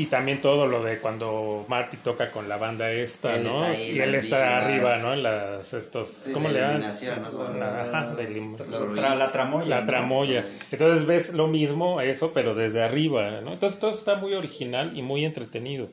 Y 0.00 0.06
también 0.06 0.40
todo 0.40 0.66
lo 0.66 0.82
de 0.82 0.98
cuando 0.98 1.66
Marty 1.68 1.98
toca 1.98 2.30
con 2.30 2.48
la 2.48 2.56
banda 2.56 2.90
esta, 2.90 3.36
¿no? 3.36 3.70
y 3.74 4.00
él 4.00 4.14
está 4.14 4.56
arriba, 4.56 4.96
¿no? 4.96 5.12
En 5.12 5.22
las 5.22 5.74
estos, 5.74 6.30
¿cómo 6.32 6.48
le 6.48 6.58
llaman? 6.58 6.80
La, 6.80 8.14
la, 8.14 9.14
la, 9.14 9.30
tramoya. 9.30 9.68
La 9.68 9.84
tramoya. 9.84 10.46
Entonces 10.72 11.04
ves 11.04 11.34
lo 11.34 11.48
mismo, 11.48 12.00
eso, 12.00 12.32
pero 12.32 12.54
desde 12.54 12.82
arriba, 12.82 13.42
¿no? 13.42 13.52
Entonces 13.52 13.78
todo 13.78 13.90
está 13.90 14.14
muy 14.14 14.32
original 14.32 14.96
y 14.96 15.02
muy 15.02 15.26
entretenido. 15.26 15.90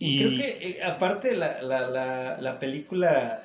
Y 0.00 0.24
creo 0.24 0.30
que 0.30 0.68
eh, 0.68 0.82
aparte 0.82 1.36
la, 1.36 1.62
la 2.40 2.58
película, 2.58 3.40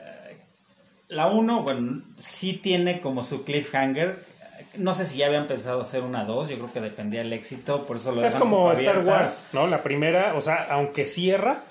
la 1.08 1.28
uno, 1.28 1.62
bueno, 1.62 2.02
sí 2.18 2.54
tiene 2.54 3.00
como 3.00 3.24
su 3.24 3.44
cliffhanger 3.44 4.31
no 4.76 4.94
sé 4.94 5.06
si 5.06 5.18
ya 5.18 5.28
habían 5.28 5.48
pensado 5.48 5.82
hacer 5.82 6.04
una 6.04 6.24
2, 6.24 6.50
yo 6.50 6.58
creo 6.58 6.72
que 6.72 6.82
dependía 6.82 7.22
del 7.22 7.34
éxito, 7.34 7.86
por 7.86 7.98
eso 7.98 8.12
lo 8.12 8.26
Es 8.26 8.36
como 8.36 8.72
Star 8.74 9.00
Wars, 9.00 9.48
¿no? 9.54 9.68
La 9.68 9.84
primera, 9.84 10.34
o 10.36 10.42
sea, 10.42 10.68
aunque 10.70 11.06
cierra, 11.06 11.64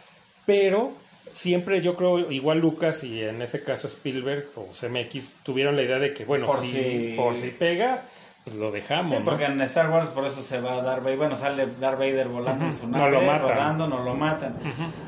pero 0.47 0.93
siempre 1.33 1.81
yo 1.81 1.97
creo, 1.97 2.31
igual 2.31 2.59
Lucas 2.59 3.05
y 3.05 3.23
en 3.23 3.41
ese 3.43 3.63
caso 3.63 3.87
Spielberg 3.87 4.47
o 4.57 4.69
CMX 4.73 5.37
tuvieron 5.43 5.77
la 5.77 5.83
idea 5.83 5.99
de 5.99 6.13
que, 6.13 6.25
bueno, 6.25 6.47
por 6.47 6.59
si, 6.59 7.15
por 7.17 7.37
si 7.37 7.49
pega, 7.49 8.03
pues 8.45 8.57
lo 8.57 8.71
dejamos. 8.71 9.17
Sí, 9.17 9.23
porque 9.25 9.45
en 9.45 9.61
Star 9.63 9.91
Wars 9.91 10.07
por 10.07 10.27
eso 10.27 10.43
se 10.43 10.61
va 10.61 10.83
Darth 10.83 11.03
Vader, 11.03 11.19
bueno, 11.19 11.37
sale 11.37 11.67
Darth 11.79 11.99
Vader 11.99 12.29
volando 12.29 12.67
en 12.67 12.73
su 12.73 12.89
nave, 12.89 13.05
no 13.05 13.11
lo 13.11 13.23
matan. 13.23 13.49
rodando, 13.49 13.87
no 13.89 14.03
lo 14.03 14.15
matan. 14.15 14.55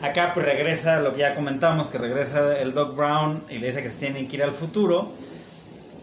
Acá 0.02 0.32
pues 0.32 0.46
regresa 0.46 1.00
lo 1.00 1.12
que 1.12 1.20
ya 1.20 1.34
comentamos, 1.34 1.88
que 1.88 1.98
regresa 1.98 2.58
el 2.58 2.72
Doc 2.72 2.96
Brown 2.96 3.42
y 3.50 3.58
le 3.58 3.66
dice 3.66 3.82
que 3.82 3.90
se 3.90 3.98
tienen 3.98 4.28
que 4.28 4.36
ir 4.36 4.42
al 4.42 4.52
futuro 4.52 5.10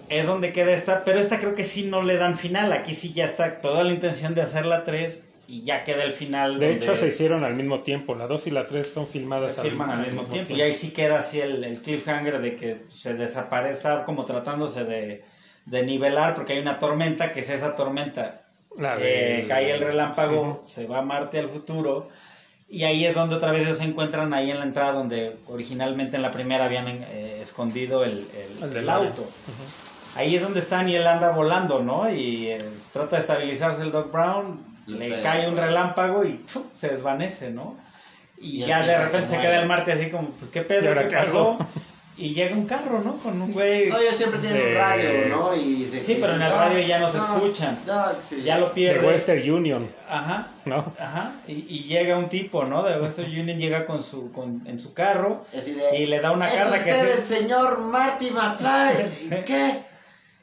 es 0.10 0.26
donde 0.26 0.52
queda 0.52 0.72
esta, 0.74 1.04
pero 1.04 1.20
esta 1.20 1.40
creo 1.40 1.56
que 1.56 1.64
sí 1.64 1.84
no 1.84 2.02
le 2.02 2.18
dan 2.18 2.38
final, 2.38 2.72
aquí 2.74 2.94
sí 2.94 3.14
ya 3.14 3.26
está 3.26 3.62
toda 3.62 3.84
la 3.84 3.94
intención 3.94 4.34
de 4.34 4.42
hacer 4.42 4.66
la 4.66 4.84
3 4.84 5.24
y 5.48 5.64
ya 5.64 5.84
queda 5.84 6.04
el 6.04 6.14
final. 6.14 6.60
De 6.60 6.74
hecho 6.74 6.96
se 6.96 7.08
hicieron 7.08 7.44
al 7.44 7.56
mismo 7.56 7.80
tiempo, 7.80 8.16
la 8.16 8.28
2 8.28 8.48
y 8.48 8.52
la 8.52 8.68
3 8.68 8.92
son 8.92 9.08
filmadas 9.08 9.56
se 9.56 9.62
al, 9.62 9.68
filman 9.68 9.92
al, 9.92 10.06
mismo, 10.06 10.24
tiempo. 10.24 10.54
y 10.54 10.62
ahí 10.62 10.74
sí 10.74 10.92
queda 10.92 11.18
así 11.20 11.40
el, 11.40 11.80
cliffhanger 11.82 12.42
de 12.42 12.56
que 12.56 12.78
se 12.90 13.14
desaparece, 13.14 13.88
como 14.06 14.26
tratándose 14.26 14.84
de, 14.84 15.24
nivelar 15.84 16.34
porque 16.34 16.54
hay 16.54 16.60
una 16.60 16.80
tormenta, 16.80 17.32
que 17.32 17.42
es 17.42 17.50
esa 17.50 17.76
tormenta 17.76 18.42
que 18.98 19.46
cae 19.48 19.72
el 19.72 19.80
relámpago, 19.80 20.62
se 20.64 20.88
va 20.88 21.00
a 21.00 21.02
Marte 21.02 21.40
al 21.40 21.50
futuro. 21.50 22.10
Y 22.72 22.84
ahí 22.84 23.04
es 23.04 23.16
donde 23.16 23.36
otra 23.36 23.52
vez 23.52 23.64
ellos 23.64 23.80
se 23.80 23.84
encuentran 23.84 24.32
ahí 24.32 24.52
en 24.52 24.60
la 24.60 24.66
entrada 24.66 24.94
donde 24.94 25.36
originalmente 25.48 26.18
en 26.18 26.22
la 26.22 26.30
primera 26.30 26.66
habían 26.66 26.88
eh, 26.88 27.40
escondido 27.42 28.04
el, 28.04 28.28
el, 28.62 28.90
auto 28.90 29.28
ahí 30.20 30.36
es 30.36 30.42
donde 30.42 30.60
están 30.60 30.90
y 30.90 30.96
él 30.96 31.08
anda 31.08 31.32
volando, 31.32 31.82
¿no? 31.82 32.12
Y 32.12 32.54
trata 32.92 33.16
de 33.16 33.22
estabilizarse 33.22 33.84
el 33.84 33.92
Doc 33.92 34.12
Brown, 34.12 34.60
le 34.88 35.22
cae 35.22 35.48
un 35.48 35.56
relámpago 35.56 36.26
y 36.26 36.44
se 36.76 36.90
desvanece, 36.90 37.52
¿no? 37.52 37.76
Y, 38.38 38.66
ya 38.66 38.86
de 38.86 38.98
repente 38.98 39.30
se 39.30 39.40
queda 39.40 39.62
el 39.62 39.68
Marte 39.68 39.92
así 39.94 40.10
como, 40.10 40.30
pues 40.30 40.52
qué 40.52 40.62
pedo, 40.62 40.94
¿qué 40.94 41.16
pasó? 41.16 41.58
Y 42.18 42.34
llega 42.34 42.54
un 42.54 42.66
carro, 42.66 43.02
¿no? 43.02 43.16
Con 43.16 43.42
un 43.42 43.54
güey. 43.54 43.88
No, 43.88 43.98
ellos 43.98 44.14
siempre 44.14 44.40
tienen 44.40 44.68
un 44.68 44.74
radio, 44.76 45.10
¿no? 45.30 45.56
Y 45.56 45.88
sí, 45.88 46.18
pero 46.20 46.36
en 46.36 46.42
el 46.42 46.52
radio 46.52 46.80
ya 46.86 47.00
no, 47.00 47.10
se 47.10 47.18
escuchan. 47.18 47.80
Ya 48.44 48.58
lo 48.58 48.74
pierden. 48.74 49.04
De 49.04 49.08
Western 49.08 49.50
Union. 49.50 49.90
Ajá. 50.10 50.48
¿No? 50.66 50.92
Ajá. 51.00 51.36
Y, 51.48 51.84
llega 51.84 52.18
un 52.18 52.28
tipo, 52.28 52.66
¿no? 52.66 52.84
De 52.84 53.00
Western 53.00 53.30
Union 53.30 53.58
llega 53.58 53.86
con 53.86 54.04
su, 54.04 54.34
con, 54.34 54.68
en 54.68 54.80
su 54.80 54.94
carro. 54.94 55.46
y 55.98 56.08
le 56.08 56.20
da 56.20 56.32
una 56.32 56.50
carta 56.50 56.84
que. 56.84 56.90
Es 56.90 57.20
el 57.20 57.24
señor 57.24 57.80
Marty 57.80 58.32
McFly. 58.32 59.44
¿Qué? 59.46 59.89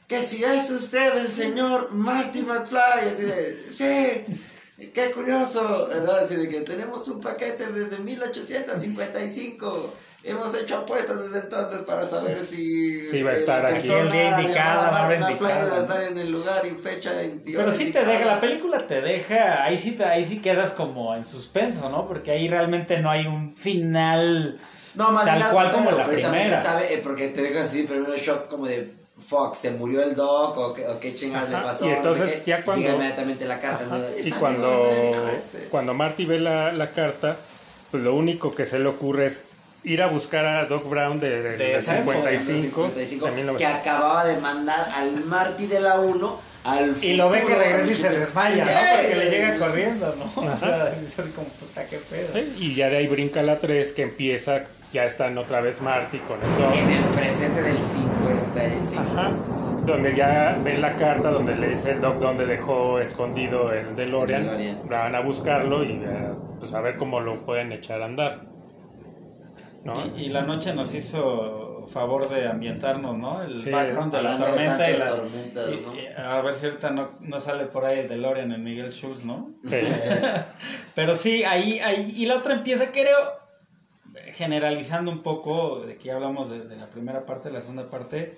Que 0.07 0.21
si 0.23 0.43
es 0.43 0.71
usted 0.71 1.17
el 1.17 1.27
señor 1.27 1.91
Marty 1.91 2.41
McFly, 2.41 2.79
así 3.13 3.23
de, 3.23 3.57
sí, 3.69 4.89
qué 4.93 5.11
curioso, 5.11 5.87
¿verdad? 5.89 6.23
Así 6.23 6.35
de 6.35 6.47
que 6.47 6.61
tenemos 6.61 7.07
un 7.09 7.19
paquete 7.19 7.67
desde 7.67 7.99
1855. 7.99 9.93
Hemos 10.23 10.55
hecho 10.55 10.77
apuestas 10.77 11.21
desde 11.21 11.39
entonces 11.39 11.81
para 11.83 12.05
saber 12.05 12.39
si 12.39 13.07
sí, 13.07 13.21
va 13.21 13.31
a 13.31 13.35
estar 13.35 13.65
aquí 13.65 13.89
el 13.89 14.11
día 14.11 14.41
indicado, 14.41 14.91
va 14.91 15.07
a 15.07 15.79
estar 15.79 16.01
en 16.03 16.17
el 16.17 16.31
lugar 16.31 16.65
y 16.65 16.71
fecha 16.71 17.11
Pero 17.45 17.71
sí 17.71 17.91
te 17.91 18.03
deja, 18.03 18.25
la 18.25 18.39
película 18.39 18.87
te 18.87 19.01
deja, 19.01 19.63
ahí 19.63 19.77
sí, 19.77 19.97
ahí 20.03 20.25
sí 20.25 20.41
quedas 20.41 20.71
como 20.71 21.15
en 21.15 21.23
suspenso, 21.23 21.89
¿no? 21.89 22.07
Porque 22.07 22.31
ahí 22.31 22.47
realmente 22.47 22.99
no 22.99 23.11
hay 23.11 23.27
un 23.27 23.55
final 23.55 24.59
no, 24.95 25.11
más 25.11 25.25
tal 25.25 25.51
cual 25.51 25.71
como 25.71 25.91
la 25.91 26.03
primera. 26.03 26.61
Sabe, 26.61 26.93
eh, 26.93 26.99
porque 27.01 27.27
te 27.29 27.41
deja 27.41 27.61
así, 27.61 27.85
pero 27.87 28.03
un 28.03 28.15
shock 28.15 28.47
como 28.47 28.65
de 28.65 28.96
Fox, 29.25 29.59
se 29.59 29.71
murió 29.71 30.03
el 30.03 30.15
Doc 30.15 30.57
o, 30.57 30.73
qué, 30.73 30.87
o 30.87 30.99
qué 30.99 31.13
chingados 31.13 31.49
le 31.49 31.57
pasó. 31.57 31.87
Y 31.87 31.89
entonces 31.89 32.45
ya 32.45 32.63
cuando... 32.63 32.87
inmediatamente 32.87 33.45
la 33.45 33.59
carta. 33.59 33.85
y 34.23 34.31
cuando, 34.31 35.29
este. 35.35 35.67
cuando 35.69 35.93
Marty 35.93 36.25
ve 36.25 36.39
la, 36.39 36.71
la, 36.71 36.91
carta, 36.91 37.37
pues 37.91 38.03
lo 38.03 38.15
único 38.15 38.51
que 38.51 38.65
se 38.65 38.79
le 38.79 38.87
ocurre 38.87 39.25
es 39.25 39.43
ir 39.83 40.01
a 40.01 40.07
buscar 40.07 40.45
a 40.45 40.65
Doc 40.65 40.87
Brown 40.89 41.19
de, 41.19 41.57
de, 41.57 41.81
55, 41.81 42.91
que 43.57 43.65
acababa 43.65 44.25
de 44.25 44.39
mandar 44.39 44.87
al 44.95 45.23
Marty 45.25 45.67
de 45.67 45.79
la 45.79 45.99
1 45.99 46.47
al 46.63 46.95
Y 47.01 47.13
lo 47.13 47.29
ve 47.29 47.43
que 47.43 47.55
regresa 47.55 47.91
y 47.91 47.95
se 47.95 48.09
desmaya, 48.09 48.65
¿no? 48.65 48.71
Porque 49.01 49.15
le 49.15 49.29
llega 49.29 49.57
corriendo, 49.57 50.15
¿no? 50.15 50.41
O 50.41 50.59
sea, 50.59 50.89
es 50.89 51.17
así 51.17 51.29
como, 51.31 51.47
puta, 51.47 51.85
qué 51.85 51.97
pedo. 51.97 52.37
Y 52.57 52.75
ya 52.75 52.89
de 52.89 52.97
ahí 52.97 53.07
brinca 53.07 53.41
la 53.41 53.59
3 53.59 53.93
que 53.93 54.01
empieza 54.01 54.65
ya 54.91 55.05
están 55.05 55.37
otra 55.37 55.61
vez 55.61 55.81
Marty 55.81 56.19
con 56.19 56.41
el 56.41 56.57
Doc. 56.57 56.75
En 56.75 56.89
el 56.89 57.03
presente 57.05 57.61
del 57.61 57.77
55. 57.77 59.03
Ajá. 59.03 59.31
Donde 59.85 60.15
ya 60.15 60.57
ven 60.63 60.81
la 60.81 60.95
carta 60.95 61.31
donde 61.31 61.55
le 61.55 61.69
dice 61.69 61.91
el 61.91 62.01
Doc 62.01 62.19
dónde 62.19 62.45
dejó 62.45 62.99
escondido 62.99 63.71
el 63.73 63.95
DeLorean. 63.95 64.59
El 64.59 64.77
Van 64.89 65.15
a 65.15 65.21
buscarlo 65.21 65.83
y 65.83 65.91
eh, 65.91 66.29
pues 66.59 66.73
a 66.73 66.81
ver 66.81 66.97
cómo 66.97 67.19
lo 67.19 67.35
pueden 67.45 67.71
echar 67.71 68.01
a 68.01 68.05
andar. 68.05 68.41
¿no? 69.83 69.93
Y, 70.17 70.27
la 70.29 70.41
noche 70.41 70.73
nos 70.73 70.93
hizo 70.93 71.85
favor 71.87 72.27
de 72.27 72.47
ambientarnos, 72.49 73.17
¿no? 73.17 73.41
El 73.41 73.55
background 73.71 74.13
de 74.13 74.21
la 74.21 74.37
tormenta 74.37 74.91
y 74.91 74.97
la. 74.97 76.37
a 76.37 76.41
ver 76.41 76.53
si 76.53 76.65
ahorita 76.65 76.89
no, 76.89 77.11
no, 77.21 77.39
sale 77.39 77.65
por 77.67 77.85
ahí 77.85 77.99
el 77.99 78.09
DeLorean 78.09 78.51
en 78.51 78.63
Miguel 78.63 78.91
Schultz, 78.91 79.23
¿no? 79.23 79.51
Sí. 79.63 79.79
Pero 80.95 81.15
sí, 81.15 81.45
ahí, 81.45 81.79
ahí. 81.79 82.13
Y 82.17 82.25
la 82.25 82.35
otra 82.35 82.55
empieza, 82.55 82.87
creo 82.91 83.36
generalizando 84.33 85.11
un 85.11 85.23
poco, 85.23 85.81
de 85.85 85.97
que 85.97 86.11
hablamos 86.11 86.49
de, 86.49 86.75
la 86.75 86.87
primera 86.87 87.25
parte, 87.25 87.49
de 87.49 87.55
la 87.55 87.61
segunda 87.61 87.89
parte, 87.89 88.37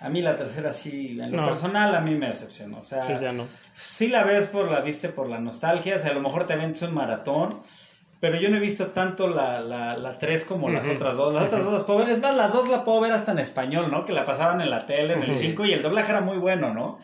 a 0.00 0.08
mí 0.08 0.20
la 0.20 0.36
tercera 0.36 0.72
sí, 0.72 1.18
en 1.20 1.32
lo 1.32 1.44
personal 1.44 1.94
a 1.94 2.00
mí 2.00 2.14
me 2.14 2.28
decepcionó. 2.28 2.78
O 2.78 2.82
sea, 2.82 3.02
sí, 3.02 3.12
ya 3.20 3.32
no. 3.32 3.46
sí 3.74 4.08
la 4.08 4.24
ves 4.24 4.46
por 4.46 4.70
la 4.70 4.80
viste 4.80 5.08
por 5.08 5.28
la 5.28 5.40
nostalgia, 5.40 5.96
o 5.96 5.98
sea, 5.98 6.10
a 6.10 6.14
lo 6.14 6.20
mejor 6.20 6.46
te 6.46 6.52
aventas 6.52 6.82
un 6.82 6.94
maratón, 6.94 7.50
pero 8.20 8.38
yo 8.38 8.48
no 8.48 8.56
he 8.56 8.60
visto 8.60 8.88
tanto 8.88 9.28
la, 9.28 9.60
la, 9.60 9.96
la 9.96 10.18
3 10.18 10.44
como 10.44 10.68
las 10.70 10.86
otras 10.86 11.16
dos. 11.16 11.34
Las 11.34 11.46
otras 11.46 11.64
dos 11.64 11.82
puedo 11.84 12.00
ver, 12.00 12.10
es 12.10 12.20
más, 12.20 12.34
las 12.36 12.52
dos 12.52 12.68
la 12.68 12.84
puedo 12.84 13.00
ver 13.00 13.12
hasta 13.12 13.32
en 13.32 13.38
español, 13.38 13.90
¿no? 13.90 14.04
Que 14.04 14.12
la 14.12 14.24
pasaban 14.24 14.60
en 14.60 14.70
la 14.70 14.86
tele, 14.86 15.14
en 15.14 15.22
el 15.22 15.34
5 15.34 15.64
y 15.66 15.72
el 15.72 15.82
doblaje 15.82 16.10
era 16.10 16.20
muy 16.20 16.38
bueno, 16.38 16.74
¿no? 16.74 16.98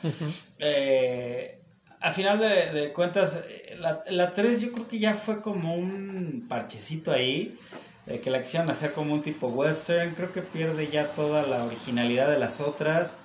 eh, 0.59 1.61
a 2.01 2.13
final 2.13 2.39
de, 2.39 2.71
de 2.71 2.93
cuentas, 2.93 3.43
eh, 3.49 3.77
la, 3.79 4.03
la 4.11 4.35
3 4.35 4.61
yo 4.61 4.73
creo 4.73 4.89
que 4.89 4.99
ya 4.99 5.15
fue 5.15 5.41
como 5.41 5.75
un 5.75 6.47
parchecito 6.49 7.13
ahí 7.13 7.57
de 8.07 8.21
que 8.21 8.31
la 8.31 8.43
quisieron 8.43 8.71
hacer 8.71 8.93
como 8.93 9.15
un 9.15 9.23
tipo 9.23 9.49
western, 9.49 10.15
creo 10.15 10.33
que 10.33 10.43
pierde 10.43 10.89
ya 10.89 11.07
toda 11.09 11.43
la 11.47 11.65
originalidad 11.65 12.31
de 12.31 12.39
las 12.39 12.61
otras. 12.61 13.17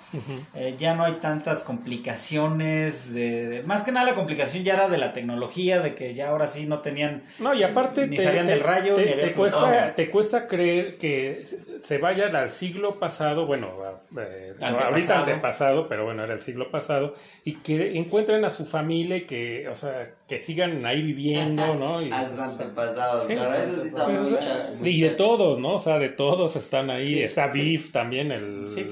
Eh, 0.56 0.76
ya 0.78 0.96
no 0.96 1.04
hay 1.04 1.14
tantas 1.14 1.62
complicaciones 1.62 3.14
de, 3.14 3.62
más 3.66 3.84
que 3.84 3.92
nada 3.92 4.08
la 4.08 4.16
complicación 4.16 4.64
ya 4.64 4.74
era 4.74 4.88
de 4.88 4.98
la 4.98 5.14
tecnología 5.14 5.82
de 5.82 5.94
que 5.94 6.16
ya 6.16 6.30
ahora 6.30 6.48
sí 6.48 6.66
no 6.66 6.80
tenían 6.80 7.22
no 7.40 7.54
y 7.54 7.62
aparte 7.62 8.08
ni 8.08 8.18
sabían 8.18 8.48
del 8.48 8.62
rayo 8.62 8.96
te, 8.96 9.06
te 9.06 9.34
cuesta 9.34 9.94
te 9.94 10.10
cuesta 10.10 10.48
creer 10.48 10.98
que 10.98 11.44
se 11.82 11.98
vayan 12.00 12.36
al 12.36 12.50
siglo 12.50 12.98
pasado 12.98 13.46
bueno 13.46 13.72
eh, 14.18 14.54
ahorita 14.62 15.20
antepasado. 15.20 15.88
pero 15.88 16.06
bueno 16.06 16.24
era 16.24 16.34
el 16.34 16.42
siglo 16.42 16.72
pasado 16.72 17.14
y 17.44 17.54
que 17.56 17.98
encuentren 17.98 18.44
a 18.46 18.50
su 18.50 18.66
familia 18.66 19.18
y 19.18 19.22
que 19.22 19.68
o 19.70 19.76
sea 19.76 20.10
que 20.28 20.40
sigan 20.40 20.86
ahí 20.88 21.04
viviendo 21.04 21.76
no 21.76 22.02
y, 22.02 22.12
a 22.12 22.28
sus 22.28 22.40
antepasados 22.40 23.26
claro, 23.26 23.54
eso 23.54 23.82
sí 23.82 23.88
está 23.90 24.08
mucha, 24.08 24.74
y 24.84 25.02
de 25.02 25.10
todos 25.12 25.60
no 25.60 25.76
o 25.76 25.80
sea 25.80 26.00
de 26.00 26.10
todos 26.10 26.56
están 26.56 26.90
ahí 26.90 27.20
está 27.20 27.48
Biff 27.48 27.92
también 27.92 28.32
el 28.32 28.68
sí, 28.68 28.90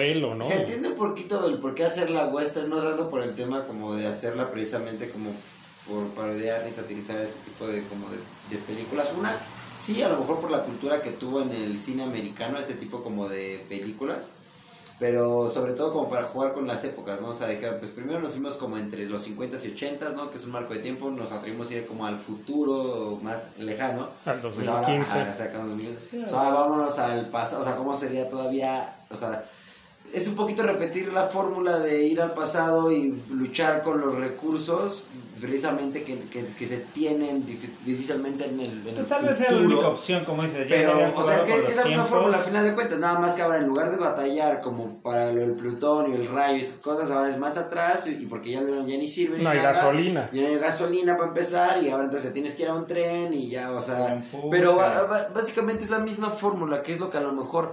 era 0.00 0.42
se 0.42 0.60
entiende 0.60 0.88
un 0.88 0.96
poquito 0.96 1.46
el 1.46 1.58
por 1.58 1.74
qué 1.74 1.84
hacer 1.84 2.10
la 2.10 2.26
western, 2.26 2.68
no 2.68 2.82
dando 2.82 3.10
por 3.10 3.22
el 3.22 3.34
tema 3.34 3.64
como 3.66 3.94
de 3.94 4.06
hacerla 4.06 4.50
precisamente 4.50 5.10
como 5.10 5.30
por 5.88 6.08
parodiar 6.10 6.66
y 6.66 6.72
satirizar 6.72 7.20
este 7.20 7.38
tipo 7.44 7.66
de, 7.66 7.82
como 7.84 8.06
de, 8.08 8.56
películas. 8.58 9.12
Una, 9.18 9.34
sí, 9.74 10.02
a 10.02 10.08
lo 10.08 10.18
mejor 10.18 10.40
por 10.40 10.50
la 10.50 10.64
cultura 10.64 11.02
que 11.02 11.10
tuvo 11.10 11.42
en 11.42 11.50
el 11.50 11.76
cine 11.76 12.02
americano, 12.04 12.58
ese 12.58 12.74
tipo 12.74 13.02
como 13.02 13.28
de 13.28 13.64
películas. 13.68 14.28
pero 14.98 15.48
sobre 15.48 15.72
todo 15.72 15.92
como 15.94 16.10
para 16.10 16.24
jugar 16.24 16.52
con 16.52 16.66
las 16.66 16.84
épocas, 16.84 17.22
¿no? 17.22 17.28
O 17.28 17.32
sea, 17.32 17.48
pues 17.78 17.90
primero 17.90 18.20
nos 18.20 18.32
fuimos 18.32 18.56
como 18.56 18.76
entre 18.76 19.08
los 19.08 19.26
50s 19.26 19.64
y 19.64 19.74
80s, 19.74 20.14
¿no? 20.14 20.30
Que 20.30 20.36
es 20.36 20.44
un 20.44 20.52
marco 20.52 20.74
de 20.74 20.80
tiempo, 20.80 21.10
nos 21.10 21.32
atrevimos 21.32 21.70
a 21.70 21.74
ir 21.74 21.86
como 21.86 22.04
al 22.04 22.18
futuro 22.18 23.18
más 23.22 23.48
lejano. 23.58 24.10
Al 24.26 24.42
2015. 24.42 24.54
Pues 24.54 24.68
ahora, 24.68 25.32
o 26.26 26.28
sea, 26.28 26.50
vámonos 26.50 26.98
al 26.98 27.30
pasado, 27.30 27.62
o 27.62 27.64
sea, 27.64 27.76
¿cómo 27.76 27.94
sería 27.94 28.28
todavía, 28.28 28.94
o 29.10 29.16
sea, 29.16 29.42
es 30.12 30.26
un 30.26 30.34
poquito 30.34 30.62
repetir 30.62 31.12
la 31.12 31.24
fórmula 31.24 31.78
de 31.78 32.04
ir 32.04 32.20
al 32.20 32.34
pasado 32.34 32.90
y 32.92 33.22
luchar 33.30 33.82
con 33.82 34.00
los 34.00 34.16
recursos 34.16 35.08
precisamente 35.40 36.02
que, 36.02 36.18
que, 36.28 36.66
se 36.66 36.76
tienen 36.78 37.44
difícilmente 37.84 38.44
en 38.44 38.60
el, 38.60 38.86
en 38.86 38.94
pues 38.94 39.08
tal 39.08 39.24
vez 39.24 39.38
sea 39.38 39.50
la 39.50 39.60
única 39.60 39.88
opción, 39.88 40.24
como 40.24 40.42
dices. 40.42 40.66
pero, 40.68 41.12
o 41.16 41.24
sea, 41.24 41.36
es 41.36 41.42
que 41.42 41.54
es 41.54 41.76
la 41.76 41.84
misma 41.84 42.04
fórmula 42.04 42.36
al 42.36 42.44
final 42.44 42.64
de 42.64 42.74
cuentas, 42.74 42.98
nada 42.98 43.18
más 43.18 43.34
que 43.34 43.42
ahora 43.42 43.58
en 43.58 43.66
lugar 43.66 43.90
de 43.90 43.96
batallar 43.96 44.60
como 44.60 44.98
para 45.02 45.32
lo 45.32 45.40
del 45.40 45.52
plutonio, 45.52 46.14
el 46.14 46.28
rayo 46.28 46.58
y 46.58 46.60
esas 46.60 46.76
cosas, 46.76 47.10
ahora 47.10 47.30
es 47.30 47.38
más 47.38 47.56
atrás 47.56 48.06
y 48.06 48.26
porque 48.26 48.50
ya, 48.50 48.60
ya 48.60 48.98
ni 48.98 49.08
sirve. 49.08 49.38
No 49.38 49.50
hay 49.50 49.60
gasolina. 49.60 50.28
Ya 50.32 50.42
no 50.42 50.48
hay 50.48 50.58
gasolina 50.58 51.16
para 51.16 51.28
empezar 51.28 51.82
y 51.82 51.88
ahora 51.88 52.04
entonces 52.04 52.32
tienes 52.32 52.54
que 52.54 52.64
ir 52.64 52.68
a 52.68 52.74
un 52.74 52.86
tren 52.86 53.32
y 53.32 53.48
ya, 53.48 53.72
o 53.72 53.80
sea. 53.80 54.22
Pero 54.50 54.76
básicamente 55.34 55.84
es 55.84 55.90
la 55.90 56.00
misma 56.00 56.30
fórmula, 56.30 56.82
que 56.82 56.92
es 56.92 57.00
lo 57.00 57.10
que 57.10 57.16
a 57.16 57.22
lo 57.22 57.32
mejor 57.32 57.72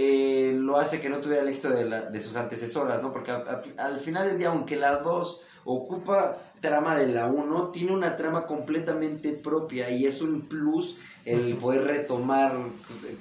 eh, 0.00 0.52
lo 0.54 0.76
hace 0.76 1.00
que 1.00 1.08
no 1.08 1.18
tuviera 1.18 1.42
el 1.42 1.48
éxito 1.48 1.70
de, 1.70 1.84
la, 1.84 2.02
de 2.02 2.20
sus 2.20 2.36
antecesoras, 2.36 3.02
¿no? 3.02 3.10
Porque 3.10 3.32
al 3.32 3.98
final 3.98 4.28
del 4.28 4.38
día, 4.38 4.50
aunque 4.50 4.76
la 4.76 4.98
2 4.98 5.40
ocupa 5.64 6.36
trama 6.60 6.94
de 6.94 7.08
la 7.08 7.26
1, 7.26 7.70
tiene 7.70 7.90
una 7.90 8.16
trama 8.16 8.46
completamente 8.46 9.32
propia 9.32 9.90
y 9.90 10.06
es 10.06 10.22
un 10.22 10.42
plus 10.42 10.98
el 11.24 11.56
poder 11.56 11.82
retomar 11.82 12.54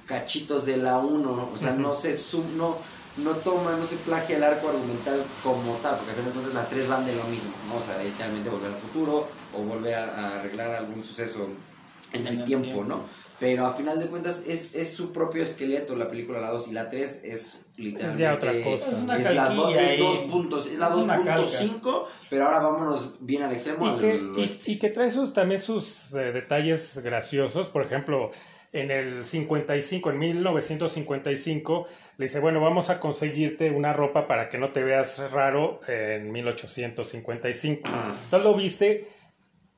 cachitos 0.05 0.67
de 0.67 0.77
la 0.77 0.99
1, 0.99 1.49
o 1.51 1.57
sea, 1.57 1.73
no 1.73 1.95
se 1.95 2.15
sub, 2.15 2.45
no, 2.55 2.77
no 3.17 3.31
toma, 3.37 3.75
no 3.75 3.83
se 3.83 3.95
plagia 3.95 4.37
el 4.37 4.43
arco 4.43 4.69
argumental 4.69 5.25
como 5.41 5.73
tal, 5.77 5.95
porque 5.95 6.11
al 6.11 6.17
final 6.17 6.27
entonces 6.27 6.53
las 6.53 6.69
tres 6.69 6.87
van 6.87 7.07
de 7.07 7.15
lo 7.15 7.23
mismo, 7.23 7.53
¿no? 7.69 7.77
O 7.77 7.81
sea, 7.81 7.97
literalmente 8.03 8.51
volver 8.51 8.71
al 8.71 8.77
futuro 8.77 9.27
o 9.57 9.63
volver 9.63 9.95
a, 9.95 10.39
arreglar 10.39 10.75
algún 10.75 11.03
suceso 11.03 11.47
en, 12.13 12.27
el, 12.27 12.45
tiempo, 12.45 12.83
¿no? 12.83 13.01
Pero 13.39 13.67
a 13.67 13.73
final 13.73 13.99
de 13.99 14.07
cuentas 14.07 14.45
es, 14.47 14.73
es 14.73 14.91
su 14.91 15.11
propio 15.11 15.43
esqueleto 15.43 15.95
la 15.95 16.07
película, 16.07 16.39
la 16.39 16.49
2 16.49 16.69
y 16.69 16.71
la 16.71 16.89
3 16.89 17.23
es 17.23 17.61
literalmente... 17.75 18.25
Es 18.25 18.35
otra 18.35 18.51
cosa. 18.63 18.91
Es, 18.91 18.97
una 18.97 19.17
es 19.17 19.35
la 19.35 19.49
2 19.49 20.17
puntos, 20.29 20.65
es 20.65 20.79
la 20.79 20.89
2.5, 20.89 22.05
pero 22.31 22.45
ahora 22.45 22.59
vámonos 22.59 23.13
bien 23.19 23.43
al 23.43 23.53
extremo. 23.53 23.95
Y, 23.95 23.99
que, 23.99 24.49
y, 24.65 24.79
que 24.79 24.89
trae 24.89 25.11
sus, 25.11 25.33
también 25.33 25.61
sus 25.61 26.13
eh, 26.13 26.31
detalles 26.31 26.99
graciosos, 26.99 27.67
por 27.67 27.83
ejemplo... 27.83 28.31
En 28.73 28.91
el 28.91 29.23
55, 29.23 30.11
en 30.11 30.19
1955, 30.19 31.87
le 32.17 32.25
dice, 32.25 32.41
bueno, 32.41 32.59
vamos 32.59 32.89
a 32.89 32.99
conseguirte 32.99 33.71
una 33.71 33.93
ropa 33.93 34.27
para 34.27 34.49
que 34.49 34.57
no 34.57 34.73
te 34.73 34.83
veas 34.83 35.31
raro 35.31 35.79
en 35.87 36.29
1855. 36.33 37.89
Entonces 38.25 38.43
lo 38.43 38.53
viste, 38.55 39.07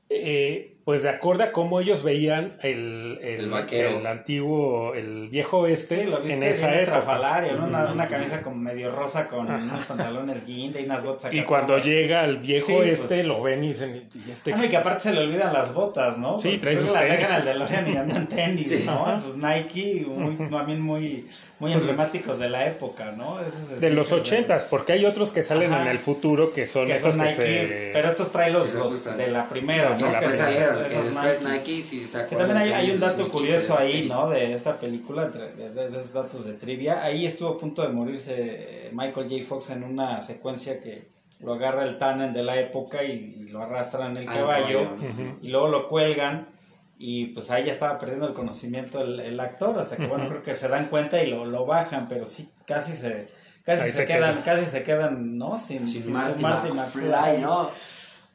eh, 0.08 0.79
pues 0.84 1.02
de 1.02 1.10
acuerdo 1.10 1.44
a 1.44 1.52
cómo 1.52 1.80
ellos 1.80 2.02
veían 2.02 2.56
el, 2.62 3.18
el, 3.22 3.52
el, 3.70 4.06
antiguo, 4.06 4.94
el 4.94 5.28
viejo 5.28 5.66
este 5.66 6.08
en 6.24 6.42
esa 6.42 6.74
época. 6.80 7.44
una, 7.62 7.92
una, 7.92 8.06
camisa 8.06 8.42
como 8.42 8.56
medio 8.56 8.90
rosa 8.90 9.28
con 9.28 9.50
unos 9.50 9.84
pantalones 9.84 10.46
guinda 10.46 10.80
y 10.80 10.84
unas 10.84 11.02
botas. 11.02 11.32
Y 11.32 11.42
cuando 11.42 11.78
llega 11.78 12.24
el 12.24 12.38
viejo 12.38 12.82
este, 12.82 13.16
pues 13.16 13.26
lo 13.26 13.42
ven 13.42 13.64
y 13.64 13.68
dicen, 13.68 14.08
¿y 14.14 14.30
este 14.30 14.54
ah, 14.54 14.64
y 14.64 14.68
que 14.68 14.76
aparte 14.76 15.04
se 15.04 15.12
le 15.12 15.20
olvidan 15.20 15.52
las 15.52 15.74
botas, 15.74 16.18
¿no? 16.18 16.40
Sí, 16.40 16.58
trae 16.58 16.76
sus 16.76 16.92
las 16.92 17.08
dejan 17.08 17.32
al 17.32 17.44
DeLorean 17.44 17.92
y 17.92 17.96
andan 17.96 18.26
tenis, 18.28 18.84
¿no? 18.86 19.20
Sus 19.20 19.36
Nike, 19.36 20.06
muy, 20.08 20.48
también 20.48 20.80
muy 20.80 21.26
muy 21.60 21.72
pues, 21.72 21.82
emblemáticos 21.82 22.38
de 22.38 22.48
la 22.48 22.66
época, 22.66 23.12
¿no? 23.16 23.38
de 23.78 23.90
los 23.90 24.12
ochentas, 24.12 24.64
porque 24.64 24.94
hay 24.94 25.04
otros 25.04 25.30
que 25.30 25.42
salen 25.42 25.74
en 25.74 25.86
el 25.86 25.98
futuro 25.98 26.52
que 26.52 26.66
son 26.66 26.90
esos 26.90 27.14
que 27.14 27.34
se... 27.34 27.90
Pero 27.92 28.08
estos 28.08 28.32
traen 28.32 28.54
los, 28.54 29.04
de 29.16 29.26
la 29.30 29.46
primera, 29.46 29.94
¿no? 29.94 30.10
La 30.10 30.20
después 30.76 31.42
Nike, 31.42 31.82
sí 31.82 32.00
se 32.00 32.24
También 32.24 32.56
hay, 32.56 32.90
un 32.90 33.00
dato 33.00 33.28
curioso 33.28 33.78
ahí, 33.78 34.08
¿no? 34.08 34.30
De 34.30 34.52
esta 34.52 34.78
película, 34.78 35.28
de, 35.28 35.98
esos 35.98 36.12
datos 36.12 36.44
de 36.44 36.54
trivia. 36.54 37.02
Ahí 37.02 37.26
estuvo 37.26 37.50
a 37.50 37.58
punto 37.58 37.82
de 37.82 37.88
morirse 37.88 38.90
Michael 38.92 39.28
J. 39.28 39.44
Fox 39.44 39.70
en 39.70 39.84
una 39.84 40.20
secuencia 40.20 40.80
que 40.80 41.08
lo 41.40 41.54
agarra 41.54 41.84
el 41.84 41.98
Tannen 41.98 42.32
de 42.32 42.42
la 42.42 42.58
época 42.58 43.02
y, 43.02 43.48
lo 43.50 43.62
arrastran 43.62 44.12
en 44.12 44.16
el 44.18 44.26
caballo, 44.26 44.82
y 45.42 45.48
luego 45.48 45.68
lo 45.68 45.88
cuelgan 45.88 46.46
y 47.02 47.28
pues 47.28 47.50
ahí 47.50 47.64
ya 47.64 47.72
estaba 47.72 47.98
perdiendo 47.98 48.28
el 48.28 48.34
conocimiento 48.34 49.00
el, 49.00 49.40
actor 49.40 49.76
hasta 49.78 49.96
que 49.96 50.06
bueno 50.06 50.28
creo 50.28 50.42
que 50.42 50.52
se 50.52 50.68
dan 50.68 50.84
cuenta 50.84 51.20
y 51.24 51.30
lo, 51.30 51.46
lo 51.46 51.64
bajan 51.64 52.08
pero 52.10 52.26
sí 52.26 52.50
casi 52.66 52.92
se 52.92 53.26
casi 53.64 53.90
se, 53.90 54.04
quedan 54.04 54.42
casi 54.42 54.66
se 54.66 54.82
quedan 54.82 55.38
no 55.38 55.58
sin, 55.58 55.88
sin, 55.88 56.12
Marty, 56.12 56.42
McFly, 56.42 57.38
no 57.40 57.70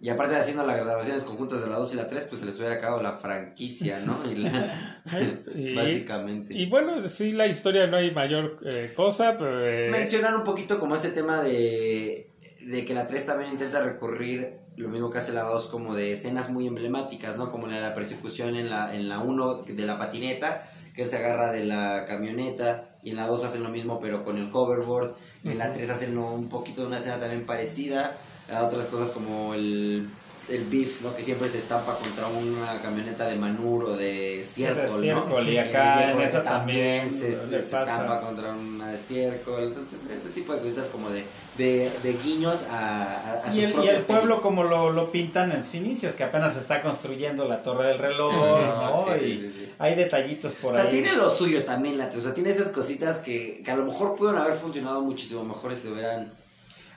y 0.05 0.09
aparte 0.09 0.35
de 0.35 0.39
haciendo 0.39 0.63
las 0.63 0.77
grabaciones 0.77 1.23
conjuntas 1.23 1.61
de 1.61 1.67
la 1.67 1.77
2 1.77 1.93
y 1.93 1.95
la 1.95 2.07
3, 2.07 2.25
pues 2.25 2.41
se 2.41 2.45
les 2.45 2.59
hubiera 2.59 2.75
acabado 2.75 3.01
la 3.01 3.13
franquicia, 3.13 3.99
¿no? 4.05 4.15
Y 5.55 5.73
básicamente. 5.73 6.53
Y 6.53 6.67
bueno, 6.67 7.09
sí, 7.09 7.31
la 7.31 7.47
historia 7.47 7.87
no 7.87 7.97
hay 7.97 8.11
mayor 8.11 8.59
eh, 8.71 8.93
cosa. 8.95 9.35
Pero, 9.35 9.67
eh, 9.67 9.89
Mencionar 9.89 10.35
un 10.35 10.43
poquito 10.43 10.79
como 10.79 10.93
este 10.93 11.09
tema 11.09 11.41
de, 11.41 12.29
de 12.61 12.85
que 12.85 12.93
la 12.93 13.07
3 13.07 13.25
también 13.25 13.51
intenta 13.51 13.81
recurrir 13.81 14.59
lo 14.75 14.89
mismo 14.89 15.09
que 15.09 15.17
hace 15.17 15.33
la 15.33 15.41
2 15.41 15.65
como 15.69 15.95
de 15.95 16.11
escenas 16.11 16.51
muy 16.51 16.67
emblemáticas, 16.67 17.37
¿no? 17.37 17.49
Como 17.49 17.67
en 17.67 17.81
la 17.81 17.95
persecución 17.95 18.55
en 18.55 18.69
la, 18.69 18.93
en 18.93 19.09
la 19.09 19.21
1 19.21 19.63
de 19.63 19.85
la 19.87 19.97
patineta, 19.97 20.69
que 20.93 21.01
él 21.01 21.09
se 21.09 21.17
agarra 21.17 21.51
de 21.51 21.65
la 21.65 22.05
camioneta, 22.07 22.95
y 23.01 23.09
en 23.09 23.15
la 23.15 23.25
2 23.25 23.43
hacen 23.43 23.63
lo 23.63 23.69
mismo 23.69 23.99
pero 23.99 24.23
con 24.23 24.37
el 24.37 24.51
hoverboard, 24.53 25.15
y 25.43 25.49
en 25.49 25.57
la 25.57 25.73
3 25.73 25.89
hacen 25.89 26.15
un 26.15 26.47
poquito 26.47 26.81
de 26.81 26.87
una 26.89 26.99
escena 26.99 27.17
también 27.17 27.47
parecida, 27.47 28.15
a 28.51 28.63
otras 28.63 28.85
cosas 28.85 29.11
como 29.11 29.53
el 29.53 30.07
el 30.49 30.65
beef, 30.65 31.01
¿no? 31.01 31.15
Que 31.15 31.23
siempre 31.23 31.49
se 31.49 31.57
estampa 31.57 31.95
contra 31.95 32.27
una 32.27 32.79
camioneta 32.81 33.27
de 33.27 33.35
Manur 33.35 33.83
o 33.85 33.97
de 33.97 34.41
estiércol, 34.41 35.05
¿no? 35.07 35.41
Y 35.41 35.57
acá 35.57 36.11
en 36.11 36.21
esta 36.21 36.43
también, 36.43 37.09
se, 37.09 37.31
estampa 37.57 38.21
contra 38.21 38.53
una 38.53 38.93
estiércol. 38.93 39.63
Entonces, 39.63 40.05
ese 40.05 40.29
tipo 40.29 40.53
de 40.53 40.61
cosas 40.61 40.87
como 40.87 41.09
de, 41.09 41.25
de, 41.57 41.91
de 42.03 42.13
guiños 42.23 42.63
a, 42.69 43.41
a, 43.43 43.53
y, 43.53 43.61
el, 43.61 43.83
y 43.83 43.87
el 43.87 44.01
pueblo 44.03 44.41
como 44.41 44.63
lo, 44.63 44.91
lo, 44.91 45.11
pintan 45.11 45.51
en 45.51 45.63
sus 45.63 45.75
inicios, 45.75 46.15
que 46.15 46.23
apenas 46.23 46.53
se 46.53 46.59
está 46.59 46.81
construyendo 46.81 47.47
la 47.47 47.63
torre 47.63 47.87
del 47.87 47.99
reloj, 47.99 48.33
¿no? 48.35 49.17
y 49.17 49.51
hay 49.79 49.95
detallitos 49.95 50.53
por 50.53 50.75
ahí. 50.75 50.79
O 50.79 50.81
sea, 50.83 50.89
tiene 50.89 51.13
lo 51.13 51.29
suyo 51.29 51.63
también, 51.63 51.97
la, 51.97 52.11
o 52.15 52.21
sea, 52.21 52.33
tiene 52.33 52.51
esas 52.51 52.69
cositas 52.69 53.17
que, 53.17 53.61
que 53.63 53.71
a 53.71 53.75
lo 53.75 53.85
mejor 53.85 54.15
pueden 54.15 54.37
haber 54.37 54.57
funcionado 54.57 55.01
muchísimo 55.01 55.43
mejor 55.43 55.75
si 55.75 55.83
se 55.83 55.91
hubieran 55.91 56.31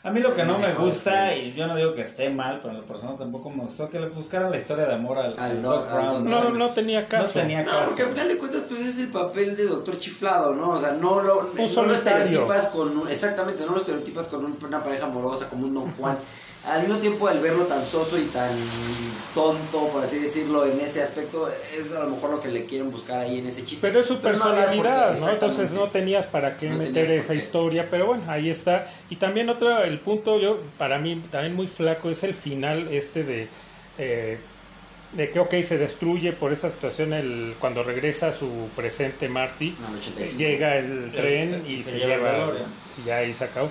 a 0.03 0.11
mí 0.11 0.21
lo 0.21 0.35
que 0.35 0.45
no 0.45 0.59
me 0.59 0.73
gusta, 0.75 1.35
y 1.35 1.53
yo 1.55 1.67
no 1.67 1.77
digo 1.77 1.95
que 1.95 2.03
esté 2.03 2.31
mal, 2.31 2.61
pero 2.63 2.75
en 2.75 2.81
lo 2.81 2.87
personal 2.87 3.17
tampoco 3.17 3.51
me 3.51 3.63
gustó 3.63 3.89
que 3.89 3.99
le 3.99 4.09
buscaran 4.09 4.51
la 4.51 4.57
historia 4.57 4.87
de 4.87 4.95
amor 4.95 5.19
al, 5.19 5.39
al 5.39 5.61
Doc 5.61 5.91
Brown. 5.91 6.25
No, 6.25 6.51
no 6.51 6.71
tenía 6.71 7.07
caso. 7.07 7.25
No 7.25 7.41
tenía 7.41 7.65
caso. 7.65 7.85
porque 7.87 8.03
al 8.03 8.09
final 8.11 8.29
de 8.29 8.39
cuentas, 8.39 8.63
pues 8.69 8.81
es 8.81 8.99
el 8.99 9.09
papel 9.09 9.57
de 9.57 9.65
doctor 9.65 9.99
chiflado, 9.99 10.55
¿no? 10.55 10.71
O 10.71 10.81
sea, 10.81 10.93
no 10.93 11.21
lo, 11.21 11.51
no 11.55 11.83
lo 11.83 11.95
estereotipas 11.95 12.67
con 12.67 12.97
un, 12.97 13.09
exactamente, 13.09 13.67
no 13.67 13.73
lo 13.73 13.79
estereotipas 13.79 14.29
con 14.29 14.57
una 14.63 14.83
pareja 14.83 15.07
amorosa 15.07 15.49
como 15.49 15.67
un 15.67 15.75
Don 15.75 15.93
Juan 15.95 16.17
al 16.67 16.83
mismo 16.83 16.99
tiempo 16.99 17.29
al 17.29 17.41
verlo 17.41 17.65
tan 17.65 17.87
soso 17.87 18.19
y 18.19 18.25
tan 18.25 18.51
tonto, 19.35 19.89
por 19.89 20.05
así 20.05 20.19
decirlo, 20.19 20.67
en 20.67 20.81
ese 20.81 21.03
aspecto, 21.03 21.49
es 21.77 21.93
a 21.93 22.05
lo 22.05 22.11
mejor 22.11 22.31
lo 22.31 22.41
que 22.41 22.49
le 22.49 22.67
quieren 22.67 22.91
buscar 22.91 23.21
ahí 23.21 23.39
en 23.39 23.47
ese 23.47 23.65
chiste. 23.65 23.87
Pero 23.87 24.01
es 24.01 24.07
su 24.07 24.19
personalidad, 24.19 25.19
¿no? 25.19 25.29
Entonces 25.31 25.71
no 25.71 25.89
tenías 25.89 26.27
para 26.27 26.57
qué 26.57 26.71
meter 26.71 27.11
esa 27.11 27.35
historia, 27.35 27.87
pero 27.91 28.07
bueno, 28.07 28.25
ahí 28.29 28.51
está. 28.51 28.87
Y 29.11 29.17
también 29.17 29.49
otro, 29.49 29.83
el 29.83 29.99
punto, 30.01 30.39
yo 30.39 30.59
para 30.77 30.99
mí 30.99 31.23
también 31.31 31.55
muy 31.55 31.69
flaco, 31.69 32.11
es 32.11 32.23
el 32.23 32.35
final 32.35 32.89
este 32.91 33.25
de... 33.25 33.49
Eh, 33.99 34.39
de 35.13 35.31
que 35.31 35.41
ok 35.41 35.55
se 35.67 35.79
destruye 35.79 36.33
por 36.33 36.53
esa 36.53 36.71
situación 36.71 37.15
el 37.15 37.55
cuando 37.59 37.83
regresa 37.83 38.29
a 38.29 38.33
su 38.33 38.69
presente 38.77 39.27
Marty 39.27 39.75
llega 40.37 40.77
el 40.77 41.13
tren 41.13 41.65
y, 41.67 41.83
se, 41.83 41.99
lleva, 41.99 42.53
y 43.03 43.07
ya 43.07 43.17
ahí 43.17 43.33
se 43.33 43.45
acabó 43.45 43.71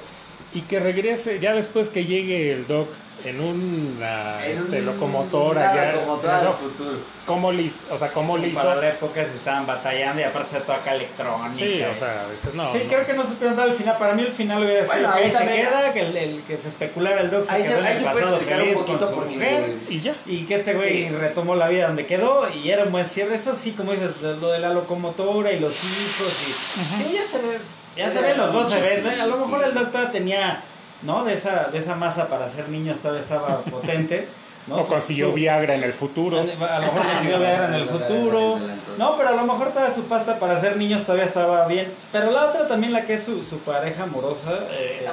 y 0.54 0.62
que 0.62 0.80
regrese 0.80 1.39
ya 1.39 1.54
después 1.54 1.89
que 1.89 2.06
llegue 2.06 2.52
el 2.52 2.68
Doc 2.68 2.89
en 3.30 3.41
una 3.41 4.45
este, 4.45 4.82
locomotora 4.82 5.75
ya 5.75 5.91
locomotora 5.93 6.41
del 6.41 6.53
futuro. 6.53 6.97
cómo 7.25 7.51
le 7.51 7.71
o 7.91 7.97
sea 7.97 8.09
cómo 8.09 8.38
le 8.38 8.47
hizo 8.49 8.57
para 8.57 8.75
la 8.75 8.89
época 8.89 9.25
se 9.25 9.36
estaban 9.36 9.65
batallando 9.65 10.21
y 10.21 10.25
aparte 10.25 10.51
se 10.51 10.59
toca 10.61 10.93
electrónica. 10.93 11.53
Sí 11.53 11.82
o 11.84 11.95
sea 11.95 12.25
no 12.53 12.71
sí 12.71 12.80
creo 12.88 13.05
que 13.05 13.13
no 13.13 13.23
supieron 13.23 13.55
dar 13.55 13.67
el 13.67 13.73
final 13.73 13.97
para 13.97 14.13
mí 14.13 14.23
el 14.23 14.32
final 14.32 14.63
hubiera 14.63 14.86
sido 14.86 15.11
que 15.11 15.17
ahí 15.17 15.32
se 15.32 15.45
queda 15.45 15.93
que 15.93 15.99
el, 16.01 16.43
que 16.43 16.57
se 16.57 16.67
especulara 16.69 17.21
el 17.21 17.30
Doc 17.30 17.45
se 17.45 17.57
quedó 17.57 17.80
en 17.80 17.86
el 17.86 18.03
pasado 18.03 18.39
feliz 18.39 18.78
con 18.78 18.99
su 18.99 19.15
mujer 19.15 19.75
y 19.89 19.99
ya. 19.99 20.15
y 20.25 20.45
que 20.45 20.55
este 20.55 20.73
güey 20.73 21.09
retomó 21.09 21.55
la 21.55 21.67
vida 21.67 21.88
donde 21.88 22.05
quedó 22.05 22.47
y 22.49 22.69
era 22.69 22.84
un 22.84 22.91
buen 22.91 23.07
cierre. 23.07 23.36
Eso 23.36 23.55
sí 23.55 23.71
como 23.71 23.91
dices 23.91 24.21
lo 24.21 24.51
de 24.51 24.59
la 24.59 24.69
locomotora 24.69 25.51
y 25.51 25.59
los 25.59 25.84
hijos 25.84 27.07
y, 27.09 27.13
ya 27.13 27.23
se 27.23 27.38
ve 27.39 27.57
ya 27.97 28.09
se 28.09 28.21
ven 28.21 28.38
los 28.38 28.53
dos, 28.53 28.69
se 28.69 28.80
ven. 28.80 29.19
A 29.19 29.25
lo 29.25 29.38
mejor 29.38 29.63
el 29.63 29.73
doctor 29.73 30.11
tenía, 30.11 30.61
¿no? 31.04 31.24
De 31.24 31.34
esa, 31.34 31.70
de 31.72 31.78
esa 31.78 31.95
masa 31.95 32.28
para 32.28 32.48
ser 32.48 32.70
niños 32.70 32.98
todavía 32.98 33.22
estaba 33.22 33.62
potente. 33.72 34.28
O 34.70 34.86
consiguió 34.86 35.32
Viagra 35.32 35.76
en 35.76 35.84
el 35.84 35.93
futuro. 35.93 36.39
A 36.39 36.43
lo 36.43 36.48
mejor 36.48 37.02
consiguió 37.04 37.39
Viagra 37.39 37.68
en 37.70 37.74
el 37.76 37.86
futuro. 37.86 38.60
No, 38.98 39.16
pero 39.16 39.30
a 39.30 39.32
lo 39.32 39.43
mejor 39.45 39.72
toda 39.72 39.93
su 39.93 40.04
pasta 40.04 40.39
para 40.39 40.60
ser 40.60 40.76
niños 40.76 41.04
todavía 41.04 41.24
estaba 41.24 41.66
bien. 41.68 41.93
Pero 42.12 42.32
la 42.32 42.48
otra 42.48 42.68
también, 42.68 42.91
la 42.91 43.06
que 43.06 43.14
es 43.14 43.24
su, 43.24 43.45
su 43.45 43.60
pareja 43.60 44.04
amorosa, 44.04 44.60
eh, 44.72 45.06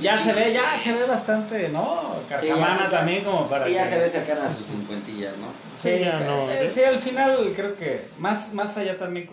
ya 0.00 0.16
se 0.16 0.32
ve, 0.32 0.52
ya 0.52 0.78
se 0.78 0.92
ve 0.92 1.06
bastante, 1.06 1.70
¿no? 1.70 2.14
Carcamana 2.28 2.88
también 2.88 3.24
como 3.24 3.48
para... 3.48 3.68
Y 3.68 3.74
ya 3.74 3.84
se 3.84 3.98
ve 3.98 4.08
cercana 4.08 4.46
a 4.46 4.48
sus 4.48 4.66
cincuentillas, 4.66 5.36
¿no? 5.38 5.48
Sí, 5.76 5.98
ya 5.98 6.20
no. 6.20 6.48
Eh, 6.48 6.70
sí, 6.72 6.84
al 6.84 7.00
final 7.00 7.52
creo 7.56 7.74
que 7.74 8.10
más, 8.18 8.54
más 8.54 8.76
allá 8.76 8.96
también 8.96 9.28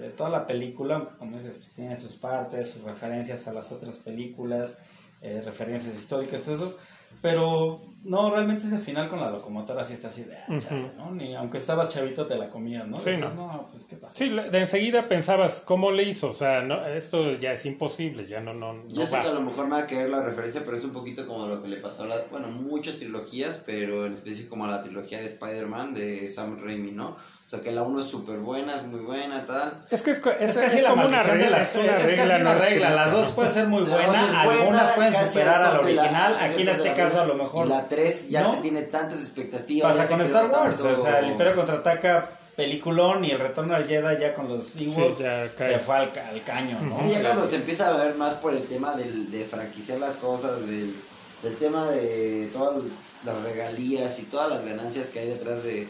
de, 0.00 0.08
toda 0.10 0.30
la 0.30 0.46
película, 0.46 1.08
como 1.18 1.36
dices, 1.36 1.56
pues 1.58 1.72
tiene 1.72 1.96
sus 1.96 2.12
partes, 2.12 2.70
sus 2.70 2.84
referencias 2.84 3.46
a 3.48 3.52
las 3.52 3.70
otras 3.70 3.96
películas, 3.96 4.78
eh, 5.20 5.40
referencias 5.44 5.94
históricas, 5.94 6.42
todo 6.42 6.54
eso. 6.54 6.76
Pero 7.22 7.80
no, 8.04 8.30
realmente 8.30 8.66
ese 8.66 8.78
final 8.78 9.08
con 9.08 9.20
la 9.20 9.30
locomotora 9.30 9.84
sí 9.84 9.92
está 9.92 10.08
así 10.08 10.24
de, 10.24 10.36
ah, 10.36 10.58
¿no? 10.96 11.10
Ni 11.10 11.34
aunque 11.34 11.58
estabas 11.58 11.88
chavito 11.90 12.26
te 12.26 12.36
la 12.36 12.48
comías, 12.48 12.86
¿no? 12.88 12.98
Sí, 12.98 13.10
no. 13.18 13.68
pues 13.70 13.84
qué 13.84 13.96
pasa. 13.96 14.14
Sí, 14.16 14.30
de 14.30 14.58
enseguida 14.58 15.06
pensabas, 15.06 15.60
¿cómo 15.60 15.92
le 15.92 16.04
hizo? 16.04 16.30
O 16.30 16.34
sea, 16.34 16.62
no, 16.62 16.86
esto 16.86 17.34
ya 17.34 17.52
es 17.52 17.66
imposible, 17.66 18.24
ya 18.24 18.40
no, 18.40 18.54
no, 18.54 18.88
Yo 18.88 19.04
sé 19.04 19.20
que 19.20 19.28
a 19.28 19.34
lo 19.34 19.42
mejor 19.42 19.68
nada 19.68 19.86
que 19.86 19.96
ver 19.96 20.08
la 20.08 20.22
referencia, 20.22 20.62
pero 20.64 20.76
es 20.78 20.84
un 20.84 20.92
poquito 20.92 21.26
como 21.26 21.46
lo 21.46 21.60
que 21.60 21.68
le 21.68 21.76
pasó 21.76 22.04
a 22.04 22.06
la, 22.06 22.16
bueno, 22.30 22.48
muchas 22.48 22.96
trilogías, 22.96 23.62
pero 23.66 24.06
en 24.06 24.14
específico 24.14 24.50
como 24.50 24.64
a 24.64 24.68
la 24.68 24.82
trilogía 24.82 25.18
de 25.18 25.26
Spider-Man 25.26 25.92
de 25.92 26.26
Sam 26.26 26.58
Raimi, 26.62 26.92
¿no? 26.92 27.16
O 27.50 27.56
sea, 27.56 27.62
que 27.62 27.72
la 27.72 27.82
1 27.82 28.00
es 28.00 28.06
súper 28.06 28.38
buena, 28.38 28.76
es 28.76 28.84
muy 28.84 29.00
buena, 29.00 29.44
tal. 29.44 29.80
Es 29.90 30.02
que 30.02 30.12
es, 30.12 30.22
es, 30.38 30.56
es, 30.56 30.84
como 30.84 31.04
una 31.04 31.20
regla. 31.20 31.58
es, 31.58 31.74
una 31.74 31.98
regla, 31.98 32.24
casi 32.24 32.40
una 32.42 32.54
regla. 32.54 32.90
La 32.90 33.08
2 33.08 33.32
puede 33.32 33.50
ser 33.50 33.66
muy 33.66 33.82
buena, 33.82 34.42
algunas 34.42 34.92
pueden 34.92 35.12
superar 35.12 35.60
a 35.60 35.72
la 35.72 35.80
original. 35.80 36.38
Aquí 36.40 36.62
en 36.62 36.68
este 36.68 36.94
caso 36.94 37.20
a 37.22 37.26
lo 37.26 37.34
mejor... 37.34 37.66
Y 37.66 37.70
la 37.70 37.88
3 37.88 38.30
ya 38.30 38.48
se 38.48 38.58
tiene 38.58 38.82
tantas 38.82 39.18
expectativas. 39.18 39.96
Pasa 39.96 40.08
con 40.12 40.20
Star 40.20 40.48
Wars. 40.48 40.80
O 40.80 40.96
sea, 40.96 41.18
el 41.18 41.32
Imperio 41.32 41.56
Contraataca 41.56 42.28
peliculón 42.54 43.24
y 43.24 43.32
el 43.32 43.40
retorno 43.40 43.74
al 43.74 43.84
Jedi 43.84 44.20
ya 44.20 44.32
con 44.32 44.46
los 44.46 44.76
Ewoks 44.76 45.18
se 45.18 45.78
fue 45.80 45.96
al, 45.96 46.12
caño, 46.46 46.78
¿no? 46.82 47.00
Sí, 47.02 47.10
ya 47.10 47.22
cuando 47.22 47.44
se 47.44 47.56
empieza 47.56 47.88
a 47.88 47.96
ver 47.96 48.14
más 48.14 48.34
por 48.34 48.54
el 48.54 48.62
tema 48.68 48.94
del, 48.94 49.28
de 49.28 49.44
franquiciar 49.44 49.98
las 49.98 50.14
cosas, 50.14 50.64
del, 50.68 50.94
del 51.42 51.56
tema 51.56 51.90
de 51.90 52.48
todas 52.52 52.84
las 53.24 53.42
regalías 53.42 54.20
y 54.20 54.22
todas 54.26 54.48
las 54.48 54.64
ganancias 54.64 55.10
que 55.10 55.18
hay 55.18 55.26
detrás 55.26 55.64
de 55.64 55.88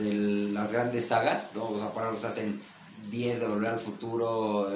de 0.00 0.50
las 0.52 0.72
grandes 0.72 1.08
sagas, 1.08 1.52
¿no? 1.54 1.64
O 1.64 1.78
sea, 1.78 1.92
para 1.92 2.10
los 2.10 2.24
hacen 2.24 2.60
10 3.10 3.40
de 3.40 3.46
Volver 3.46 3.72
al 3.72 3.78
Futuro, 3.78 4.68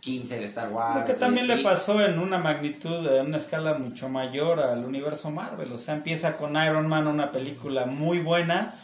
15 0.00 0.34
eh, 0.34 0.38
de 0.40 0.44
Star 0.46 0.70
Wars. 0.72 1.00
Lo 1.00 1.06
que 1.06 1.14
también 1.14 1.46
le 1.46 1.58
pasó 1.58 2.00
en 2.00 2.18
una 2.18 2.38
magnitud, 2.38 3.06
en 3.06 3.26
una 3.26 3.36
escala 3.36 3.74
mucho 3.74 4.08
mayor 4.08 4.60
al 4.60 4.84
universo 4.84 5.30
Marvel. 5.30 5.72
O 5.72 5.78
sea, 5.78 5.94
empieza 5.94 6.36
con 6.36 6.56
Iron 6.56 6.86
Man, 6.86 7.06
una 7.06 7.30
película 7.30 7.86
muy 7.86 8.18
buena. 8.18 8.74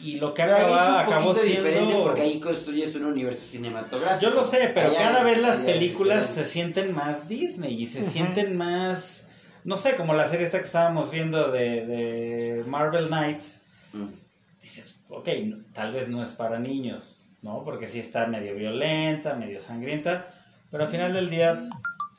Y 0.00 0.20
lo 0.20 0.32
que 0.32 0.42
acaba, 0.42 1.00
acabó 1.00 1.34
siendo... 1.34 1.68
diferente 1.68 1.96
porque 2.00 2.20
ahí 2.22 2.38
construyes 2.38 2.94
un 2.94 3.06
universo 3.06 3.48
cinematográfico. 3.50 4.30
Yo 4.30 4.30
lo 4.30 4.44
sé, 4.44 4.70
pero 4.72 4.94
cada 4.94 5.24
vez 5.24 5.40
las 5.40 5.56
películas 5.56 6.24
se 6.24 6.44
sienten 6.44 6.94
más 6.94 7.28
Disney 7.28 7.82
y 7.82 7.86
se 7.86 8.08
sienten 8.08 8.56
más... 8.56 9.26
No 9.64 9.76
sé, 9.76 9.96
como 9.96 10.14
la 10.14 10.28
serie 10.28 10.46
esta 10.46 10.60
que 10.60 10.66
estábamos 10.66 11.10
viendo 11.10 11.50
de, 11.50 11.84
de 11.84 12.64
Marvel 12.68 13.08
Knights. 13.08 13.62
Mm 13.92 14.06
dices, 14.68 14.94
ok, 15.08 15.28
tal 15.72 15.92
vez 15.92 16.08
no 16.08 16.22
es 16.22 16.32
para 16.32 16.58
niños, 16.58 17.24
¿no? 17.42 17.64
Porque 17.64 17.86
sí 17.86 17.98
está 17.98 18.26
medio 18.26 18.54
violenta, 18.54 19.34
medio 19.34 19.60
sangrienta, 19.60 20.28
pero 20.70 20.84
al 20.84 20.90
final 20.90 21.12
del 21.12 21.30
día 21.30 21.58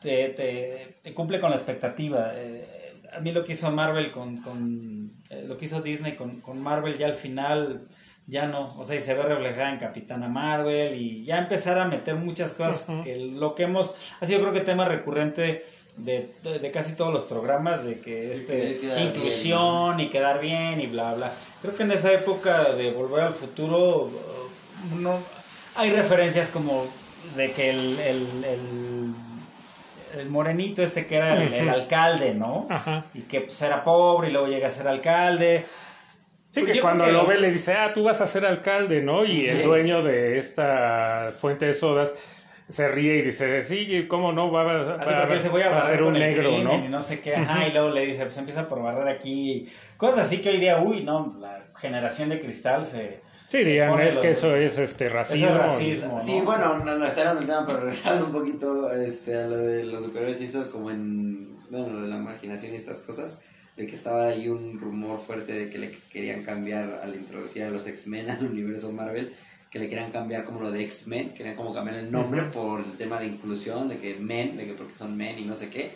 te, 0.02 0.96
te, 1.04 1.14
cumple 1.14 1.40
con 1.40 1.50
la 1.50 1.56
expectativa. 1.56 2.32
Eh, 2.36 2.66
a 3.12 3.20
mí 3.20 3.32
lo 3.32 3.44
que 3.44 3.54
hizo 3.54 3.72
Marvel 3.72 4.12
con, 4.12 4.38
con 4.38 5.12
eh, 5.30 5.46
lo 5.48 5.58
que 5.58 5.66
hizo 5.66 5.82
Disney 5.82 6.16
con, 6.16 6.42
con, 6.42 6.62
Marvel 6.62 6.98
ya 6.98 7.08
al 7.08 7.16
final 7.16 7.88
ya 8.28 8.46
no, 8.46 8.78
o 8.78 8.86
sea, 8.86 8.96
y 8.96 9.02
se 9.02 9.16
ve 9.16 9.24
reflejada 9.24 9.72
en 9.72 9.80
Capitana 9.80 10.30
Marvel 10.30 10.94
y 10.94 11.26
ya 11.26 11.40
empezar 11.40 11.80
a 11.80 11.88
meter 11.88 12.16
muchas 12.16 12.54
cosas 12.54 13.04
que 13.04 13.18
lo 13.18 13.56
que 13.56 13.64
hemos, 13.64 13.96
ha 14.20 14.26
sido 14.26 14.42
creo 14.42 14.54
que 14.54 14.62
tema 14.62 14.86
recurrente 14.86 15.66
de, 15.98 16.30
de, 16.44 16.72
casi 16.72 16.96
todos 16.96 17.14
los 17.14 17.24
programas 17.24 17.84
de 17.84 18.00
que 18.00 18.32
este 18.32 18.80
inclusión 19.02 20.00
y 20.00 20.08
quedar 20.08 20.40
bien 20.40 20.80
y 20.80 20.88
bla 20.88 21.14
bla. 21.14 21.32
Creo 21.62 21.76
que 21.76 21.84
en 21.84 21.92
esa 21.92 22.12
época 22.14 22.74
de 22.74 22.92
Volver 22.92 23.22
al 23.22 23.34
Futuro 23.34 24.04
uh, 24.04 24.96
no 25.00 25.20
hay 25.76 25.92
referencias 25.92 26.50
como 26.50 26.88
de 27.36 27.52
que 27.52 27.70
el, 27.70 28.00
el, 28.00 29.14
el, 30.18 30.30
morenito 30.30 30.82
este 30.82 31.06
que 31.06 31.18
era 31.18 31.42
el, 31.42 31.70
alcalde, 31.70 32.34
¿no? 32.34 32.68
Y 33.14 33.22
que 33.22 33.42
pues, 33.42 33.62
era 33.62 33.84
pobre 33.84 34.30
y 34.30 34.32
luego 34.32 34.48
llega 34.48 34.68
a 34.68 34.72
ser 34.72 34.88
alcalde. 34.88 35.66
Sí, 36.52 36.62
pues 36.62 36.74
que 36.74 36.82
cuando 36.82 37.06
lo 37.08 37.28
ve 37.28 37.40
le 37.40 37.52
dice, 37.52 37.74
ah, 37.74 37.94
tú 37.94 38.04
vas 38.04 38.22
a 38.22 38.28
ser 38.28 38.46
alcalde, 38.46 39.02
¿no? 39.02 39.24
Y 39.26 39.46
el 39.46 39.64
dueño 39.64 40.02
de 40.02 40.40
esta 40.40 41.32
fuente 41.38 41.66
de 41.66 41.74
sodas 41.74 42.14
se 42.70 42.88
ríe 42.88 43.18
y 43.18 43.22
dice, 43.24 43.64
sí, 43.64 44.06
¿cómo 44.08 44.32
no? 44.32 44.52
Va, 44.52 44.64
va, 44.64 45.02
a, 45.02 45.86
ser 45.86 46.04
un 46.04 46.14
negro, 46.14 46.60
¿no? 46.60 46.86
Y 46.86 46.88
no 46.88 47.02
sé 47.02 47.20
qué, 47.20 47.36
ajá, 47.36 47.68
y 47.68 47.72
luego 47.72 47.90
le 47.90 48.06
dice, 48.06 48.24
pues 48.24 48.38
empieza 48.38 48.70
por 48.70 48.82
barrer 48.84 49.08
aquí. 49.08 49.68
Cosas 49.98 50.28
así 50.28 50.38
que 50.38 50.50
hoy 50.50 50.58
día, 50.58 50.80
uy, 50.80 51.04
no, 51.04 51.36
la 51.40 51.66
generación 51.76 52.30
de 52.30 52.40
cristal 52.40 52.86
se... 52.86 53.22
Sí, 53.48 53.64
digan, 53.64 54.00
es 54.00 54.20
que 54.20 54.30
eso 54.30 54.56
es 54.56 54.78
este 54.78 55.10
racismo. 55.10 55.58
racismo 55.58 56.20
Sí, 56.24 56.42
bueno, 56.46 56.78
no, 56.78 56.96
no 56.96 57.06
está 57.06 57.32
en 57.32 57.40
el 57.40 57.46
tema, 57.48 57.66
pero 57.66 57.80
regresando 57.80 58.28
un 58.28 58.32
poquito 58.32 58.92
este, 58.94 59.36
a 59.36 59.48
lo 59.48 59.58
de 59.58 59.86
los 59.86 60.04
superhéroes, 60.04 60.40
hizo 60.40 60.70
como 60.70 60.92
en, 60.92 61.58
bueno, 61.72 61.90
lo 61.90 62.02
de 62.04 62.10
la 62.10 62.18
marginación 62.18 62.74
y 62.74 62.76
estas 62.76 63.00
cosas, 63.00 63.40
de 63.78 63.88
que 63.88 63.96
estaba 63.96 64.28
ahí 64.28 64.48
un 64.48 64.80
rumor 64.80 65.20
fuerte 65.20 65.54
de 65.54 65.70
que 65.72 65.80
le 65.80 65.92
querían 66.12 66.44
cambiar 66.44 67.00
al 67.02 67.16
introducir 67.16 67.64
a 67.64 67.72
los 67.72 67.88
X-Men 67.88 68.30
al 68.30 68.46
universo 68.46 68.92
Marvel 68.92 69.34
que 69.70 69.80
le 69.80 69.88
querían 69.88 70.12
cambiar 70.12 70.46
como 70.46 70.62
lo 70.62 70.72
de 70.72 70.84
X-Men, 70.84 71.34
querían 71.34 71.56
como 71.56 71.74
cambiar 71.74 71.98
el 71.98 72.12
nombre 72.12 72.44
por 72.44 72.84
el 72.84 72.98
tema 72.98 73.20
de 73.20 73.28
inclusión, 73.28 73.88
de 73.88 74.00
que 74.00 74.16
men, 74.16 74.58
de 74.58 74.66
que 74.66 74.74
porque 74.74 74.98
son 74.98 75.16
men 75.16 75.38
y 75.38 75.46
no 75.46 75.56
sé 75.56 75.70
qué. 75.70 75.92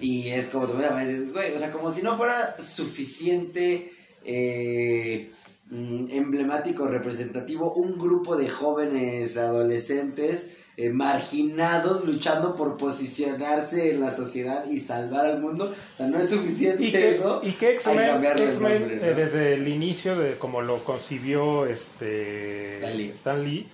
Y 0.00 0.28
es 0.28 0.48
como, 0.48 0.66
tú 0.66 0.74
me 0.74 0.84
dices, 1.06 1.32
güey, 1.32 1.52
o 1.52 1.58
sea, 1.58 1.72
como 1.72 1.92
si 1.92 2.02
no 2.02 2.16
fuera 2.16 2.56
suficiente 2.58 3.92
eh, 4.24 5.30
mm, 5.70 6.06
emblemático, 6.10 6.86
representativo, 6.86 7.72
un 7.74 7.98
grupo 7.98 8.36
de 8.36 8.48
jóvenes 8.48 9.36
adolescentes 9.36 10.56
eh, 10.78 10.90
marginados 10.90 12.04
luchando 12.04 12.54
por 12.54 12.76
posicionarse 12.76 13.92
en 13.92 14.00
la 14.00 14.10
sociedad 14.10 14.66
y 14.66 14.78
salvar 14.78 15.24
al 15.24 15.40
mundo. 15.40 15.72
O 15.72 15.96
sea, 15.96 16.06
no 16.06 16.18
es 16.18 16.28
suficiente 16.28 16.84
¿Y 16.84 16.92
que, 16.92 17.08
eso. 17.08 17.40
Y 17.42 17.52
que 17.52 17.76
X-Men, 17.76 18.22
eh, 18.22 19.14
desde 19.16 19.54
el 19.54 19.66
inicio 19.68 20.18
de 20.18 20.34
como 20.34 20.60
lo 20.60 20.84
concibió 20.84 21.64
este 21.64 22.68
Stan 23.12 23.42
Lee, 23.42 23.66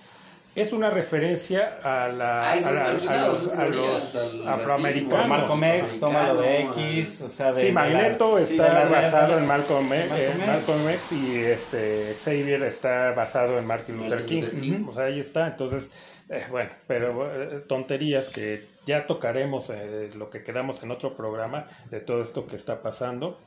es 0.55 0.71
una 0.71 0.91
referencia 0.91 1.79
a, 1.81 2.07
la, 2.09 2.51
a, 2.51 2.55
los, 3.69 4.15
afroamericanos. 4.45 5.27
Malcolm 5.27 5.63
X, 5.63 5.99
toma 5.99 6.27
lo 6.27 6.41
de 6.41 6.61
X, 6.61 7.21
o 7.21 7.29
sea, 7.29 7.51
de, 7.51 7.61
Sí, 7.61 7.71
Magneto 7.71 8.37
está 8.37 8.87
basado 8.87 9.37
en 9.39 9.47
Malcolm, 9.47 9.91
X, 9.91 10.11
Malcolm 10.45 10.89
X 10.89 11.11
y 11.11 11.37
este 11.37 12.15
Xavier 12.23 12.63
está 12.63 13.11
basado 13.11 13.57
en 13.57 13.65
Martin 13.65 13.97
Luther 13.97 14.25
King. 14.25 14.85
O 14.87 14.93
sea, 14.93 15.05
ahí 15.05 15.19
está. 15.19 15.47
Entonces, 15.47 15.89
eh, 16.29 16.43
bueno, 16.51 16.69
pero 16.87 17.55
eh, 17.55 17.59
tonterías 17.61 18.29
que 18.29 18.67
ya 18.85 19.07
tocaremos 19.07 19.69
eh, 19.71 20.09
lo 20.15 20.29
que 20.29 20.43
quedamos 20.43 20.83
en 20.83 20.91
otro 20.91 21.15
programa 21.15 21.67
de 21.89 21.99
todo 21.99 22.21
esto 22.21 22.45
que 22.45 22.55
está 22.55 22.81
pasando. 22.81 23.39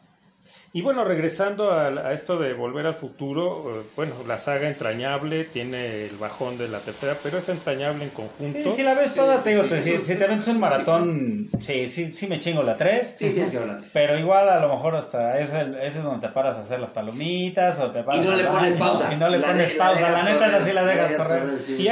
Y 0.76 0.82
bueno, 0.82 1.04
regresando 1.04 1.72
a, 1.72 2.12
esto 2.12 2.38
de 2.38 2.52
Volver 2.52 2.84
al 2.84 2.92
Futuro, 2.92 3.80
eh, 3.80 3.82
bueno, 3.96 4.12
la 4.28 4.36
saga 4.36 4.68
entrañable 4.68 5.44
tiene 5.44 6.04
el 6.04 6.16
bajón 6.16 6.58
de 6.58 6.68
la 6.68 6.80
tercera, 6.80 7.16
pero 7.22 7.38
es 7.38 7.48
entrañable 7.48 8.04
en 8.04 8.10
conjunto. 8.10 8.68
Sí, 8.68 8.76
si 8.76 8.82
la 8.82 8.92
ves 8.92 9.14
toda, 9.14 9.42
te 9.42 9.54
digo, 9.54 9.62
si, 9.62 9.96
te 10.02 10.28
metes 10.28 10.48
un 10.48 10.60
maratón, 10.60 11.48
sí, 11.62 11.88
sí, 11.88 12.12
sí 12.12 12.26
me 12.26 12.40
chingo 12.40 12.62
la 12.62 12.76
3. 12.76 13.14
Sí, 13.16 13.30
tienes 13.30 13.52
que 13.52 13.64
la 13.64 13.80
Pero 13.94 14.18
igual 14.18 14.50
a 14.50 14.60
lo 14.60 14.68
mejor 14.68 14.96
hasta 14.96 15.40
ese, 15.40 15.62
ese 15.80 16.00
es 16.00 16.04
donde 16.04 16.26
te 16.26 16.34
paras 16.34 16.56
a 16.56 16.60
hacer 16.60 16.78
las 16.78 16.90
palomitas 16.90 17.80
o 17.80 17.90
te 17.90 18.02
paras 18.02 18.22
Y 18.22 18.28
no 18.28 18.36
le 18.36 18.44
pones 18.44 18.74
pausa. 18.74 19.14
Y 19.14 19.16
no 19.16 19.30
le 19.30 19.38
pones 19.38 19.72
pausa, 19.72 20.10
la, 20.10 20.22
neta 20.24 20.46
es 20.48 20.54
así 20.62 20.72
la 20.74 20.84
dejas 20.84 21.12
correr. 21.12 21.58
y 21.70 21.84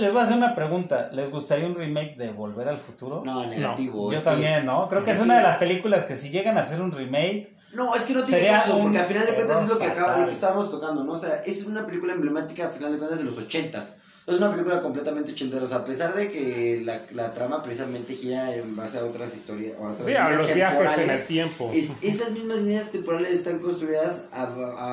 les 0.00 0.12
voy 0.12 0.20
a 0.22 0.24
hacer 0.24 0.38
una 0.38 0.54
pregunta, 0.54 1.10
¿les 1.12 1.30
gustaría 1.30 1.66
un 1.66 1.74
remake 1.74 2.16
de 2.16 2.30
Volver 2.30 2.70
al 2.70 2.78
Futuro? 2.78 3.20
No, 3.22 3.44
negativo. 3.46 4.10
yo 4.10 4.18
también, 4.22 4.64
¿no? 4.64 4.88
Creo 4.88 5.04
que 5.04 5.10
es 5.10 5.20
una 5.20 5.36
de 5.36 5.42
las 5.42 5.58
películas 5.58 6.04
que 6.04 6.16
si 6.16 6.30
llegan 6.30 6.56
a 6.56 6.60
hacer 6.60 6.80
un 6.80 6.90
remake 6.90 7.60
no, 7.74 7.94
es 7.94 8.02
que 8.02 8.14
no 8.14 8.24
tiene 8.24 8.46
caso, 8.48 8.78
porque 8.80 8.98
al 8.98 9.06
final 9.06 9.26
de 9.26 9.34
cuentas 9.34 9.62
es 9.62 9.68
lo 9.68 9.78
que 9.78 9.86
acaba, 9.86 10.18
lo 10.18 10.26
que 10.26 10.32
estábamos 10.32 10.70
tocando, 10.70 11.04
¿no? 11.04 11.12
O 11.12 11.18
sea, 11.18 11.42
es 11.46 11.64
una 11.64 11.86
película 11.86 12.12
emblemática 12.12 12.66
al 12.66 12.72
final 12.72 12.92
de 12.92 12.98
cuentas 12.98 13.18
de 13.18 13.24
los 13.24 13.38
ochentas. 13.38 13.96
Es 14.24 14.36
una 14.36 14.52
película 14.52 14.80
completamente 14.80 15.32
ochentera, 15.32 15.64
o 15.64 15.66
sea, 15.66 15.78
a 15.78 15.84
pesar 15.84 16.14
de 16.14 16.30
que 16.30 16.80
la, 16.84 17.02
la 17.12 17.34
trama 17.34 17.60
precisamente 17.60 18.14
gira 18.14 18.54
en 18.54 18.76
base 18.76 18.98
a 18.98 19.04
otras 19.04 19.34
historias. 19.34 19.74
O 19.80 19.88
a 19.88 19.96
sí, 20.04 20.14
a 20.14 20.30
los 20.30 20.54
viajes 20.54 20.98
en 20.98 21.10
el 21.10 21.24
tiempo. 21.24 21.72
estas 22.02 22.30
mismas 22.30 22.58
líneas 22.58 22.92
temporales 22.92 23.32
están 23.32 23.58
construidas 23.58 24.26
a, 24.32 24.44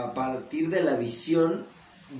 a, 0.03 0.13
partir 0.15 0.69
de 0.69 0.81
la 0.81 0.95
visión 0.95 1.63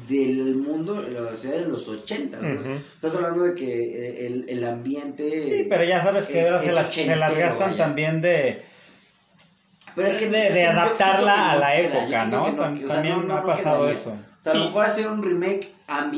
del 0.07 0.55
mundo, 0.57 1.01
de 1.01 1.09
la 1.09 1.31
sociedad 1.31 1.57
de 1.57 1.67
los 1.67 1.87
ochentas. 1.87 2.43
Estás 2.43 3.15
hablando 3.15 3.41
de 3.41 3.55
que 3.55 3.65
eh, 3.65 4.27
el, 4.27 4.45
el 4.47 4.63
ambiente. 4.65 5.31
Sí, 5.31 5.67
pero 5.67 5.83
ya 5.83 6.03
sabes 6.03 6.27
que 6.27 6.43
se, 6.43 6.71
las, 6.73 6.93
se 6.93 7.15
las 7.15 7.35
gastan 7.35 7.75
también 7.75 8.21
de 8.21 8.68
pero 9.99 10.11
es 10.11 10.17
que, 10.17 10.29
de, 10.29 10.65
adaptarla 10.65 11.51
a 11.51 11.55
la 11.57 11.75
época, 11.77 12.25
¿no? 12.27 12.43
También 12.87 13.27
no, 13.27 13.35
ha 13.35 13.43
pasado 13.43 13.89
eso. 13.89 14.11
O 14.11 14.41
sea, 14.41 14.53
a 14.53 14.55
lo 14.55 14.65
mejor 14.65 14.85
hacer 14.85 15.09
un 15.09 15.21
remake, 15.21 15.73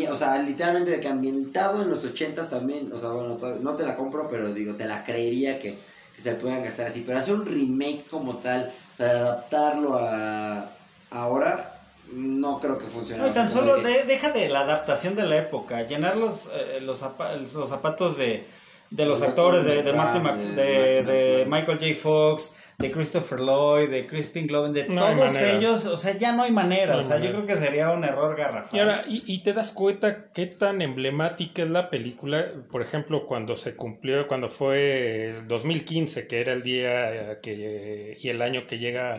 o 0.07 0.15
sea, 0.15 0.37
literalmente 0.37 0.91
de 0.91 0.99
que 0.99 1.07
ambientado 1.07 1.81
en 1.81 1.89
los 1.89 2.05
ochentas 2.05 2.51
también, 2.51 2.91
o 2.93 2.97
sea, 2.99 3.09
bueno, 3.09 3.37
no 3.59 3.75
te 3.75 3.83
la 3.83 3.95
compro, 3.95 4.27
pero 4.29 4.53
digo, 4.53 4.75
te 4.75 4.85
la 4.85 5.03
creería 5.03 5.57
que, 5.57 5.79
que 6.15 6.21
se 6.21 6.33
puedan 6.35 6.63
gastar 6.63 6.85
así, 6.85 7.03
pero 7.03 7.17
hacer 7.17 7.33
un 7.33 7.47
remake 7.47 8.05
como 8.07 8.37
tal, 8.37 8.71
o 8.93 8.97
sea, 8.97 9.09
adaptarlo 9.09 9.97
a 9.97 10.69
ahora, 11.09 11.79
no 12.13 12.59
creo 12.59 12.77
que 12.77 12.85
funcione. 12.85 13.23
No, 13.23 13.31
tan 13.31 13.49
solo 13.49 13.77
deja 13.77 14.29
de 14.29 14.47
la 14.47 14.59
adaptación 14.59 15.15
de 15.15 15.23
la 15.23 15.37
época, 15.37 15.81
llenar 15.87 16.17
los, 16.17 16.51
eh, 16.53 16.81
los, 16.81 17.03
los 17.55 17.69
zapatos 17.69 18.17
de, 18.17 18.45
de 18.91 19.05
los 19.05 19.21
actores, 19.21 19.63
de, 19.63 19.83
de, 19.83 19.93
Martin 19.93 20.23
de, 20.55 21.03
de, 21.03 21.45
Michael 21.47 21.79
J. 21.79 21.95
Fox, 21.95 22.55
de 22.77 22.91
Christopher 22.91 23.39
Lloyd, 23.39 23.89
de 23.89 24.05
Crispin 24.05 24.47
Glover, 24.47 24.71
de 24.71 24.83
todos 24.83 25.35
ellos, 25.37 25.85
o 25.85 25.95
sea, 25.95 26.17
ya 26.17 26.33
no 26.33 26.43
hay 26.43 26.51
manera, 26.51 26.97
o 26.97 27.01
sea, 27.01 27.17
yo 27.17 27.31
creo 27.31 27.45
que 27.45 27.55
sería 27.55 27.91
un 27.91 28.03
error 28.03 28.35
garrafal. 28.35 28.75
Y 28.75 28.79
ahora, 28.79 29.03
y, 29.07 29.43
te 29.43 29.53
das 29.53 29.71
cuenta 29.71 30.31
qué 30.33 30.45
tan 30.47 30.81
emblemática 30.81 31.63
es 31.63 31.69
la 31.69 31.89
película, 31.89 32.51
por 32.69 32.81
ejemplo, 32.81 33.25
cuando 33.27 33.55
se 33.55 33.75
cumplió, 33.75 34.27
cuando 34.27 34.49
fue 34.49 35.37
el 35.37 35.47
2015, 35.47 36.27
que 36.27 36.41
era 36.41 36.51
el 36.51 36.61
día 36.61 37.39
que, 37.41 38.17
y 38.19 38.27
el 38.27 38.41
año 38.41 38.67
que 38.67 38.77
llega, 38.77 39.13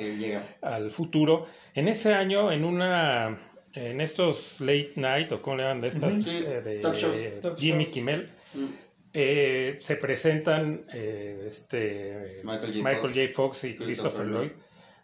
al 0.60 0.90
futuro, 0.90 1.46
en 1.74 1.88
ese 1.88 2.12
año, 2.12 2.52
en 2.52 2.64
una, 2.64 3.38
en 3.72 4.02
estos 4.02 4.60
late 4.60 4.92
night, 4.96 5.32
o 5.32 5.40
como 5.40 5.56
le 5.56 5.62
llaman 5.62 5.80
de 5.80 5.88
estas, 5.88 6.26
eh, 6.26 6.60
de 6.62 7.52
Jimmy 7.56 7.86
Kimmel, 7.86 8.30
mm. 8.52 8.91
Eh, 9.14 9.78
se 9.80 9.96
presentan 9.96 10.86
eh, 10.92 11.44
este, 11.46 12.40
Michael 12.44 13.12
J. 13.12 13.20
Fox, 13.34 13.64
y 13.64 13.76
Christopher, 13.76 14.26
Lloyd. 14.26 14.52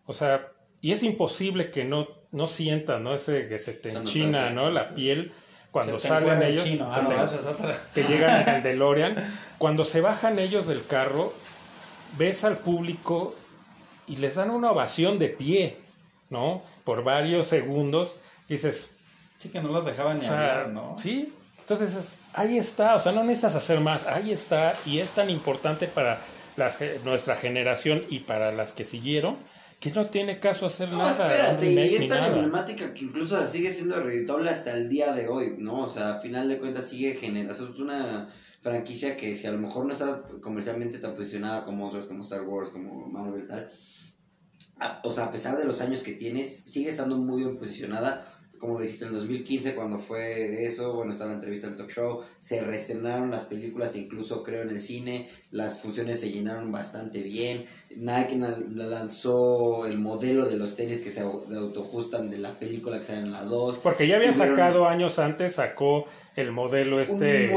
O 0.07 0.13
sea, 0.13 0.49
y 0.81 0.93
es 0.93 1.03
imposible 1.03 1.71
que 1.71 1.85
no, 1.85 2.09
no 2.33 2.47
sientas, 2.47 3.01
¿no? 3.01 3.15
Ese 3.15 3.49
que 3.49 3.59
se 3.59 3.75
te 3.75 3.91
enchina, 3.91 4.51
¿no? 4.51 4.71
La 4.71 4.95
piel 4.95 5.33
cuando 5.71 5.99
salen 5.99 6.43
ellos, 6.43 6.67
ah, 6.81 7.77
que 7.95 8.03
llegan 8.05 8.49
en 8.49 8.55
el 8.57 8.63
DeLorean, 8.65 9.15
cuando 9.59 9.85
se 9.85 10.01
bajan 10.01 10.39
ellos 10.39 10.67
del 10.67 10.85
carro, 10.87 11.33
ves 12.17 12.45
al 12.45 12.59
público 12.59 13.35
y 14.07 14.17
les 14.17 14.37
dan 14.37 14.51
una 14.51 14.73
ovación 14.73 15.19
de 15.19 15.29
pie, 15.29 15.77
¿no? 16.31 16.63
Por 16.85 17.05
varios 17.05 17.47
segundos, 17.47 18.17
dices... 18.49 18.91
Sí, 19.39 19.51
que 19.51 19.61
no 19.61 19.69
los 19.69 19.85
dejaban 19.85 20.19
ni 20.19 20.27
hablar, 20.27 20.69
¿no? 20.71 20.97
Sí, 20.99 21.33
entonces 21.61 22.15
ahí 22.35 22.59
está, 22.59 22.97
o 22.97 23.01
sea, 23.01 23.13
no 23.13 23.23
necesitas 23.25 23.55
hacer 23.55 23.81
más, 23.81 24.07
ahí 24.07 24.33
está, 24.33 24.75
y 24.87 24.99
es 24.99 25.11
tan 25.11 25.31
importante 25.31 25.87
para 25.87 26.21
nuestra 27.05 27.37
generación 27.37 28.05
y 28.09 28.21
para 28.21 28.53
las 28.53 28.73
que 28.73 28.85
siguieron, 28.85 29.37
que 29.81 29.91
no 29.93 30.11
tiene 30.11 30.41
caso 30.41 30.67
hacer 30.67 30.91
no, 30.91 30.99
nada. 30.99 31.31
Espérate, 31.31 31.73
y 31.73 31.95
es 31.95 32.09
tan 32.09 32.25
emblemática 32.25 32.93
que 32.93 33.05
incluso 33.05 33.41
sigue 33.47 33.71
siendo 33.71 34.01
reditable 34.01 34.51
hasta 34.51 34.75
el 34.75 34.89
día 34.89 35.13
de 35.13 35.29
hoy, 35.29 35.55
¿no? 35.59 35.83
O 35.83 35.89
sea, 35.89 36.15
a 36.15 36.21
final 36.21 36.49
de 36.49 36.59
cuentas 36.59 36.89
sigue 36.89 37.15
generando, 37.15 37.53
es 37.53 37.61
una 37.61 38.29
franquicia 38.61 39.17
que 39.17 39.37
si 39.37 39.47
a 39.47 39.53
lo 39.53 39.59
mejor 39.59 39.87
no 39.87 39.93
está 39.93 40.25
comercialmente 40.43 40.99
tan 40.99 41.15
posicionada 41.15 41.65
como 41.65 41.87
otras, 41.87 42.07
como 42.07 42.23
Star 42.23 42.43
Wars, 42.43 42.71
como 42.71 43.07
Marvel, 43.07 43.47
tal, 43.47 43.71
o 45.03 45.13
sea, 45.13 45.27
a 45.27 45.33
pesar 45.33 45.57
de 45.57 45.65
los 45.65 45.81
años 45.81 46.03
que 46.03 46.13
tienes, 46.13 46.65
sigue 46.65 46.91
estando 46.91 47.17
muy 47.17 47.43
bien 47.43 47.57
posicionada 47.57 48.28
como 48.59 48.75
lo 48.75 48.81
dijiste, 48.81 49.07
en 49.07 49.13
2015 49.13 49.75
cuando 49.75 49.99
fue 49.99 50.65
eso, 50.65 50.95
bueno, 50.95 51.13
está 51.13 51.27
la 51.27 51.35
entrevista 51.35 51.69
del 51.69 51.77
talk 51.77 51.91
show, 51.91 52.23
se 52.39 52.61
reestrenaron 52.61 53.31
las 53.31 53.45
películas, 53.45 53.97
incluso 53.97 54.43
creo 54.43 54.63
en 54.63 54.71
el 54.71 54.81
cine, 54.81 55.29
las 55.51 55.81
funciones 55.81 56.21
se 56.21 56.31
llenaron 56.31 56.71
bastante 56.73 57.23
bien, 57.23 57.67
Nike 57.97 58.37
lanzó 58.75 59.87
el 59.87 59.99
modelo 59.99 60.47
de 60.47 60.57
los 60.57 60.77
tenis 60.77 60.99
que 60.99 61.11
se 61.11 61.23
autojustan 61.23 62.31
de 62.31 62.39
la 62.39 62.59
película 62.59 62.99
que 62.99 63.05
sale 63.05 63.21
en 63.21 63.33
la 63.33 63.43
2. 63.43 63.79
Porque 63.79 64.07
ya 64.07 64.17
había 64.17 64.33
sacado 64.33 64.87
años 64.87 65.19
antes, 65.19 65.55
sacó 65.55 66.07
el 66.37 66.53
modelo 66.53 67.01
este, 67.01 67.53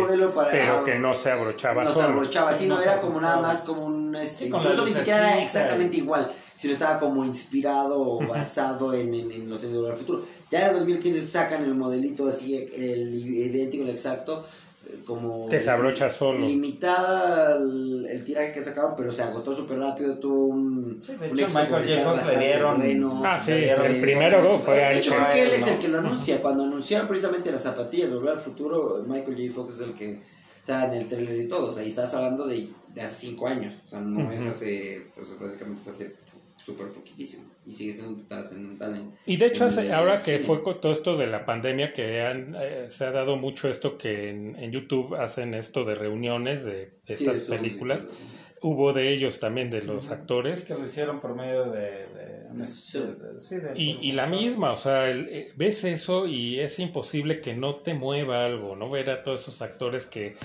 pero 0.51 0.83
que 0.83 0.95
no 0.95 1.13
se 1.13 1.29
abrochaba 1.29 1.83
no 1.83 1.93
se 1.93 2.01
abrochaba, 2.01 2.53
sino 2.53 2.81
era 2.81 2.99
como 2.99 3.21
nada 3.21 3.39
más 3.39 3.61
como 3.61 3.85
un, 3.85 4.15
este, 4.15 4.47
incluso 4.47 4.85
ni 4.85 4.91
siquiera 4.91 5.33
era 5.33 5.43
exactamente 5.43 5.97
igual, 5.97 6.31
sino 6.55 6.73
estaba 6.73 6.99
como 6.99 7.25
inspirado 7.25 7.99
o 7.99 8.25
basado 8.27 8.93
en, 8.93 9.13
en, 9.13 9.49
los 9.49 9.61
tenis 9.61 9.75
del 9.75 9.95
futuro. 9.95 10.23
Ya 10.49 10.67
en 10.67 10.69
el 10.71 10.79
2015 10.79 11.21
sacan 11.21 11.63
el 11.63 11.75
modelito 11.75 12.27
así, 12.27 12.55
el 12.55 13.13
idéntico, 13.13 13.83
el 13.83 13.89
exacto, 13.89 14.45
como 15.05 15.47
que 15.47 15.59
se 15.59 15.69
abrocha 15.69 16.09
solo. 16.09 16.39
limitada 16.39 17.57
el, 17.57 18.23
tiraje 18.25 18.51
que 18.51 18.63
sacaron 18.63 18.93
pero 18.97 19.11
se 19.11 19.23
agotó 19.23 19.55
súper 19.55 19.79
rápido 19.79 20.17
tuvo 20.17 20.45
un, 20.45 21.01
sí, 21.03 21.15
de 21.15 21.27
hecho, 21.27 21.47
Michael 21.47 22.03
J. 22.03 22.31
le 22.31 22.39
dieron 22.39 23.25
ah 23.25 23.39
sí 23.39 23.51
el 23.51 24.01
primero 24.01 24.41
no 24.41 24.57
fue 24.57 24.75
de 24.75 24.97
hecho 24.97 25.11
creo 25.11 25.29
que 25.29 25.43
él 25.43 25.51
es 25.51 25.67
el 25.67 25.77
que 25.77 25.87
lo 25.87 25.99
anuncia. 25.99 26.41
Cuando 26.41 26.63
anunciaron 26.63 27.07
precisamente 27.07 27.51
las 27.51 27.63
zapatillas 27.63 28.09
de 28.09 28.15
volver 28.15 28.33
al 28.33 28.39
futuro 28.39 29.03
Michael 29.07 29.37
J. 29.37 29.53
Fox 29.53 29.75
es 29.75 29.81
el 29.81 29.93
que 29.93 30.15
o 30.61 30.65
sea 30.65 30.85
en 30.85 30.93
el 30.93 31.07
trailer 31.07 31.39
y 31.39 31.47
todo. 31.47 31.69
O 31.69 31.71
sea 31.71 31.83
ahí 31.83 31.89
estás 31.89 32.13
hablando 32.13 32.47
de, 32.47 32.67
de 32.93 33.01
hace 33.01 33.27
cinco 33.27 33.47
años. 33.47 33.73
O 33.85 33.89
sea 33.89 34.01
no 34.01 34.31
es 34.31 34.41
hace 34.41 35.07
pues 35.15 35.39
básicamente 35.39 35.81
es 35.81 35.87
hace 35.87 36.15
súper 36.63 36.87
poquitísimo 36.87 37.43
y 37.65 37.71
sigue 37.71 37.91
siendo 37.91 38.23
trascendental. 38.23 38.95
En, 38.95 39.11
y 39.25 39.37
de 39.37 39.47
hecho, 39.47 39.67
ahora 39.93 40.19
que 40.19 40.39
fue 40.39 40.63
con 40.63 40.79
todo 40.79 40.91
esto 40.91 41.17
de 41.17 41.27
la 41.27 41.45
pandemia, 41.45 41.93
que 41.93 42.21
han, 42.21 42.55
eh, 42.59 42.87
se 42.89 43.05
ha 43.05 43.11
dado 43.11 43.35
mucho 43.35 43.69
esto 43.69 43.97
que 43.97 44.29
en, 44.29 44.71
YouTube 44.71 45.15
hacen 45.15 45.53
esto 45.53 45.83
de 45.83 45.95
reuniones 45.95 46.63
de, 46.63 46.93
estas 47.07 47.41
películas. 47.41 48.07
Hubo 48.63 48.93
de 48.93 49.11
ellos 49.11 49.39
también, 49.39 49.71
de 49.71 49.81
los 49.81 50.11
actores. 50.11 50.65
que 50.65 50.75
lo 50.75 50.85
hicieron 50.85 51.19
por 51.19 51.35
medio 51.35 51.63
de... 51.71 52.05
y, 53.75 53.97
y, 54.01 54.11
la 54.11 54.27
misma, 54.27 54.71
o 54.73 54.77
sea, 54.77 55.09
eh, 55.09 55.51
ves 55.55 55.83
eso 55.83 56.27
y 56.27 56.59
es 56.59 56.77
imposible 56.77 57.41
que 57.41 57.55
no 57.55 57.77
te 57.77 57.95
mueva 57.95 58.45
algo, 58.45 58.75
¿no? 58.75 58.87
Ver 58.87 59.09
a 59.09 59.23
todos 59.23 59.41
esos 59.41 59.63
actores 59.63 60.05
que 60.05 60.35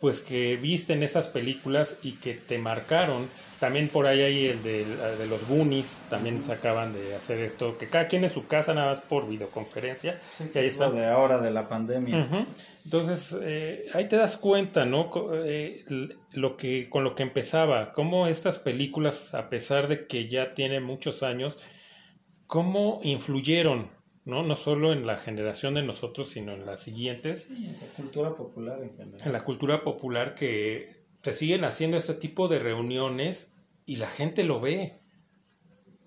pues 0.00 0.20
que 0.20 0.56
visten 0.56 1.02
esas 1.02 1.28
películas 1.28 1.98
y 2.02 2.12
que 2.12 2.34
te 2.34 2.58
marcaron. 2.58 3.28
También 3.58 3.88
por 3.88 4.06
ahí 4.06 4.20
hay 4.20 4.46
el 4.46 4.62
de, 4.62 4.84
los 5.30 5.48
Goonies, 5.48 6.04
también 6.10 6.44
se 6.44 6.52
acaban 6.52 6.92
de 6.92 7.14
hacer 7.14 7.40
esto, 7.40 7.78
que 7.78 7.88
cada 7.88 8.06
quien 8.06 8.22
en 8.24 8.30
su 8.30 8.46
casa 8.46 8.74
nada 8.74 8.88
más 8.88 9.00
por 9.00 9.26
videoconferencia. 9.26 10.20
que 10.52 10.58
ahí 10.58 10.66
está. 10.66 10.90
de 10.90 11.06
ahora 11.06 11.38
de 11.38 11.50
la 11.50 11.66
pandemia. 11.66 12.28
Entonces, 12.84 13.36
eh, 13.42 13.86
ahí 13.94 14.08
te 14.08 14.16
das 14.16 14.36
cuenta, 14.36 14.84
¿no? 14.84 15.10
Eh, 15.32 15.84
lo 16.32 16.56
que, 16.56 16.90
con 16.90 17.02
lo 17.02 17.14
que 17.14 17.22
empezaba, 17.22 17.92
cómo 17.92 18.26
estas 18.26 18.58
películas, 18.58 19.34
a 19.34 19.48
pesar 19.48 19.88
de 19.88 20.06
que 20.06 20.28
ya 20.28 20.52
tienen 20.52 20.82
muchos 20.82 21.22
años, 21.22 21.58
cómo 22.46 23.00
influyeron 23.02 23.95
¿no? 24.26 24.42
No 24.42 24.56
solo 24.56 24.92
en 24.92 25.06
la 25.06 25.16
generación 25.16 25.74
de 25.74 25.82
nosotros, 25.82 26.28
sino 26.28 26.52
en 26.52 26.66
las 26.66 26.80
siguientes. 26.80 27.48
en 27.48 27.72
la 27.80 27.86
cultura 27.96 28.34
popular 28.34 28.82
en 28.82 28.90
general. 28.90 29.22
En 29.24 29.32
la 29.32 29.44
cultura 29.44 29.84
popular 29.84 30.34
que 30.34 31.04
se 31.22 31.32
siguen 31.32 31.64
haciendo 31.64 31.96
este 31.96 32.14
tipo 32.14 32.48
de 32.48 32.58
reuniones 32.58 33.52
y 33.86 33.96
la 33.96 34.08
gente 34.08 34.42
lo 34.42 34.60
ve. 34.60 34.94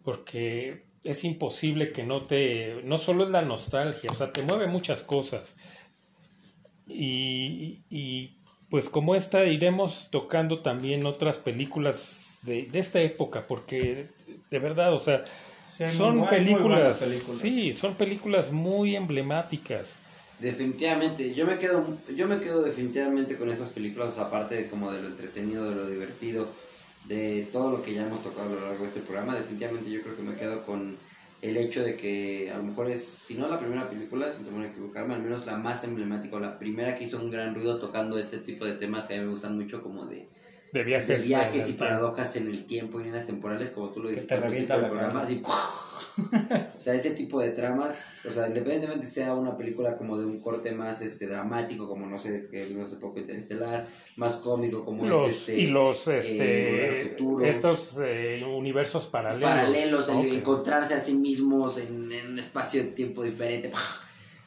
Porque 0.04 0.86
es 1.04 1.24
imposible 1.24 1.94
que 1.94 2.04
no 2.04 2.24
te... 2.24 2.82
No 2.84 2.98
solo 2.98 3.24
es 3.24 3.30
la 3.30 3.42
nostalgia, 3.42 4.12
o 4.12 4.16
sea, 4.16 4.34
te 4.34 4.44
mueve 4.44 4.68
muchas 4.68 5.02
cosas. 5.02 5.56
Y, 6.88 7.84
y 7.90 8.38
pues 8.70 8.90
como 8.90 9.16
esta 9.16 9.46
iremos 9.46 10.10
tocando 10.12 10.62
también 10.62 11.06
otras 11.06 11.38
películas 11.38 12.40
de, 12.42 12.66
de 12.66 12.80
esta 12.80 13.02
época, 13.02 13.46
porque 13.48 14.10
de 14.50 14.60
verdad, 14.60 14.94
o 14.94 15.00
sea, 15.00 15.24
son 15.70 16.28
películas, 16.28 16.98
sí, 17.42 17.74
son 17.74 17.96
películas 17.96 18.52
muy 18.52 18.96
emblemáticas. 18.96 19.96
Definitivamente, 20.40 21.34
yo 21.34 21.46
me 21.46 21.58
quedo, 21.58 21.98
yo 22.16 22.28
me 22.28 22.40
quedo 22.40 22.64
definitivamente 22.64 23.36
con 23.36 23.52
esas 23.52 23.70
películas, 23.70 24.18
aparte 24.18 24.56
de 24.56 24.70
como 24.70 24.92
de 24.92 25.02
lo 25.02 25.10
entretenido, 25.10 25.70
de 25.70 25.76
lo 25.76 25.88
divertido, 25.88 26.48
de 27.06 27.48
todo 27.52 27.72
lo 27.72 27.84
que 27.84 27.94
ya 27.94 28.06
hemos 28.06 28.24
tocado 28.24 28.50
a 28.50 28.56
lo 28.56 28.62
largo 28.62 28.84
de 28.84 28.88
este 28.88 29.02
programa, 29.02 29.36
definitivamente 29.36 29.90
yo 29.90 30.02
creo 30.02 30.16
que 30.16 30.24
me 30.24 30.36
quedo 30.36 30.66
con 30.66 30.98
el 31.42 31.58
hecho 31.58 31.84
de 31.84 31.96
que 31.96 32.52
a 32.54 32.58
lo 32.58 32.64
mejor 32.64 32.90
es, 32.90 33.04
si 33.04 33.36
no 33.36 33.48
la 33.48 33.60
primera 33.60 33.90
película, 33.90 34.32
sin 34.32 34.46
temor 34.46 34.64
a 34.64 34.68
equivocarme, 34.68 35.14
al 35.14 35.24
menos 35.24 35.46
la 35.46 35.58
más 35.58 35.84
emblemática, 35.84 36.40
la 36.40 36.58
primera 36.58 36.96
que 36.96 37.06
hizo 37.06 37.18
un 37.18 37.32
gran 37.32 37.56
ruido 37.56 37.80
tocando 37.80 38.18
este 38.18 38.38
tipo 38.40 38.66
de 38.66 38.74
temas 38.74 39.08
que 39.08 39.16
a 39.16 39.18
mí 39.18 39.26
me 39.26 39.32
gustan 39.32 39.58
mucho, 39.58 39.82
como 39.82 40.06
de 40.06 40.28
de 40.72 40.84
viajes, 40.84 41.28
viajes 41.28 41.70
y 41.70 41.74
paradojas 41.74 42.36
en 42.36 42.48
el 42.48 42.66
tiempo 42.66 43.00
y 43.00 43.06
líneas 43.06 43.26
temporales, 43.26 43.72
como 43.72 43.90
tú 43.90 44.02
lo 44.02 44.10
dijiste 44.10 44.34
al 44.34 44.42
principio 44.42 44.78
del 44.78 44.90
programa, 44.90 45.22
así, 45.22 45.42
o 46.78 46.82
sea, 46.82 46.94
ese 46.94 47.12
tipo 47.12 47.42
de 47.42 47.52
tramas, 47.52 48.14
o 48.26 48.30
sea, 48.30 48.48
independientemente 48.48 49.08
sea 49.08 49.34
una 49.34 49.58
película 49.58 49.98
como 49.98 50.18
de 50.18 50.26
un 50.26 50.40
corte 50.40 50.72
más 50.72 51.02
este 51.02 51.28
dramático, 51.28 51.88
como 51.88 52.06
no 52.06 52.20
sé, 52.20 52.48
que 52.50 52.68
no 52.68 52.86
sé 52.86 52.98
poco 52.98 53.20
interestelar, 53.20 53.88
más 54.16 54.38
cómico, 54.38 54.86
como 54.86 55.06
los, 55.06 55.30
es 55.30 55.50
este. 55.50 55.60
Y 55.60 55.68
los 55.68 56.08
eh, 56.08 56.18
este 56.18 57.50
estos 57.50 58.00
eh, 58.04 58.44
universos 58.46 59.08
paralelos. 59.08 59.50
Paralelos, 59.50 60.10
encontrarse 60.10 60.94
a 60.94 61.00
sí 61.00 61.14
mismos 61.14 61.78
en, 61.78 62.12
en 62.12 62.28
un 62.28 62.40
espacio 62.40 62.84
de 62.84 62.90
tiempo 62.90 63.24
diferente. 63.24 63.72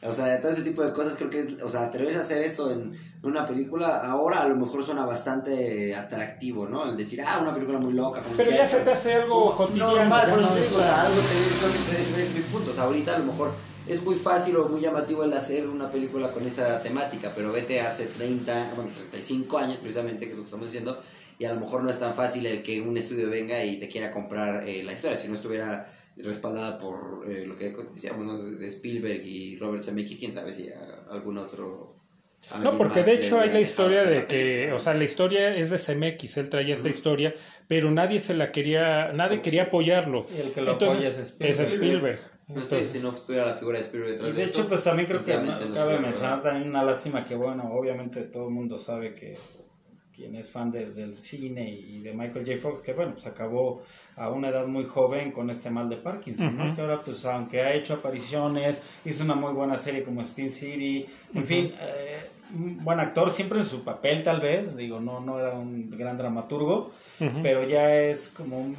O 0.05 0.13
sea, 0.13 0.41
todo 0.41 0.51
ese 0.51 0.63
tipo 0.63 0.83
de 0.83 0.91
cosas 0.91 1.15
creo 1.17 1.29
que 1.29 1.39
es, 1.39 1.61
o 1.61 1.69
sea, 1.69 1.83
atreverse 1.83 2.17
a 2.17 2.21
hacer 2.21 2.41
eso 2.41 2.71
en 2.71 2.97
una 3.21 3.45
película, 3.45 3.99
ahora 3.99 4.41
a 4.41 4.47
lo 4.49 4.55
mejor 4.55 4.83
suena 4.85 5.05
bastante 5.05 5.95
atractivo, 5.95 6.67
¿no? 6.67 6.89
El 6.89 6.97
decir, 6.97 7.21
ah, 7.25 7.39
una 7.41 7.53
película 7.53 7.79
muy 7.79 7.93
loca. 7.93 8.21
Pero 8.35 8.51
ya 8.51 8.67
se 8.67 8.79
te 8.81 8.91
hace 8.91 9.13
algo 9.13 9.55
cotidiano. 9.55 9.95
Normal, 9.95 10.29
por 10.29 10.39
eso 10.39 10.49
te 10.49 10.61
digo, 10.61 10.77
o 10.77 10.81
sea, 10.81 11.01
algo 11.01 11.21
te, 11.21 12.01
es, 12.01 12.17
es 12.17 12.35
mi 12.35 12.41
punto. 12.41 12.71
O 12.71 12.73
sea, 12.73 12.83
ahorita 12.83 13.15
a 13.15 13.19
lo 13.19 13.25
mejor 13.25 13.53
es 13.87 14.03
muy 14.03 14.15
fácil 14.15 14.55
o 14.57 14.69
muy 14.69 14.81
llamativo 14.81 15.23
el 15.23 15.33
hacer 15.33 15.67
una 15.67 15.89
película 15.89 16.31
con 16.31 16.45
esa 16.45 16.81
temática, 16.81 17.31
pero 17.35 17.51
vete 17.51 17.81
hace 17.81 18.07
30, 18.07 18.73
bueno, 18.75 18.91
35 18.95 19.57
años 19.57 19.77
precisamente, 19.77 20.25
que 20.25 20.31
es 20.31 20.37
lo 20.37 20.43
que 20.43 20.47
estamos 20.47 20.67
diciendo, 20.67 21.01
y 21.37 21.45
a 21.45 21.53
lo 21.53 21.59
mejor 21.59 21.83
no 21.83 21.89
es 21.89 21.99
tan 21.99 22.13
fácil 22.13 22.45
el 22.45 22.63
que 22.63 22.81
un 22.81 22.95
estudio 22.97 23.29
venga 23.29 23.63
y 23.63 23.77
te 23.77 23.89
quiera 23.89 24.11
comprar 24.11 24.67
eh, 24.67 24.83
la 24.83 24.93
historia, 24.93 25.17
si 25.17 25.27
no 25.27 25.33
estuviera 25.33 25.91
respaldada 26.17 26.79
por 26.79 27.29
eh, 27.29 27.45
lo 27.45 27.57
que 27.57 27.75
decíamos, 27.93 28.59
de 28.59 28.67
Spielberg 28.67 29.25
y 29.25 29.57
Robert 29.57 29.83
Zemeckis, 29.83 30.19
quién 30.19 30.33
sabe 30.33 30.53
si 30.53 30.69
algún 31.09 31.37
otro... 31.37 31.95
No, 32.61 32.77
porque 32.77 33.01
de 33.03 33.13
hecho 33.13 33.39
hay 33.39 33.51
la 33.51 33.61
historia 33.61 34.03
de 34.03 34.27
que, 34.27 34.73
o 34.73 34.79
sea, 34.79 34.93
la 34.93 35.05
historia 35.05 35.55
es 35.55 35.69
de 35.69 35.79
Zemeckis, 35.79 36.35
él 36.35 36.49
traía 36.49 36.73
esta 36.73 36.89
historia, 36.89 37.33
pero 37.69 37.89
nadie 37.89 38.19
se 38.19 38.33
la 38.33 38.51
quería, 38.51 39.13
nadie 39.13 39.41
quería 39.41 39.63
apoyarlo. 39.63 40.27
Y 40.35 40.41
el 40.41 40.51
que 40.51 40.61
lo 40.61 40.73
apoya 40.73 41.07
es 41.07 41.19
Spielberg. 41.19 41.61
Es 41.61 41.71
Spielberg. 41.71 42.19
Entonces, 42.49 42.89
si 42.89 42.99
no 42.99 43.09
estuviera 43.09 43.45
la 43.45 43.53
figura 43.53 43.77
de 43.77 43.85
Spielberg 43.85 44.11
detrás 44.11 44.29
y 44.29 44.33
de, 44.33 44.43
hecho, 44.43 44.67
pues 44.67 44.83
también 44.83 45.07
creo 45.07 45.23
que 45.23 45.31
cabe 45.73 45.99
mencionar 45.99 46.43
también 46.43 46.67
una 46.67 46.83
lástima 46.83 47.23
que, 47.23 47.35
bueno, 47.35 47.71
obviamente 47.73 48.23
todo 48.23 48.49
el 48.49 48.53
mundo 48.53 48.77
sabe 48.77 49.15
que 49.15 49.37
quien 50.23 50.37
es 50.37 50.49
fan 50.49 50.71
del 50.71 51.13
cine 51.13 51.69
y 51.69 51.99
de 51.99 52.13
Michael 52.13 52.45
J. 52.45 52.57
Fox, 52.57 52.79
que 52.79 52.93
bueno, 52.93 53.11
pues 53.11 53.27
acabó 53.27 53.81
a 54.15 54.29
una 54.29 54.47
edad 54.47 54.65
muy 54.67 54.85
joven 54.85 55.33
con 55.33 55.49
este 55.49 55.69
mal 55.69 55.89
de 55.89 55.97
Parkinson, 55.97 56.55
¿no? 56.55 56.73
Que 56.73 56.79
ahora, 56.79 57.01
pues, 57.01 57.25
aunque 57.25 57.59
ha 57.59 57.73
hecho 57.73 57.95
apariciones, 57.95 58.81
hizo 59.03 59.25
una 59.25 59.35
muy 59.35 59.51
buena 59.51 59.75
serie 59.75 60.01
como 60.03 60.21
Spin 60.21 60.49
City, 60.49 61.05
en 61.33 61.45
fin, 61.45 61.73
eh, 61.77 62.29
un 62.55 62.77
buen 62.77 63.01
actor, 63.01 63.29
siempre 63.31 63.59
en 63.59 63.65
su 63.65 63.83
papel 63.83 64.23
tal 64.23 64.39
vez, 64.39 64.77
digo, 64.77 65.01
no, 65.01 65.19
no 65.19 65.39
era 65.39 65.51
un 65.51 65.89
gran 65.89 66.17
dramaturgo, 66.17 66.91
pero 67.41 67.67
ya 67.67 67.93
es 67.93 68.29
como 68.29 68.59
un 68.59 68.77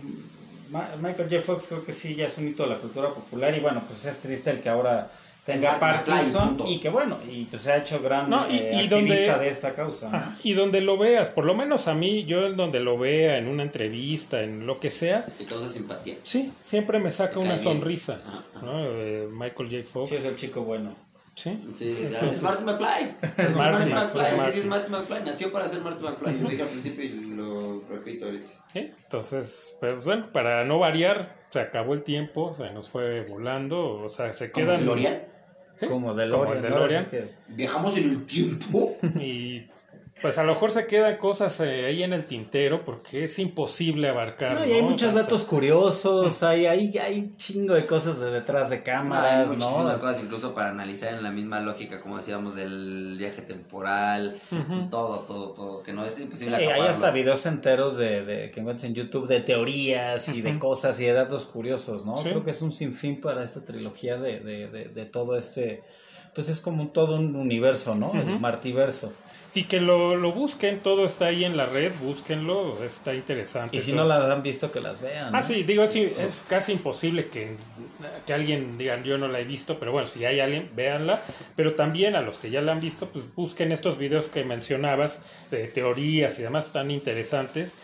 Michael 1.03 1.29
J. 1.29 1.43
Fox 1.43 1.67
creo 1.69 1.85
que 1.85 1.93
sí 1.93 2.15
ya 2.15 2.25
es 2.25 2.39
un 2.39 2.49
hito 2.49 2.63
de 2.63 2.71
la 2.71 2.79
cultura 2.79 3.11
popular 3.11 3.55
y 3.55 3.61
bueno, 3.61 3.83
pues 3.87 4.07
es 4.07 4.19
triste 4.19 4.51
el 4.51 4.61
que 4.63 4.71
ahora 4.71 5.11
tenga 5.45 5.79
Parkinson 5.79 6.57
y 6.67 6.79
que 6.79 6.89
bueno, 6.89 7.19
y 7.31 7.45
pues 7.45 7.63
se 7.63 7.73
ha 7.73 7.77
hecho 7.79 8.01
gran 8.01 8.33
eh, 8.51 8.81
activista 8.83 9.39
de 9.39 9.49
esta 9.49 9.75
causa. 9.75 10.37
y 10.43 10.55
donde 10.55 10.81
lo 10.81 10.97
veas, 10.97 11.29
por 11.29 11.45
lo 11.45 11.55
menos 11.55 11.87
a 11.87 11.95
mí, 11.95 12.25
yo 12.25 12.53
donde 12.53 12.81
lo 12.81 12.99
vea, 12.99 13.39
en 13.39 13.49
una 13.49 13.63
entrevista, 13.63 14.43
en 14.43 14.67
lo 14.67 14.81
que 14.81 14.91
sea. 14.91 15.27
Causa 15.49 15.69
simpatía. 15.69 16.17
Sí, 16.23 16.53
siempre 16.63 16.99
me 16.99 17.11
saca 17.11 17.39
una 17.39 17.59
sonrisa. 17.59 18.19
Eh, 18.77 19.29
Michael 19.31 19.71
J. 19.71 19.83
Fox. 19.83 20.09
Sí, 20.09 20.17
es 20.17 20.25
el 20.25 20.37
chico 20.37 20.63
bueno. 20.63 20.95
Sí. 21.35 21.61
sí 21.75 22.09
es 22.31 22.43
Martin 22.43 22.65
McFly. 22.65 23.17
Es 23.39 23.57
Martin 23.57 23.95
McFly. 23.95 24.25
Sí, 24.25 24.53
sí, 24.53 24.59
es 24.61 24.67
Martin 24.67 24.93
McFly. 24.93 25.23
Nació 25.25 25.51
para 25.51 25.69
ser 25.69 25.81
Martin 25.81 26.05
McFly. 26.05 26.37
Yo 26.37 26.43
lo 26.45 26.49
dije 26.49 26.63
al 26.63 26.69
principio 26.69 27.05
y 27.05 27.09
lo 27.09 27.83
repito 27.91 28.27
ahorita. 28.27 28.51
Entonces, 28.75 29.77
pues 29.81 30.05
bueno, 30.05 30.31
para 30.33 30.65
no 30.65 30.79
variar, 30.79 31.45
se 31.51 31.61
acabó 31.61 31.95
el 31.95 32.05
tiempo, 32.05 32.55
se 32.55 32.71
nos 32.71 32.89
fue 32.89 33.25
volando. 33.25 33.97
O 33.97 34.11
sea, 34.11 34.33
se 34.33 34.53
quedan. 34.53 34.87
¿Como 35.89 36.15
DeLorean? 36.15 36.55
¿Sí? 36.55 36.61
Como 36.61 36.77
DeLorean. 36.77 37.07
Viajamos 37.49 37.97
en 37.99 38.11
el 38.11 38.27
tiempo. 38.27 38.97
Y 39.21 39.67
pues 40.25 40.39
a 40.39 40.43
lo 40.43 40.55
mejor 40.55 40.71
se 40.71 40.87
quedan 40.87 41.19
cosas 41.19 41.61
eh, 41.61 41.85
ahí 41.85 42.03
en 42.03 42.15
el 42.15 42.25
tintero 42.25 42.83
porque 42.83 43.25
es 43.25 43.39
imposible 43.39 44.09
abarcar. 44.09 44.55
No, 44.55 44.65
y 44.65 44.73
hay 44.73 44.81
muchos 44.81 45.13
datos 45.13 45.45
curiosos, 45.45 46.43
hay, 46.43 46.65
hay, 46.65 46.97
hay 46.97 47.35
chingo 47.37 47.75
de 47.75 47.85
cosas 47.85 48.21
de 48.21 48.31
detrás 48.31 48.71
de 48.71 48.83
cámaras, 48.83 49.51
hay 49.51 49.55
muchísimas 49.55 49.99
cosas 49.99 50.23
incluso 50.23 50.55
para 50.55 50.71
analizar 50.71 51.13
en 51.13 51.23
la 51.23 51.31
misma 51.31 51.61
lógica, 51.61 52.01
como 52.01 52.17
decíamos, 52.17 52.55
del 52.55 53.17
viaje 53.19 53.43
temporal, 53.43 54.35
todo, 54.91 55.27
todo, 55.27 55.51
todo, 55.51 55.83
que 55.83 55.93
no 55.93 56.07
es 56.07 56.19
imposible 56.19 56.57
sí, 56.57 56.65
Hay 56.65 56.81
hasta 56.81 57.11
videos 57.11 57.45
enteros 57.45 57.99
de, 57.99 58.25
de, 58.25 58.51
que 58.51 58.61
encuentras 58.61 58.89
en 58.89 58.95
YouTube 58.95 59.29
de 59.29 59.41
teorías 59.41 60.31
y 60.31 60.41
de 60.41 60.59
cosas 60.59 60.99
y 61.01 61.05
de 61.05 61.13
datos 61.13 61.45
curiosos, 61.45 62.07
¿no? 62.07 62.15
Creo 62.15 62.43
que 62.43 62.53
es 62.53 62.63
un 62.63 62.73
sinfín 62.73 63.21
para 63.21 63.45
esta 63.45 63.63
trilogía 63.63 64.17
de, 64.17 64.41
de, 64.41 64.89
de, 64.89 65.05
todo 65.05 65.37
este... 65.37 65.83
Pues 66.35 66.49
es 66.49 66.61
como 66.61 66.89
todo 66.89 67.17
un 67.17 67.37
universo, 67.37 67.95
¿no? 67.95 68.13
El 68.15 68.41
martiverso. 68.41 69.13
Y 69.57 69.65
que 69.65 69.81
lo, 69.81 70.17
lo, 70.17 70.33
busquen, 70.33 70.81
todo 70.81 71.07
está 71.07 71.27
ahí 71.27 71.45
en 71.45 71.57
la 71.57 71.67
red, 71.67 71.93
búsquenlo, 72.03 72.83
está 72.83 73.15
interesante. 73.15 73.77
Y 73.77 73.81
si 73.81 73.93
no 73.93 74.03
las 74.03 74.25
han 74.25 74.43
visto, 74.43 74.73
que 74.73 74.81
las 74.81 75.01
vean. 75.01 75.33
Ah, 75.33 75.43
sí, 75.43 75.63
digo, 75.63 75.87
sí, 75.87 76.11
es 76.19 76.45
casi 76.49 76.73
imposible 76.73 77.29
que, 77.29 77.57
que 78.27 78.35
alguien 78.35 78.77
diga, 78.77 79.01
yo 79.05 79.17
no 79.17 79.29
la 79.29 79.39
he 79.39 79.45
visto, 79.45 79.79
pero 79.79 79.93
bueno, 79.93 80.09
si 80.09 80.25
hay 80.25 80.41
alguien, 80.41 80.73
véanla. 80.75 81.21
Pero 81.55 81.75
también 81.75 82.17
a 82.17 82.21
los 82.21 82.39
que 82.39 82.51
ya 82.51 82.63
la 82.63 82.73
han 82.73 82.81
visto, 82.81 83.09
pues 83.11 83.25
busquen 83.37 83.71
estos 83.71 83.97
videos 83.97 84.29
que 84.29 84.43
mencionabas, 84.43 85.23
de 85.53 85.69
teorías 85.69 86.37
y 86.41 86.43
demás, 86.43 86.73
tan 86.73 86.91
interesantes. 86.91 87.75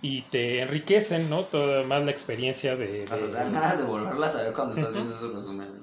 Y 0.00 0.22
te 0.22 0.60
enriquecen, 0.60 1.28
¿no? 1.28 1.42
Toda 1.42 1.82
más 1.82 2.02
la 2.04 2.10
experiencia 2.10 2.74
de... 2.74 3.04
de... 3.04 3.32
dan 3.32 3.52
ganas 3.52 3.78
de 3.78 3.84
volverlas 3.84 4.34
a 4.34 4.44
ver 4.44 4.54
cuando 4.54 4.76
estás 4.76 4.94
viendo 4.94 5.14
esos 5.14 5.34
resúmenes. 5.34 5.74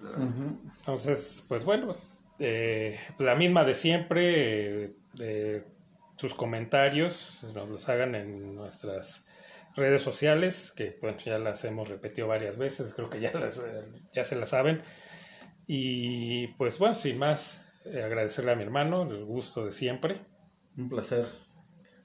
Entonces, 0.79 1.45
pues 1.47 1.65
bueno, 1.65 1.95
eh, 2.39 2.99
la 3.19 3.35
misma 3.35 3.63
de 3.63 3.73
siempre 3.75 4.95
de 5.15 5.65
sus 6.17 6.33
comentarios, 6.33 7.43
nos 7.53 7.69
los 7.69 7.89
hagan 7.89 8.15
en 8.15 8.55
nuestras 8.55 9.25
redes 9.75 10.01
sociales, 10.01 10.71
que 10.75 10.97
bueno, 11.01 11.17
ya 11.17 11.37
las 11.37 11.63
hemos 11.65 11.89
repetido 11.89 12.27
varias 12.27 12.57
veces, 12.57 12.93
creo 12.93 13.09
que 13.09 13.19
ya, 13.19 13.33
las, 13.33 13.63
ya 14.13 14.23
se 14.23 14.35
las 14.35 14.49
saben. 14.49 14.81
Y 15.67 16.47
pues 16.57 16.77
bueno, 16.77 16.93
sin 16.93 17.17
más, 17.17 17.65
eh, 17.85 18.03
agradecerle 18.03 18.51
a 18.51 18.55
mi 18.55 18.63
hermano, 18.63 19.03
el 19.03 19.25
gusto 19.25 19.65
de 19.65 19.71
siempre. 19.71 20.25
Un 20.77 20.89
placer. 20.89 21.25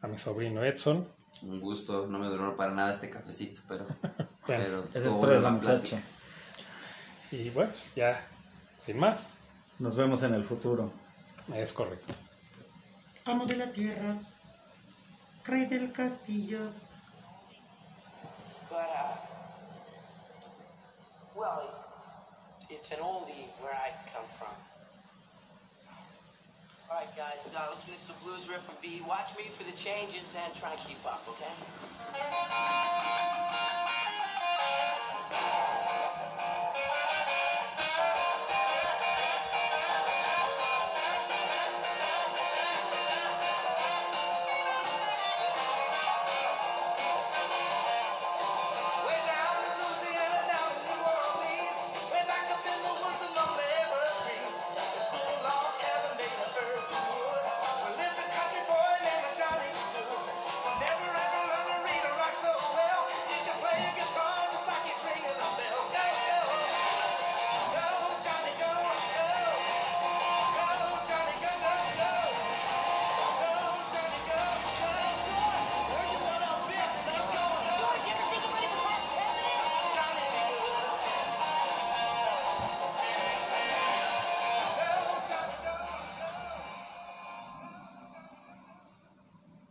A 0.02 0.08
mi 0.08 0.16
sobrino 0.16 0.64
Edson. 0.64 1.06
Un 1.42 1.61
gusto, 1.61 2.06
no 2.06 2.18
me 2.18 2.26
duró 2.26 2.56
para 2.56 2.72
nada 2.72 2.90
este 2.90 3.11
cafecito, 3.11 3.61
pero... 3.68 3.86
bueno, 4.46 4.84
pero 4.92 5.34
es 5.34 5.42
la 5.42 5.50
muchacha. 5.50 6.00
Y 7.30 7.50
bueno, 7.50 7.70
ya, 7.94 8.26
sin 8.78 8.98
más. 8.98 9.38
Nos 9.78 9.96
vemos 9.96 10.22
en 10.22 10.34
el 10.34 10.44
futuro. 10.44 10.92
Es 11.54 11.72
correcto. 11.72 12.14
Amo 13.30 13.46
de 13.46 13.56
la 13.56 13.66
tierra, 13.66 14.16
rey 15.44 15.64
del 15.66 15.92
castillo. 15.92 16.72
But, 18.68 18.90
uh, 18.90 19.14
well, 21.36 21.62
it's 22.68 22.90
an 22.90 22.98
oldie 22.98 23.46
where 23.60 23.72
I 23.72 23.92
come 24.12 24.26
from. 24.36 24.54
All 26.90 26.96
right, 26.96 27.16
guys, 27.16 27.54
uh, 27.54 27.70
listen 27.70 27.94
to 27.94 28.00
some 28.00 28.16
blues 28.24 28.48
riff 28.48 28.62
from 28.62 28.74
B. 28.82 29.00
Watch 29.06 29.36
me 29.38 29.44
for 29.56 29.62
the 29.62 29.76
changes 29.76 30.34
and 30.34 30.52
try 30.58 30.72
and 30.72 30.80
keep 30.80 30.98
up, 31.06 31.22
okay? 31.28 31.54